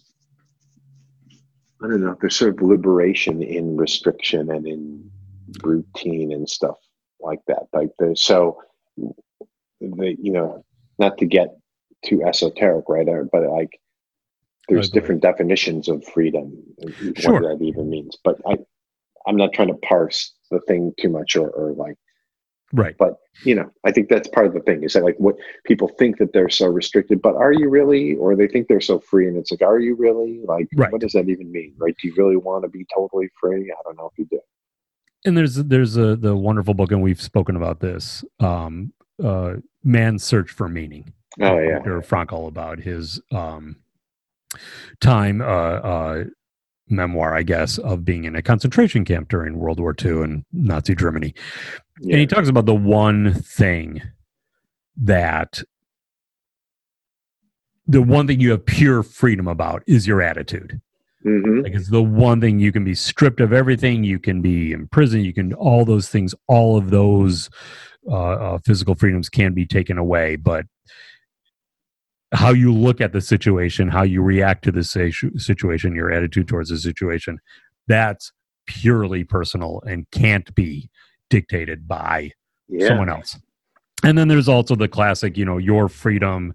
I 1.83 1.89
don't 1.89 2.03
know, 2.03 2.17
there's 2.21 2.37
sort 2.37 2.55
of 2.55 2.63
liberation 2.63 3.43
in 3.43 3.77
restriction 3.77 4.51
and 4.51 4.67
in 4.67 5.11
routine 5.65 6.33
and 6.33 6.49
stuff 6.49 6.77
like 7.21 7.41
that. 7.49 7.65
Like 7.73 7.91
there's 7.99 8.23
so, 8.23 8.63
the 9.81 10.17
you 10.21 10.33
know, 10.33 10.65
not 10.99 11.19
to 11.19 11.27
get 11.27 11.49
too 12.05 12.23
esoteric, 12.25 12.85
right? 12.89 13.09
or- 13.09 13.29
But 13.31 13.49
like, 13.51 13.81
there's 14.69 14.91
different 14.91 15.23
definitions 15.23 15.89
of 15.89 16.05
freedom, 16.05 16.57
Sure. 17.17 17.41
what 17.41 17.59
that 17.59 17.65
even 17.65 17.91
means. 17.91 18.17
But 18.23 18.37
I, 18.47 18.57
I'm 19.27 19.37
not 19.37 19.53
trying 19.53 19.69
to 19.69 19.75
parse 19.75 20.33
the 20.51 20.61
thing 20.69 20.93
too 21.01 21.09
much, 21.09 21.37
or, 21.37 21.51
or 21.51 21.73
like, 21.73 21.97
right 22.73 22.95
but 22.99 23.15
you 23.45 23.53
know, 23.55 23.69
I 23.85 23.91
think 23.91 24.09
that's 24.09 24.29
part 24.29 24.47
of 24.47 24.55
the 24.55 24.61
thing. 24.61 24.85
Is 24.85 24.93
that 24.93 25.03
like 25.03 25.17
what 25.19 25.35
people 25.65 25.89
think 25.99 26.19
that 26.19 26.33
they're 26.33 26.49
so 26.49 26.67
restricted, 26.69 27.21
but 27.21 27.35
are 27.35 27.53
you 27.53 27.69
really? 27.69 28.15
Or 28.17 28.37
they 28.37 28.47
think 28.47 28.69
they're 28.69 28.81
so 28.81 28.99
free, 29.01 29.27
and 29.27 29.37
it's 29.37 29.51
like, 29.51 29.63
are 29.63 29.81
you 29.81 29.95
really? 29.97 30.41
Like, 30.45 30.69
Right. 30.77 30.93
what 30.93 31.01
does 31.01 31.13
that 31.13 31.29
even 31.29 31.51
mean, 31.51 31.75
right? 31.79 31.97
Do 32.01 32.09
you 32.09 32.15
really 32.17 32.37
want 32.37 32.63
to 32.65 32.69
be 32.69 32.87
totally 32.95 33.29
free? 33.41 33.73
I 33.73 33.83
don't 33.85 33.97
know 33.97 34.11
if 34.13 34.19
you 34.19 34.27
do. 34.31 34.41
and 35.25 35.37
there's 35.37 35.57
there's 35.57 35.97
a 35.97 36.15
the 36.17 36.37
wonderful 36.37 36.75
book 36.75 36.93
and 36.93 37.03
we've 37.03 37.21
spoken 37.21 37.57
about 37.57 37.81
this 37.81 38.25
um 38.39 38.93
uh 39.23 39.57
man's 39.85 40.25
search 40.25 40.51
for 40.51 40.69
meaning 40.69 41.13
Oh 41.41 41.59
yeah, 41.59 41.77
Viktor 41.77 42.01
Frankl 42.01 42.49
about 42.49 42.81
his 42.81 43.21
um 43.33 43.77
time 45.01 45.41
uh 45.41 45.45
uh 45.45 46.25
memoir 46.89 47.37
i 47.37 47.43
guess 47.45 47.79
of 47.79 48.05
being 48.05 48.25
in 48.25 48.35
a 48.35 48.43
concentration 48.43 49.05
camp 49.05 49.29
during 49.29 49.57
world 49.57 49.79
war 49.79 49.95
ii 50.05 50.11
and 50.11 50.45
nazi 50.53 50.93
germany 50.93 51.33
yeah. 52.01 52.15
and 52.15 52.21
he 52.21 52.27
talks 52.27 52.49
about 52.49 52.67
the 52.67 52.75
one 52.75 53.33
thing 53.33 54.03
that 54.97 55.63
the 57.91 58.01
one 58.01 58.29
thing 58.29 58.39
you 58.39 58.53
have 58.53 58.65
pure 58.65 59.03
freedom 59.03 59.49
about 59.49 59.83
is 59.87 60.07
your 60.07 60.23
attitude. 60.23 60.81
Mm-hmm. 61.25 61.61
Like 61.61 61.75
it's 61.75 61.91
the 61.91 62.03
one 62.03 62.41
thing 62.41 62.59
you 62.59 62.73
can 62.73 62.85
be 62.85 62.95
stripped 62.95 63.41
of 63.41 63.53
everything. 63.53 64.05
You 64.05 64.19
can 64.19 64.41
be 64.41 64.73
in 64.73 64.89
prison. 64.89 65.21
You 65.21 65.35
can 65.35 65.53
all 65.55 65.85
those 65.85 66.09
things. 66.09 66.35
All 66.49 66.77
of 66.79 66.91
those 66.91 67.51
uh, 68.09 68.15
uh, 68.15 68.59
physical 68.65 68.95
freedoms 68.95 69.29
can 69.29 69.53
be 69.53 69.67
taken 69.67 69.99
away, 69.99 70.37
but 70.37 70.65
how 72.33 72.51
you 72.51 72.73
look 72.73 73.01
at 73.01 73.13
the 73.13 73.21
situation, 73.21 73.89
how 73.89 74.03
you 74.03 74.23
react 74.23 74.65
to 74.65 74.73
the 74.73 74.85
situation, 74.85 75.95
your 75.95 76.13
attitude 76.13 76.49
towards 76.49 76.71
the 76.71 76.79
situation, 76.79 77.39
that's 77.89 78.33
purely 78.67 79.25
personal 79.25 79.83
and 79.87 80.09
can't 80.13 80.55
be 80.55 80.89
dictated 81.29 81.89
by 81.89 82.31
Yeah. 82.69 82.89
someone 82.89 83.09
else. 83.09 83.39
And 84.05 84.17
then 84.17 84.29
there's 84.29 84.49
also 84.49 84.77
the 84.77 84.89
classic, 84.89 85.37
you 85.37 85.45
know, 85.45 85.59
your 85.59 85.89
freedom 85.89 86.55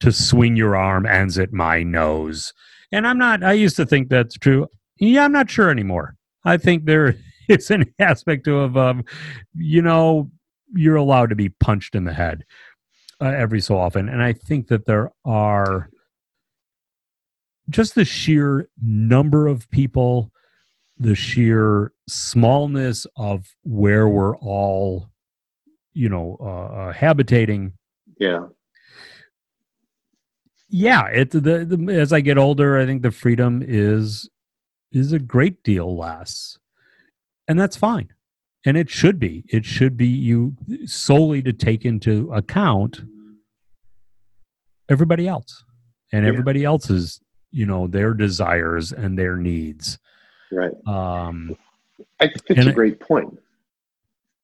to 0.00 0.12
swing 0.12 0.56
your 0.56 0.76
arm 0.76 1.06
ends 1.06 1.38
at 1.38 1.52
my 1.52 1.82
nose. 1.82 2.52
And 2.92 3.06
I'm 3.06 3.18
not, 3.18 3.42
I 3.42 3.52
used 3.52 3.76
to 3.76 3.86
think 3.86 4.08
that's 4.08 4.36
true. 4.36 4.68
Yeah, 4.98 5.24
I'm 5.24 5.32
not 5.32 5.50
sure 5.50 5.70
anymore. 5.70 6.14
I 6.44 6.58
think 6.58 6.84
there 6.84 7.16
is 7.48 7.70
an 7.70 7.92
aspect 7.98 8.46
of, 8.46 8.76
um, 8.76 9.04
you 9.54 9.82
know, 9.82 10.30
you're 10.74 10.96
allowed 10.96 11.30
to 11.30 11.36
be 11.36 11.48
punched 11.48 11.94
in 11.94 12.04
the 12.04 12.12
head 12.12 12.44
uh, 13.20 13.26
every 13.26 13.60
so 13.60 13.78
often. 13.78 14.08
And 14.08 14.22
I 14.22 14.32
think 14.32 14.68
that 14.68 14.86
there 14.86 15.10
are 15.24 15.90
just 17.70 17.94
the 17.94 18.04
sheer 18.04 18.68
number 18.82 19.46
of 19.46 19.70
people, 19.70 20.30
the 20.98 21.14
sheer 21.14 21.92
smallness 22.08 23.06
of 23.16 23.46
where 23.64 24.08
we're 24.08 24.36
all, 24.36 25.08
you 25.92 26.08
know, 26.08 26.36
uh, 26.40 26.44
uh, 26.74 26.92
habitating. 26.92 27.72
Yeah. 28.18 28.46
Yeah, 30.74 31.06
it 31.08 31.30
the, 31.32 31.66
the 31.66 31.92
as 31.92 32.14
I 32.14 32.20
get 32.22 32.38
older, 32.38 32.78
I 32.78 32.86
think 32.86 33.02
the 33.02 33.10
freedom 33.10 33.62
is 33.64 34.30
is 34.90 35.12
a 35.12 35.18
great 35.18 35.62
deal 35.62 35.96
less, 35.96 36.58
and 37.46 37.60
that's 37.60 37.76
fine. 37.76 38.08
And 38.64 38.76
it 38.78 38.88
should 38.88 39.18
be. 39.18 39.44
It 39.48 39.66
should 39.66 39.98
be 39.98 40.06
you 40.06 40.56
solely 40.86 41.42
to 41.42 41.52
take 41.52 41.84
into 41.84 42.32
account 42.32 43.02
everybody 44.88 45.28
else 45.28 45.62
and 46.12 46.24
Yeah. 46.24 46.30
everybody 46.30 46.64
else's, 46.64 47.20
you 47.50 47.66
know, 47.66 47.86
their 47.86 48.14
desires 48.14 48.92
and 48.92 49.18
their 49.18 49.36
needs. 49.36 49.98
Right. 50.50 50.72
Um, 50.86 51.54
I 52.18 52.28
think 52.28 52.42
it's 52.48 52.66
a 52.66 52.72
great 52.72 52.98
point. 52.98 53.38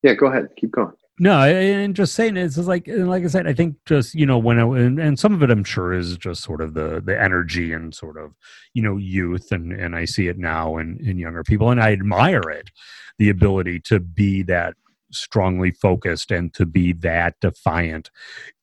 Yeah, 0.03 0.13
go 0.15 0.27
ahead. 0.27 0.49
Keep 0.57 0.73
going. 0.73 0.93
No, 1.21 1.41
and 1.43 1.97
just 1.97 2.15
saying 2.15 2.37
it's 2.37 2.55
just 2.55 2.69
like 2.69 2.87
and 2.87 3.09
like 3.09 3.25
I 3.25 3.27
said, 3.27 3.49
I 3.49 3.53
think 3.53 3.77
just 3.87 4.15
you 4.15 4.25
know 4.25 4.39
when 4.39 4.59
I, 4.61 4.63
and, 4.63 5.01
and 5.01 5.19
some 5.19 5.35
of 5.35 5.43
it 5.43 5.51
I'm 5.51 5.65
sure 5.65 5.93
is 5.93 6.17
just 6.17 6.43
sort 6.43 6.61
of 6.61 6.75
the 6.75 7.03
the 7.05 7.21
energy 7.21 7.73
and 7.73 7.93
sort 7.93 8.17
of 8.17 8.35
you 8.73 8.83
know 8.83 8.97
youth 8.97 9.51
and 9.51 9.73
and 9.73 9.97
I 9.97 10.05
see 10.05 10.29
it 10.29 10.39
now 10.39 10.77
in 10.77 10.99
in 11.05 11.19
younger 11.19 11.43
people 11.43 11.71
and 11.71 11.83
I 11.83 11.93
admire 11.93 12.49
it, 12.51 12.71
the 13.19 13.31
ability 13.31 13.81
to 13.87 13.99
be 13.99 14.43
that 14.45 14.75
strongly 15.11 15.73
focused 15.73 16.31
and 16.31 16.55
to 16.55 16.67
be 16.67 16.93
that 16.93 17.35
defiant 17.41 18.11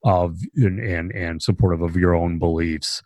of 0.05 0.37
and 0.55 0.79
and, 0.79 1.11
and 1.11 1.43
supportive 1.43 1.81
of 1.81 1.97
your 1.97 2.15
own 2.15 2.39
beliefs. 2.39 3.01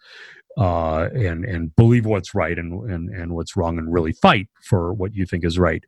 Uh, 0.58 1.10
and 1.14 1.45
and 1.45 1.74
believe 1.76 2.06
what's 2.06 2.36
right 2.36 2.60
and, 2.60 2.89
and 2.89 3.10
and 3.10 3.34
what's 3.34 3.56
wrong 3.56 3.78
and 3.78 3.93
really 3.93 4.12
fight 4.12 4.50
for 4.62 4.91
what 4.93 5.14
you 5.14 5.26
think 5.26 5.45
is 5.45 5.58
right 5.58 5.86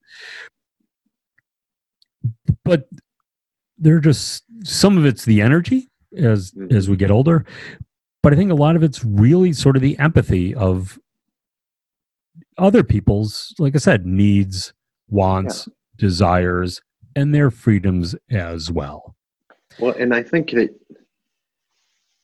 but 2.63 2.87
they're 3.81 3.99
just 3.99 4.43
some 4.63 4.97
of 4.97 5.05
it's 5.05 5.25
the 5.25 5.41
energy 5.41 5.89
as 6.15 6.51
Mhm. 6.51 6.71
as 6.71 6.89
we 6.89 6.95
get 6.95 7.11
older 7.11 7.43
but 8.23 8.31
i 8.31 8.35
think 8.35 8.51
a 8.51 8.55
lot 8.55 8.75
of 8.77 8.83
it's 8.83 9.03
really 9.03 9.51
sort 9.51 9.75
of 9.75 9.81
the 9.81 9.97
empathy 9.99 10.53
of 10.55 10.97
other 12.57 12.83
people's 12.83 13.53
like 13.59 13.75
i 13.75 13.79
said 13.79 14.05
needs 14.05 14.73
wants 15.09 15.67
desires 15.97 16.81
and 17.15 17.35
their 17.35 17.51
freedoms 17.51 18.15
as 18.29 18.71
well. 18.71 19.13
Well, 19.79 19.93
and 19.99 20.13
I 20.15 20.23
think 20.23 20.51
that 20.51 20.69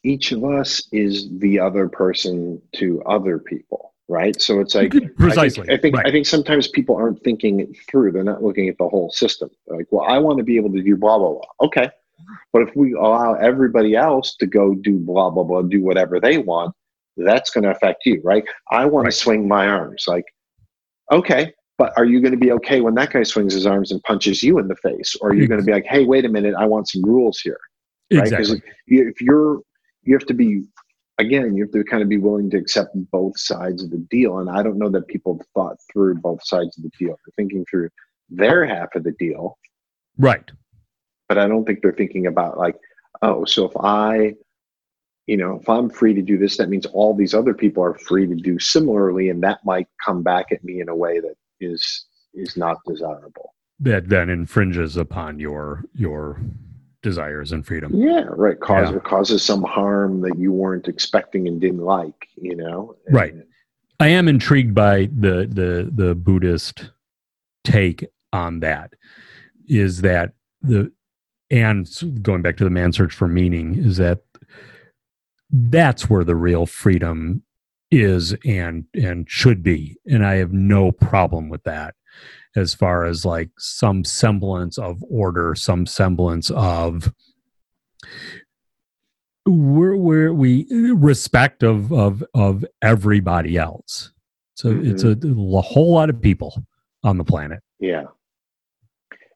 each 0.03 0.31
of 0.31 0.45
us 0.45 0.87
is 0.93 1.27
the 1.39 1.59
other 1.59 1.89
person 1.89 2.61
to 2.75 3.03
other 3.03 3.37
people, 3.37 3.93
right? 4.07 4.39
So 4.41 4.59
it's 4.59 4.75
like 4.75 4.93
precisely 5.17 5.63
I 5.63 5.67
think 5.67 5.77
I 5.77 5.81
think, 5.81 5.95
right. 5.97 6.07
I 6.07 6.11
think 6.11 6.25
sometimes 6.25 6.67
people 6.67 6.95
aren't 6.95 7.21
thinking 7.23 7.59
it 7.59 7.69
through. 7.89 8.11
They're 8.11 8.23
not 8.23 8.43
looking 8.43 8.69
at 8.69 8.77
the 8.77 8.87
whole 8.87 9.11
system. 9.11 9.49
They're 9.67 9.77
like, 9.77 9.87
well, 9.91 10.05
I 10.09 10.17
want 10.17 10.37
to 10.37 10.43
be 10.43 10.55
able 10.57 10.71
to 10.73 10.81
do 10.81 10.95
blah 10.95 11.17
blah 11.17 11.33
blah. 11.33 11.41
Okay, 11.67 11.89
but 12.53 12.61
if 12.61 12.69
we 12.75 12.93
allow 12.93 13.33
everybody 13.33 13.95
else 13.95 14.35
to 14.37 14.45
go 14.47 14.73
do 14.75 14.97
blah 14.97 15.29
blah 15.29 15.43
blah, 15.43 15.61
do 15.63 15.83
whatever 15.83 16.19
they 16.19 16.37
want, 16.37 16.73
that's 17.17 17.49
going 17.49 17.63
to 17.63 17.71
affect 17.71 18.05
you, 18.05 18.21
right? 18.23 18.43
I 18.71 18.85
want 18.85 19.05
Right. 19.05 19.11
to 19.13 19.17
swing 19.17 19.47
my 19.47 19.67
arms. 19.67 20.05
Like, 20.07 20.25
okay, 21.11 21.53
but 21.77 21.93
are 21.97 22.05
you 22.05 22.21
going 22.21 22.31
to 22.31 22.37
be 22.39 22.51
okay 22.53 22.81
when 22.81 22.95
that 22.95 23.11
guy 23.11 23.23
swings 23.23 23.53
his 23.53 23.65
arms 23.67 23.91
and 23.91 24.01
punches 24.03 24.41
you 24.43 24.59
in 24.59 24.67
the 24.67 24.75
face, 24.77 25.15
or 25.21 25.29
are 25.29 25.35
you 25.35 25.47
going 25.47 25.59
to 25.59 25.65
be 25.65 25.71
like, 25.73 25.85
hey, 25.85 26.05
wait 26.05 26.25
a 26.25 26.29
minute, 26.29 26.55
I 26.57 26.65
want 26.65 26.87
some 26.89 27.03
rules 27.03 27.39
here? 27.39 27.59
right? 28.13 28.21
'Cause 28.31 28.51
exactly 28.53 28.71
if 28.87 29.19
you're 29.21 29.59
you 30.03 30.15
have 30.15 30.25
to 30.27 30.33
be 30.33 30.63
again 31.17 31.55
you 31.55 31.63
have 31.63 31.71
to 31.71 31.83
kind 31.83 32.03
of 32.03 32.09
be 32.09 32.17
willing 32.17 32.49
to 32.49 32.57
accept 32.57 32.91
both 33.11 33.37
sides 33.39 33.83
of 33.83 33.89
the 33.89 34.05
deal 34.09 34.39
and 34.39 34.49
i 34.49 34.61
don't 34.61 34.77
know 34.77 34.89
that 34.89 35.07
people 35.07 35.37
have 35.37 35.47
thought 35.53 35.77
through 35.91 36.15
both 36.15 36.45
sides 36.45 36.77
of 36.77 36.83
the 36.83 36.91
deal. 36.99 37.09
They're 37.09 37.33
thinking 37.35 37.65
through 37.69 37.89
their 38.29 38.65
half 38.65 38.89
of 38.95 39.03
the 39.03 39.13
deal. 39.13 39.57
Right. 40.17 40.49
But 41.29 41.37
i 41.37 41.47
don't 41.47 41.65
think 41.65 41.81
they're 41.81 41.93
thinking 41.93 42.27
about 42.27 42.57
like 42.57 42.75
oh 43.21 43.45
so 43.45 43.65
if 43.65 43.75
i 43.79 44.33
you 45.25 45.37
know 45.37 45.59
if 45.61 45.67
i'm 45.67 45.89
free 45.89 46.13
to 46.13 46.21
do 46.21 46.37
this 46.37 46.57
that 46.57 46.69
means 46.69 46.85
all 46.87 47.13
these 47.13 47.33
other 47.33 47.53
people 47.53 47.83
are 47.83 47.95
free 47.95 48.27
to 48.27 48.35
do 48.35 48.59
similarly 48.59 49.29
and 49.29 49.43
that 49.43 49.59
might 49.65 49.87
come 50.05 50.23
back 50.23 50.51
at 50.51 50.63
me 50.63 50.79
in 50.81 50.89
a 50.89 50.95
way 50.95 51.19
that 51.19 51.35
is 51.59 52.05
is 52.37 52.55
not 52.55 52.77
desirable. 52.85 53.53
That 53.79 54.09
then 54.09 54.29
infringes 54.29 54.97
upon 54.97 55.39
your 55.39 55.83
your 55.93 56.41
desires 57.09 57.51
and 57.53 57.65
freedom 57.65 57.89
yeah 57.95 58.25
right 58.45 58.59
cause 58.59 58.91
Yeah. 58.91 58.99
causes 58.99 59.41
some 59.43 59.63
harm 59.63 60.21
that 60.21 60.37
you 60.37 60.51
weren't 60.51 60.87
expecting 60.87 61.47
and 61.47 61.61
didn't 61.61 61.85
like 61.99 62.19
you 62.35 62.55
know 62.55 62.95
Right. 63.09 63.33
I 63.99 64.09
am 64.09 64.27
intrigued 64.27 64.75
by 64.75 64.95
the 65.25 65.35
the 65.59 65.71
the 66.01 66.13
Buddhist 66.13 66.91
take 67.63 68.05
on 68.31 68.59
that. 68.59 68.93
Is 69.67 70.01
that 70.01 70.33
the 70.61 70.91
and 71.49 71.87
going 72.21 72.41
back 72.43 72.57
to 72.57 72.63
the 72.63 72.69
man 72.79 72.91
search 72.93 73.13
for 73.13 73.27
meaning 73.27 73.67
is 73.89 73.97
that 73.97 74.19
that's 75.49 76.09
where 76.09 76.23
the 76.25 76.35
real 76.35 76.65
freedom 76.65 77.41
is 77.89 78.35
and 78.45 78.85
and 78.93 79.29
should 79.29 79.63
be 79.63 79.95
and 80.05 80.25
i 80.25 80.35
have 80.35 80.51
no 80.51 80.91
problem 80.91 81.47
with 81.47 81.63
that 81.63 81.95
as 82.55 82.73
far 82.73 83.05
as 83.05 83.25
like 83.25 83.49
some 83.57 84.03
semblance 84.03 84.77
of 84.77 85.03
order 85.09 85.55
some 85.55 85.85
semblance 85.85 86.49
of 86.51 87.11
where 89.45 89.95
where 89.95 90.33
we 90.33 90.65
respect 90.93 91.63
of 91.63 91.91
of 91.91 92.23
of 92.33 92.65
everybody 92.81 93.57
else 93.57 94.11
so 94.55 94.69
it's 94.69 95.03
mm-hmm. 95.03 95.55
a, 95.55 95.57
a 95.57 95.61
whole 95.61 95.93
lot 95.93 96.09
of 96.09 96.21
people 96.21 96.63
on 97.03 97.17
the 97.17 97.23
planet 97.23 97.61
Yeah. 97.79 98.05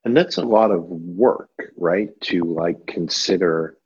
And 0.04 0.18
that's 0.18 0.38
a 0.38 0.44
lot 0.44 0.72
of 0.72 0.84
work, 0.84 1.52
right? 1.78 2.10
To 2.22 2.44
like 2.44 2.88
consider 2.88 3.78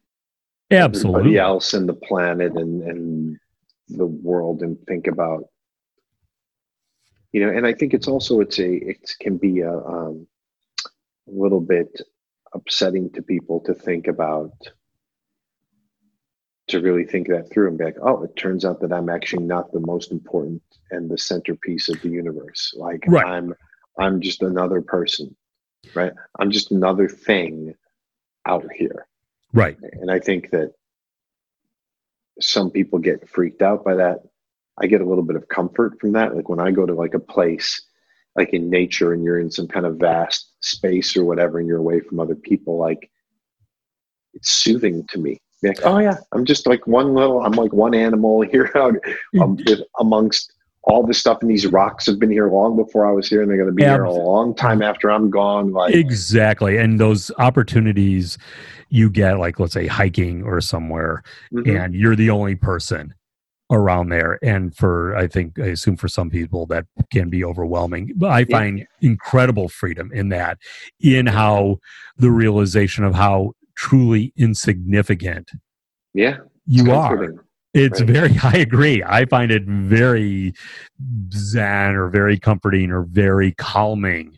absolutely 0.71 1.19
everybody 1.19 1.37
else 1.37 1.73
in 1.73 1.85
the 1.87 1.93
planet 1.93 2.53
and, 2.53 2.81
and 2.83 3.37
the 3.89 4.05
world 4.05 4.61
and 4.61 4.77
think 4.87 5.07
about 5.07 5.43
you 7.35 7.45
know, 7.45 7.51
and 7.51 7.67
I 7.67 7.73
think 7.73 7.93
it's 7.93 8.07
also 8.07 8.39
it's 8.39 8.59
a 8.59 8.75
it 8.75 9.13
can 9.19 9.35
be 9.35 9.59
a 9.59 9.77
um 9.77 10.25
a 11.27 11.31
little 11.31 11.59
bit 11.59 11.99
upsetting 12.53 13.11
to 13.11 13.21
people 13.21 13.59
to 13.65 13.73
think 13.73 14.07
about 14.07 14.53
to 16.69 16.79
really 16.79 17.03
think 17.03 17.27
that 17.27 17.51
through 17.51 17.67
and 17.67 17.77
be 17.77 17.83
like, 17.83 17.97
oh, 18.01 18.23
it 18.23 18.37
turns 18.37 18.63
out 18.63 18.79
that 18.79 18.93
I'm 18.93 19.09
actually 19.09 19.43
not 19.43 19.73
the 19.73 19.81
most 19.81 20.13
important 20.13 20.61
and 20.91 21.11
the 21.11 21.17
centerpiece 21.17 21.89
of 21.89 22.01
the 22.01 22.07
universe. 22.07 22.73
Like 22.77 23.03
Right. 23.05 23.25
I'm 23.25 23.53
I'm 23.99 24.21
just 24.21 24.41
another 24.41 24.81
person, 24.81 25.35
right? 25.93 26.13
I'm 26.39 26.51
just 26.51 26.71
another 26.71 27.09
thing 27.09 27.75
out 28.45 28.65
here. 28.73 29.07
right 29.51 29.77
And 29.99 30.09
I 30.09 30.19
think 30.19 30.51
that 30.51 30.71
some 32.39 32.71
people 32.71 32.99
get 32.99 33.27
freaked 33.27 33.61
out 33.61 33.83
by 33.83 33.95
that. 33.95 34.21
I 34.79 34.87
get 34.87 35.01
a 35.01 35.05
little 35.05 35.23
bit 35.23 35.35
of 35.35 35.47
comfort 35.47 35.99
from 35.99 36.11
that. 36.13 36.35
Like 36.35 36.49
when 36.49 36.59
I 36.59 36.71
go 36.71 36.85
to 36.85 36.93
like 36.93 37.13
a 37.13 37.19
place 37.19 37.81
like 38.35 38.49
in 38.53 38.69
nature 38.69 39.13
and 39.13 39.23
you're 39.23 39.39
in 39.39 39.49
some 39.49 39.67
kind 39.67 39.85
of 39.85 39.95
vast 39.95 40.51
space 40.59 41.15
or 41.15 41.23
whatever 41.23 41.59
and 41.59 41.67
you're 41.67 41.77
away 41.77 42.01
from 42.01 42.19
other 42.19 42.35
people, 42.35 42.77
like 42.77 43.09
it's 44.33 44.51
soothing 44.51 45.05
to 45.07 45.19
me. 45.19 45.39
Like, 45.63 45.79
oh 45.83 45.99
yeah, 45.99 46.17
I'm 46.33 46.45
just 46.45 46.67
like 46.67 46.85
one 46.85 47.13
little, 47.13 47.43
I'm 47.43 47.53
like 47.53 47.71
one 47.71 47.95
animal 47.95 48.41
here 48.41 48.69
out 48.75 48.95
um, 49.41 49.57
amongst 49.99 50.51
all 50.83 51.03
this 51.03 51.17
stuff 51.17 51.39
and 51.41 51.49
these 51.49 51.65
rocks 51.65 52.05
have 52.05 52.19
been 52.19 52.29
here 52.29 52.49
long 52.49 52.75
before 52.75 53.07
I 53.07 53.11
was 53.11 53.27
here 53.27 53.41
and 53.41 53.49
they're 53.49 53.57
going 53.57 53.69
to 53.69 53.73
be 53.73 53.83
here 53.83 54.03
a 54.03 54.13
long 54.13 54.53
time 54.53 54.83
after 54.83 55.09
I'm 55.09 55.31
gone. 55.31 55.71
Like 55.71 55.95
exactly. 55.95 56.77
And 56.77 56.99
those 56.99 57.31
opportunities 57.39 58.37
you 58.89 59.09
get, 59.09 59.39
like 59.39 59.59
let's 59.59 59.73
say 59.73 59.87
hiking 59.87 60.43
or 60.43 60.61
somewhere, 60.61 61.23
mhm. 61.51 61.83
and 61.83 61.95
you're 61.95 62.15
the 62.15 62.29
only 62.29 62.55
person 62.55 63.15
around 63.71 64.09
there. 64.09 64.37
And 64.43 64.75
for 64.75 65.15
I 65.15 65.27
think 65.27 65.59
I 65.59 65.67
assume 65.67 65.97
for 65.97 66.07
some 66.07 66.29
people 66.29 66.65
that 66.67 66.85
can 67.11 67.29
be 67.29 67.43
overwhelming. 67.43 68.11
But 68.15 68.31
I 68.31 68.39
Yeah. 68.47 68.57
find 68.57 68.87
incredible 69.01 69.69
freedom 69.69 70.11
in 70.13 70.29
that, 70.29 70.57
in 70.99 71.25
how 71.27 71.77
the 72.17 72.31
realization 72.31 73.03
of 73.03 73.15
how 73.15 73.53
truly 73.75 74.31
insignificant 74.37 75.51
yeah, 76.13 76.37
you 76.65 76.91
are. 76.93 77.33
It's 77.73 77.99
Right. 77.99 78.09
very, 78.09 78.35
I 78.43 78.53
agree. 78.57 79.03
I 79.03 79.25
find 79.25 79.51
it 79.51 79.63
very 79.65 80.53
zen 81.33 81.95
or 81.95 82.07
very 82.09 82.39
comforting 82.39 82.89
or 82.89 83.01
very 83.03 83.51
calming 83.53 84.37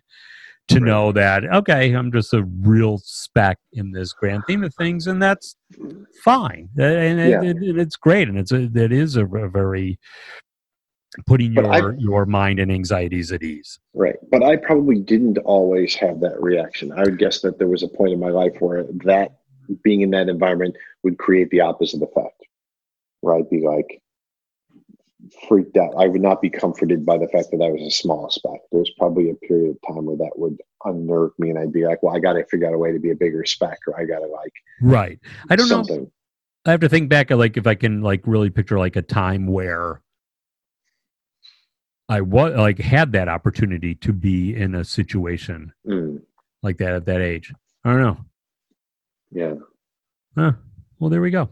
to 0.69 0.75
Right. 0.75 0.83
know 0.83 1.11
that, 1.13 1.45
okay, 1.45 1.93
I'm 1.93 2.11
just 2.11 2.33
a 2.33 2.43
real 2.61 2.97
speck 2.97 3.57
in 3.73 3.91
this 3.91 4.11
grand 4.13 4.43
theme 4.47 4.63
of 4.63 4.73
things, 4.75 5.07
and 5.07 5.21
that's 5.21 5.55
fine. 6.23 6.69
Uh, 6.77 6.83
and 6.83 7.19
it- 7.19 7.29
Yeah. 7.29 7.41
it- 7.43 7.63
it- 7.63 7.77
it's 7.77 7.95
great. 7.95 8.27
And 8.27 8.37
it's 8.37 8.51
a, 8.51 8.67
that 8.67 8.91
is 8.91 9.15
a, 9.15 9.25
a 9.25 9.49
very 9.49 9.97
putting 11.25 11.53
But 11.53 11.65
I- 11.65 11.77
your, 11.79 11.95
your 11.95 12.25
mind 12.25 12.59
and 12.59 12.71
anxieties 12.71 13.31
at 13.31 13.43
ease. 13.43 13.79
Right. 13.93 14.17
But 14.29 14.43
I 14.43 14.57
probably 14.57 14.99
didn't 14.99 15.37
always 15.39 15.95
have 15.95 16.19
that 16.19 16.41
reaction. 16.41 16.91
I 16.91 17.03
would 17.03 17.17
guess 17.17 17.41
that 17.41 17.57
there 17.57 17.69
was 17.69 17.83
a 17.83 17.87
point 17.87 18.11
in 18.13 18.19
my 18.19 18.29
life 18.29 18.53
where 18.59 18.83
that 19.05 19.37
being 19.83 20.01
in 20.01 20.11
that 20.11 20.29
environment 20.29 20.75
would 21.03 21.17
create 21.17 21.49
the 21.49 21.61
opposite 21.61 22.01
effect. 22.01 22.33
I'd 23.27 23.49
be 23.49 23.61
like 23.61 24.01
freaked 25.47 25.77
out. 25.77 25.93
I 25.97 26.07
would 26.07 26.21
not 26.21 26.41
be 26.41 26.49
comforted 26.49 27.05
by 27.05 27.17
the 27.17 27.27
fact 27.27 27.49
that 27.51 27.61
I 27.63 27.69
was 27.69 27.81
a 27.81 27.91
small 27.91 28.29
speck. 28.29 28.59
There 28.71 28.79
was 28.79 28.91
probably 28.97 29.29
a 29.29 29.33
period 29.35 29.71
of 29.71 29.95
time 29.95 30.05
where 30.05 30.17
that 30.17 30.31
would 30.35 30.57
unnerve 30.85 31.31
me 31.39 31.49
and 31.49 31.57
I'd 31.59 31.71
be 31.73 31.85
like, 31.85 32.01
well, 32.03 32.15
I 32.15 32.19
got 32.19 32.33
to 32.33 32.45
figure 32.45 32.67
out 32.67 32.73
a 32.73 32.77
way 32.77 32.91
to 32.91 32.99
be 32.99 33.11
a 33.11 33.15
bigger 33.15 33.43
speck 33.45 33.79
or 33.87 33.99
I 33.99 34.05
got 34.05 34.19
to 34.19 34.27
like 34.27 34.53
Right. 34.81 35.19
I 35.49 35.55
don't 35.55 35.69
know. 35.69 36.09
I 36.65 36.71
have 36.71 36.79
to 36.81 36.89
think 36.89 37.09
back 37.09 37.29
like 37.31 37.57
if 37.57 37.65
I 37.65 37.75
can 37.75 38.01
like 38.01 38.21
really 38.25 38.49
picture 38.49 38.77
like 38.77 38.95
a 38.95 39.01
time 39.01 39.47
where 39.47 40.01
I 42.09 42.21
was 42.21 42.53
like 42.55 42.79
had 42.79 43.11
that 43.13 43.27
opportunity 43.27 43.95
to 43.95 44.13
be 44.13 44.55
in 44.55 44.75
a 44.75 44.83
situation 44.83 45.73
Mm, 45.85 46.21
like 46.63 46.77
that 46.77 46.93
at 46.93 47.05
that 47.05 47.21
age. 47.21 47.53
I 47.83 47.91
don't 47.93 48.01
know. 48.01 48.17
yeah. 49.31 49.53
Huh. 50.37 50.53
Well, 50.99 51.09
there 51.09 51.21
we 51.21 51.31
go. 51.31 51.49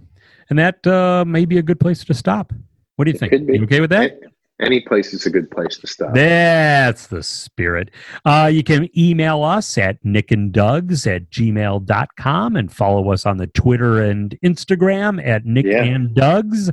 And 0.49 0.59
that 0.59 0.85
uh, 0.85 1.23
may 1.25 1.45
be 1.45 1.57
a 1.57 1.63
good 1.63 1.79
place 1.79 2.03
to 2.05 2.13
stop. 2.13 2.53
What 2.95 3.05
do 3.05 3.11
you 3.11 3.15
It 3.15 3.19
think? 3.19 3.49
You 3.49 3.63
okay 3.63 3.81
with 3.81 3.89
that? 3.91 4.19
Any 4.61 4.79
place 4.79 5.13
is 5.13 5.25
a 5.25 5.29
good 5.29 5.51
place 5.51 5.77
to 5.79 5.87
stop. 5.87 6.13
That's 6.13 7.07
the 7.07 7.21
spirit. 7.21 7.91
Uh, 8.23 8.49
you 8.53 8.63
can 8.63 8.87
email 8.97 9.43
us 9.43 9.77
at 9.77 10.01
nickanddugs 10.05 11.05
at 11.13 11.29
gmail.com 11.29 12.55
and 12.55 12.71
follow 12.71 13.11
us 13.11 13.25
on 13.25 13.35
the 13.35 13.47
Twitter 13.47 14.01
and 14.01 14.37
Instagram 14.45 15.21
at 15.25 15.45
Nick 15.45 15.65
Yeah. 15.65 15.83
and 15.83 16.15
Dugs. 16.15 16.71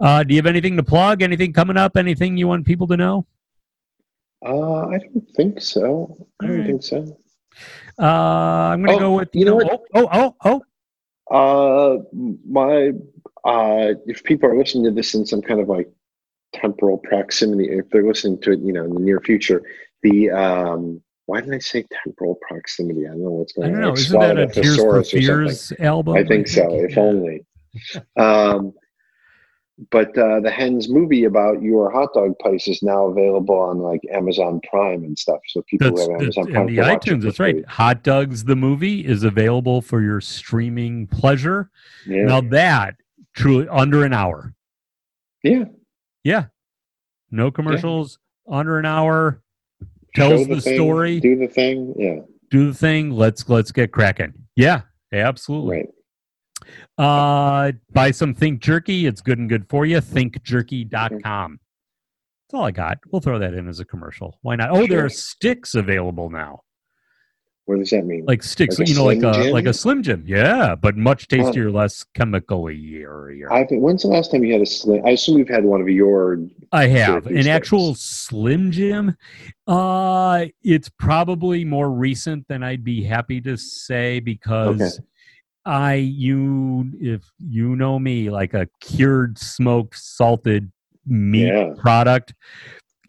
Uh, 0.00 0.24
do 0.24 0.34
you 0.34 0.38
have 0.38 0.46
anything 0.46 0.76
to 0.76 0.82
plug? 0.82 1.22
Anything 1.22 1.52
coming 1.52 1.76
up? 1.76 1.96
Anything 1.96 2.36
you 2.36 2.48
want 2.48 2.66
people 2.66 2.88
to 2.88 2.96
know? 2.96 3.26
Uh, 4.44 4.86
I 4.88 4.98
don't 4.98 5.26
think 5.36 5.60
so. 5.60 6.16
I 6.42 6.46
don't 6.46 6.52
Alright. 6.56 6.66
think 6.66 6.82
so. 6.82 7.16
Uh, 8.00 8.04
I'm 8.72 8.82
going 8.84 8.98
to 8.98 9.04
Oh, 9.04 9.08
go 9.10 9.16
with 9.16 9.28
you 9.34 9.44
know 9.44 9.60
oh, 9.62 9.84
oh, 9.94 10.08
oh, 10.12 10.34
oh. 10.44 10.62
Uh, 11.30 11.98
my 12.48 12.92
uh, 13.44 13.94
if 14.06 14.24
people 14.24 14.48
are 14.48 14.56
listening 14.56 14.84
to 14.84 14.90
this 14.90 15.14
in 15.14 15.26
some 15.26 15.42
kind 15.42 15.60
of 15.60 15.68
like 15.68 15.88
temporal 16.52 16.98
proximity, 16.98 17.68
if 17.70 17.88
they're 17.90 18.06
listening 18.06 18.40
to 18.42 18.52
it, 18.52 18.60
you 18.60 18.72
know, 18.72 18.84
in 18.84 18.94
the 18.94 19.00
near 19.00 19.20
future, 19.20 19.62
the 20.02 20.30
um, 20.30 21.02
why 21.26 21.40
did 21.42 21.52
I 21.52 21.58
say 21.58 21.84
temporal 22.04 22.38
proximity? 22.48 23.06
I 23.06 23.10
don't 23.10 23.22
know 23.24 23.30
what's 23.30 23.52
going 23.52 23.74
on. 23.74 23.74
I 23.74 23.80
don't 23.80 23.82
on. 23.82 23.88
know. 23.88 23.90
Like 23.90 24.00
Isn't 24.00 24.20
that 24.20 24.38
a 24.38 24.46
Tears 24.46 24.76
for 24.76 25.02
thesaurus 25.02 25.14
or 25.14 25.20
something. 25.20 25.26
Fears 25.26 25.72
album? 25.80 26.16
I 26.16 26.24
think 26.24 26.48
so. 26.48 26.84
If 26.84 26.96
Yeah. 26.96 27.02
only. 27.02 27.44
Um, 28.16 28.72
but 29.90 30.16
uh, 30.18 30.40
the 30.40 30.50
Hens 30.50 30.88
movie 30.88 31.24
about 31.24 31.62
your 31.62 31.90
hot 31.90 32.12
dog 32.12 32.38
place 32.40 32.66
is 32.66 32.82
now 32.82 33.06
available 33.06 33.54
on 33.54 33.78
like 33.78 34.00
Amazon 34.12 34.60
Prime 34.68 35.04
and 35.04 35.18
stuff. 35.18 35.38
So 35.48 35.62
people 35.62 35.94
That's, 35.94 36.08
have 36.08 36.20
Amazon 36.20 36.44
Prime 36.46 36.56
and 36.56 36.68
the 36.76 36.82
can 36.82 36.92
watch 36.92 37.06
it 37.06 37.10
iTunes. 37.10 37.22
That's 37.22 37.40
right. 37.40 37.66
Hot 37.66 38.02
Dogs 38.02 38.44
the 38.44 38.56
movie 38.56 39.06
is 39.06 39.22
available 39.22 39.80
for 39.80 40.02
your 40.02 40.20
streaming 40.20 41.06
pleasure. 41.06 41.70
Yeah. 42.06 42.24
Now 42.24 42.40
that 42.40 42.96
truly 43.34 43.68
under 43.68 44.04
an 44.04 44.12
hour. 44.12 44.54
yeah. 45.42 45.64
Yeah. 46.24 46.46
No 47.30 47.50
commercials, 47.50 48.18
under 48.48 48.78
an 48.78 48.86
hour. 48.86 49.42
Tells 50.14 50.48
the 50.48 50.60
thing, 50.60 50.74
story. 50.74 51.20
Do 51.20 51.36
the 51.36 51.46
thing. 51.46 51.94
Yeah. 51.96 52.20
Do 52.50 52.68
the 52.68 52.74
thing. 52.74 53.10
Let's 53.10 53.48
let's 53.48 53.70
get 53.70 53.92
cracking. 53.92 54.32
Yeah, 54.56 54.82
absolutely. 55.12 55.76
Right. 55.76 55.88
Uh 56.98 57.72
buy 57.92 58.10
some 58.10 58.34
Think 58.34 58.60
Jerky. 58.60 59.06
It's 59.06 59.20
good 59.20 59.38
and 59.38 59.48
good 59.48 59.68
for 59.68 59.86
you. 59.86 59.98
Thinkjerky.com. 59.98 61.60
That's 62.50 62.58
all 62.58 62.64
I 62.64 62.70
got. 62.70 62.98
We'll 63.10 63.20
throw 63.20 63.38
that 63.38 63.54
in 63.54 63.68
as 63.68 63.78
a 63.78 63.84
commercial. 63.84 64.38
Why 64.42 64.56
not? 64.56 64.70
Oh, 64.70 64.86
there 64.86 65.04
are 65.04 65.10
sticks 65.10 65.74
available 65.74 66.30
now. 66.30 66.62
What 67.68 67.80
does 67.80 67.90
that 67.90 68.06
mean? 68.06 68.24
Like 68.24 68.42
sticks, 68.42 68.78
Like 68.78 68.88
you 68.88 68.94
know, 68.94 69.04
like 69.04 69.22
a 69.22 69.32
Jim? 69.34 69.52
like 69.52 69.66
a 69.66 69.74
Slim 69.74 70.02
Jim. 70.02 70.24
Yeah, 70.26 70.74
but 70.74 70.96
much 70.96 71.28
tastier, 71.28 71.70
less 71.70 72.02
chemically. 72.14 73.04
I 73.50 73.64
think, 73.64 73.82
when's 73.82 74.00
the 74.00 74.08
last 74.08 74.30
time 74.30 74.42
you 74.42 74.54
had 74.54 74.62
a 74.62 74.66
slim? 74.66 75.04
I 75.04 75.10
assume 75.10 75.36
you've 75.36 75.50
had 75.50 75.64
one 75.66 75.82
of 75.82 75.88
your. 75.90 76.38
I 76.72 76.86
have 76.86 77.26
an 77.26 77.46
actual 77.46 77.94
Slim 77.94 78.70
Jim. 78.70 79.14
Uh, 79.66 80.46
it's 80.62 80.88
probably 80.88 81.62
more 81.66 81.90
recent 81.90 82.48
than 82.48 82.62
I'd 82.62 82.84
be 82.84 83.04
happy 83.04 83.38
to 83.42 83.58
say 83.58 84.18
because 84.20 84.98
I 85.64 85.94
you 85.94 86.90
if 87.00 87.22
you 87.38 87.76
know 87.76 87.98
me 87.98 88.30
like 88.30 88.54
a 88.54 88.68
cured 88.80 89.38
smoked 89.38 89.96
salted 89.98 90.70
meat 91.06 91.46
Yeah. 91.48 91.74
product. 91.76 92.34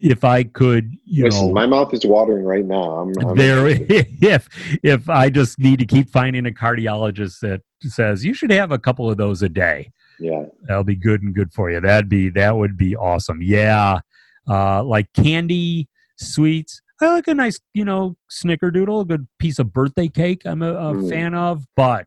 If 0.02 0.24
I 0.24 0.44
could, 0.44 0.94
you 1.04 1.24
Listen, 1.24 1.48
know, 1.48 1.52
my 1.52 1.66
mouth 1.66 1.92
is 1.92 2.06
watering 2.06 2.44
right 2.44 2.64
now. 2.64 3.00
I'm, 3.00 3.12
I'm 3.18 3.36
there 3.36 3.66
if 3.68 4.48
if 4.82 5.10
I 5.10 5.28
just 5.28 5.58
need 5.58 5.78
to 5.80 5.84
keep 5.86 6.08
finding 6.08 6.46
a 6.46 6.50
cardiologist 6.50 7.40
that 7.40 7.60
says 7.82 8.24
you 8.24 8.32
should 8.32 8.50
have 8.50 8.72
a 8.72 8.78
couple 8.78 9.10
of 9.10 9.18
those 9.18 9.42
a 9.42 9.48
day 9.50 9.90
Yeah. 10.18 10.44
that'll 10.62 10.84
be 10.84 10.96
good 10.96 11.22
and 11.22 11.34
good 11.34 11.52
for 11.52 11.70
you 11.70 11.80
that'd 11.80 12.08
be 12.08 12.28
that 12.30 12.56
would 12.56 12.76
be 12.78 12.94
awesome 12.96 13.40
yeah 13.42 14.00
uh 14.48 14.82
like 14.84 15.10
candy 15.14 15.88
sweets 16.18 16.80
i 17.00 17.06
like 17.12 17.28
a 17.28 17.34
nice 17.34 17.58
you 17.74 17.84
know 17.84 18.16
snickerdoodle 18.30 19.02
a 19.02 19.04
good 19.04 19.26
piece 19.38 19.58
of 19.58 19.72
birthday 19.72 20.08
cake 20.08 20.42
i'm 20.44 20.62
a, 20.62 20.72
a 20.74 20.94
Mm. 20.94 21.08
fan 21.10 21.34
of 21.34 21.64
but 21.76 22.06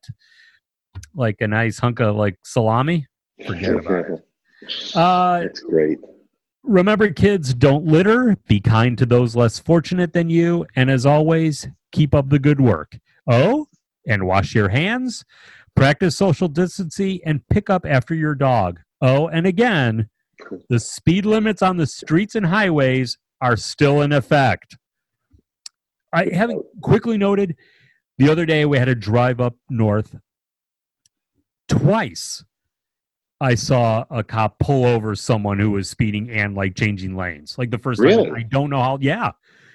like 1.15 1.37
a 1.41 1.47
nice 1.47 1.79
hunk 1.79 1.99
of 1.99 2.15
like 2.15 2.37
salami 2.43 3.07
Forget 3.47 3.75
about 3.75 4.05
it. 4.09 4.25
uh 4.95 5.39
That's 5.41 5.59
great. 5.61 5.97
remember 6.63 7.11
kids 7.11 7.53
don't 7.53 7.85
litter 7.85 8.37
be 8.47 8.59
kind 8.59 8.97
to 8.97 9.05
those 9.05 9.35
less 9.35 9.59
fortunate 9.59 10.13
than 10.13 10.29
you 10.29 10.65
and 10.75 10.89
as 10.89 11.05
always 11.05 11.67
keep 11.91 12.13
up 12.15 12.29
the 12.29 12.39
good 12.39 12.61
work 12.61 12.97
oh 13.27 13.67
and 14.07 14.25
wash 14.27 14.53
your 14.55 14.69
hands 14.69 15.23
practice 15.75 16.15
social 16.15 16.47
distancing 16.47 17.19
and 17.25 17.45
pick 17.49 17.69
up 17.69 17.85
after 17.85 18.13
your 18.13 18.35
dog 18.35 18.79
oh 19.01 19.27
and 19.29 19.45
again 19.47 20.07
the 20.69 20.79
speed 20.79 21.25
limits 21.25 21.61
on 21.61 21.77
the 21.77 21.87
streets 21.87 22.35
and 22.35 22.45
highways 22.45 23.17
are 23.41 23.57
still 23.57 24.01
in 24.01 24.11
effect 24.11 24.77
i 26.13 26.25
haven't 26.33 26.63
quickly 26.81 27.17
noted 27.17 27.55
the 28.17 28.29
other 28.29 28.45
day 28.45 28.63
we 28.65 28.77
had 28.77 28.85
to 28.85 28.95
drive 28.95 29.41
up 29.41 29.55
north 29.69 30.15
twice 31.67 32.43
I 33.41 33.55
saw 33.55 34.05
a 34.09 34.23
cop 34.23 34.57
pull 34.59 34.85
over 34.85 35.15
someone 35.15 35.59
who 35.59 35.71
was 35.71 35.89
speeding 35.89 36.29
and 36.29 36.55
like 36.55 36.75
changing 36.75 37.17
lanes. 37.17 37.57
Like 37.57 37.71
the 37.71 37.77
first 37.77 37.99
Really? 37.99 38.27
time, 38.29 38.35
I 38.35 38.43
don't 38.43 38.69
know 38.69 38.81
how. 38.81 38.97
Yeah, 39.01 39.31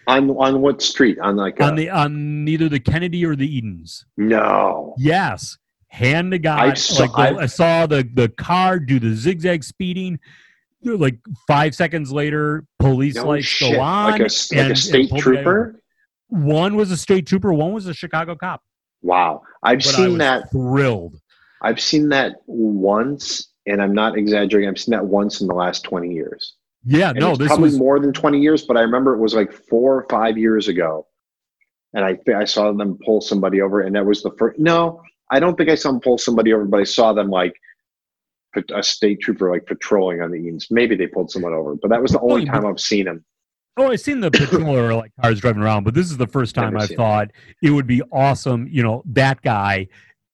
On 0.07 0.31
on 0.31 0.63
what 0.63 0.81
street? 0.81 1.19
On 1.19 1.37
like 1.37 1.61
a, 1.61 1.65
on 1.65 1.73
uh 1.75 1.77
the 1.77 1.91
on 1.91 2.49
either 2.49 2.71
the 2.71 2.81
Kennedy 2.81 3.27
or 3.27 3.37
the 3.37 3.47
Edens. 3.47 4.07
no. 4.17 4.95
Yes, 4.97 5.59
hand 5.89 6.31
to 6.33 6.39
God. 6.39 6.61
I 6.61 6.73
saw- 6.75 7.05
like 7.05 7.37
the- 7.37 7.43
I 7.43 7.47
saw 7.47 7.87
the 7.87 8.09
the 8.15 8.31
car 8.31 8.79
do 8.79 8.99
the 8.99 9.15
zigzag 9.15 9.63
speeding. 9.65 10.19
Like 10.83 11.19
five 11.47 11.75
seconds 11.75 12.11
later, 12.11 12.65
police 12.79 13.17
No 13.17 13.27
lights 13.27 13.45
shit. 13.47 13.75
go 13.75 13.81
on. 13.83 14.13
Like 14.13 14.21
a, 14.21 14.25
like 14.25 14.53
and- 14.65 14.73
a 14.73 14.77
state 14.77 15.11
guy 15.11 15.19
trooper. 15.19 15.83
One 16.29 16.77
was 16.77 16.91
a 16.91 16.97
state 16.97 17.27
trooper. 17.27 17.53
One 17.53 17.73
was 17.73 17.87
a 17.87 17.95
Chicago 17.95 18.37
cop. 18.37 18.63
Wow. 19.03 19.43
I've 19.63 19.79
But 19.79 19.85
seen 19.85 20.19
that. 20.19 20.51
thrilled. 20.51 21.17
I've 21.63 21.81
seen 21.81 22.09
that 22.11 22.37
once, 22.47 23.49
and 23.67 23.83
I'm 23.83 23.93
not 23.95 24.17
exaggerating. 24.17 24.69
I've 24.69 24.79
seen 24.79 24.93
that 24.93 25.07
once 25.07 25.41
in 25.41 25.49
the 25.49 25.55
last 25.55 25.83
20 25.85 26.13
years. 26.13 26.55
Yeah, 26.85 27.11
And 27.11 27.19
no, 27.19 27.35
this 27.37 27.49
probably 27.49 27.65
was 27.65 27.79
more 27.79 27.99
than 27.99 28.13
20 28.13 28.41
years, 28.41 28.65
but 28.65 28.77
I 28.77 28.83
remember 28.83 29.15
it 29.15 29.19
was 29.19 29.35
like 29.35 29.53
four 29.53 29.97
or 29.97 30.07
five 30.09 30.39
years 30.39 30.69
ago. 30.69 31.07
And 31.95 32.05
I 32.05 32.19
I 32.35 32.45
saw 32.45 32.71
them 32.73 32.99
pull 33.05 33.21
somebody 33.21 33.63
over, 33.63 33.81
and 33.81 33.97
that 33.97 34.05
was 34.05 34.23
the 34.23 34.31
first. 34.39 34.59
No, 34.59 35.01
I 35.31 35.41
don't 35.41 35.57
think 35.57 35.71
I 35.71 35.75
saw 35.75 35.91
them 35.91 36.01
pull 36.01 36.19
somebody 36.19 36.53
over, 36.53 36.67
but 36.67 36.81
I 36.81 36.85
saw 36.85 37.13
them 37.15 37.31
like 37.31 37.55
a 38.75 38.83
state 38.83 39.21
trooper 39.21 39.51
like 39.51 39.67
patrolling 39.67 40.21
on 40.21 40.31
the 40.31 40.39
Edens. 40.39 40.69
Maybe 40.71 40.97
they 40.97 41.07
pulled 41.07 41.31
someone 41.31 41.55
over, 41.55 41.77
but 41.81 41.89
that 41.91 42.03
was 42.03 42.13
the 42.13 42.21
only 42.21 42.45
time 42.45 42.67
I've 42.67 42.81
seen 42.81 43.07
him. 43.07 43.25
Oh, 43.79 43.91
I've 43.91 44.01
seen 44.01 44.21
the 44.21 44.31
patroller 44.33 44.97
like 44.97 45.13
cars 45.21 45.41
driving 45.41 45.63
around, 45.63 45.85
but 45.85 45.95
this 45.95 46.11
is 46.11 46.17
the 46.17 46.27
first 46.27 46.55
time 46.55 46.77
I've 46.77 46.91
thought 46.91 47.29
it. 47.63 47.69
it 47.69 47.71
would 47.71 47.87
be 47.87 48.03
awesome. 48.13 48.69
You 48.71 48.83
know, 48.83 49.03
that 49.07 49.41
guy 49.43 49.89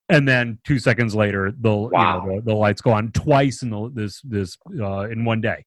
and 0.09 0.29
then 0.29 0.59
two 0.65 0.79
seconds 0.79 1.15
later, 1.15 1.53
the 1.59 1.75
wow. 1.75 2.23
you 2.25 2.31
know, 2.31 2.37
the, 2.37 2.47
the, 2.47 2.55
lights 2.55 2.81
go 2.81 2.93
on 2.93 3.11
twice 3.13 3.63
in 3.63 3.71
the, 3.71 3.91
this 3.95 4.21
this 4.23 4.57
uh, 4.81 5.09
in 5.09 5.25
one 5.25 5.41
day. 5.41 5.65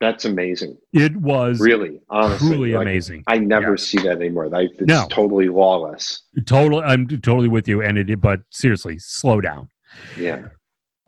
That's 0.00 0.26
amazing. 0.26 0.76
It 0.92 1.16
was 1.16 1.58
really 1.58 2.00
honestly 2.10 2.48
truly 2.48 2.72
like, 2.72 2.82
amazing. 2.82 3.24
I 3.28 3.38
never 3.38 3.70
yeah. 3.70 3.76
see 3.76 3.98
that 3.98 4.16
anymore. 4.16 4.48
Like, 4.48 4.70
it's 4.72 4.82
no. 4.82 5.06
totally 5.08 5.48
lawless. 5.48 6.22
Totally, 6.44 6.82
I'm 6.82 7.08
totally 7.08 7.48
with 7.48 7.66
you. 7.66 7.82
And 7.82 7.96
it, 7.96 8.20
but 8.20 8.40
seriously, 8.50 8.98
slow 8.98 9.40
down. 9.40 9.70
Yeah. 10.18 10.48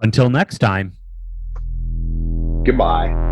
Until 0.01 0.31
next 0.31 0.59
time. 0.59 0.95
Goodbye. 2.65 3.28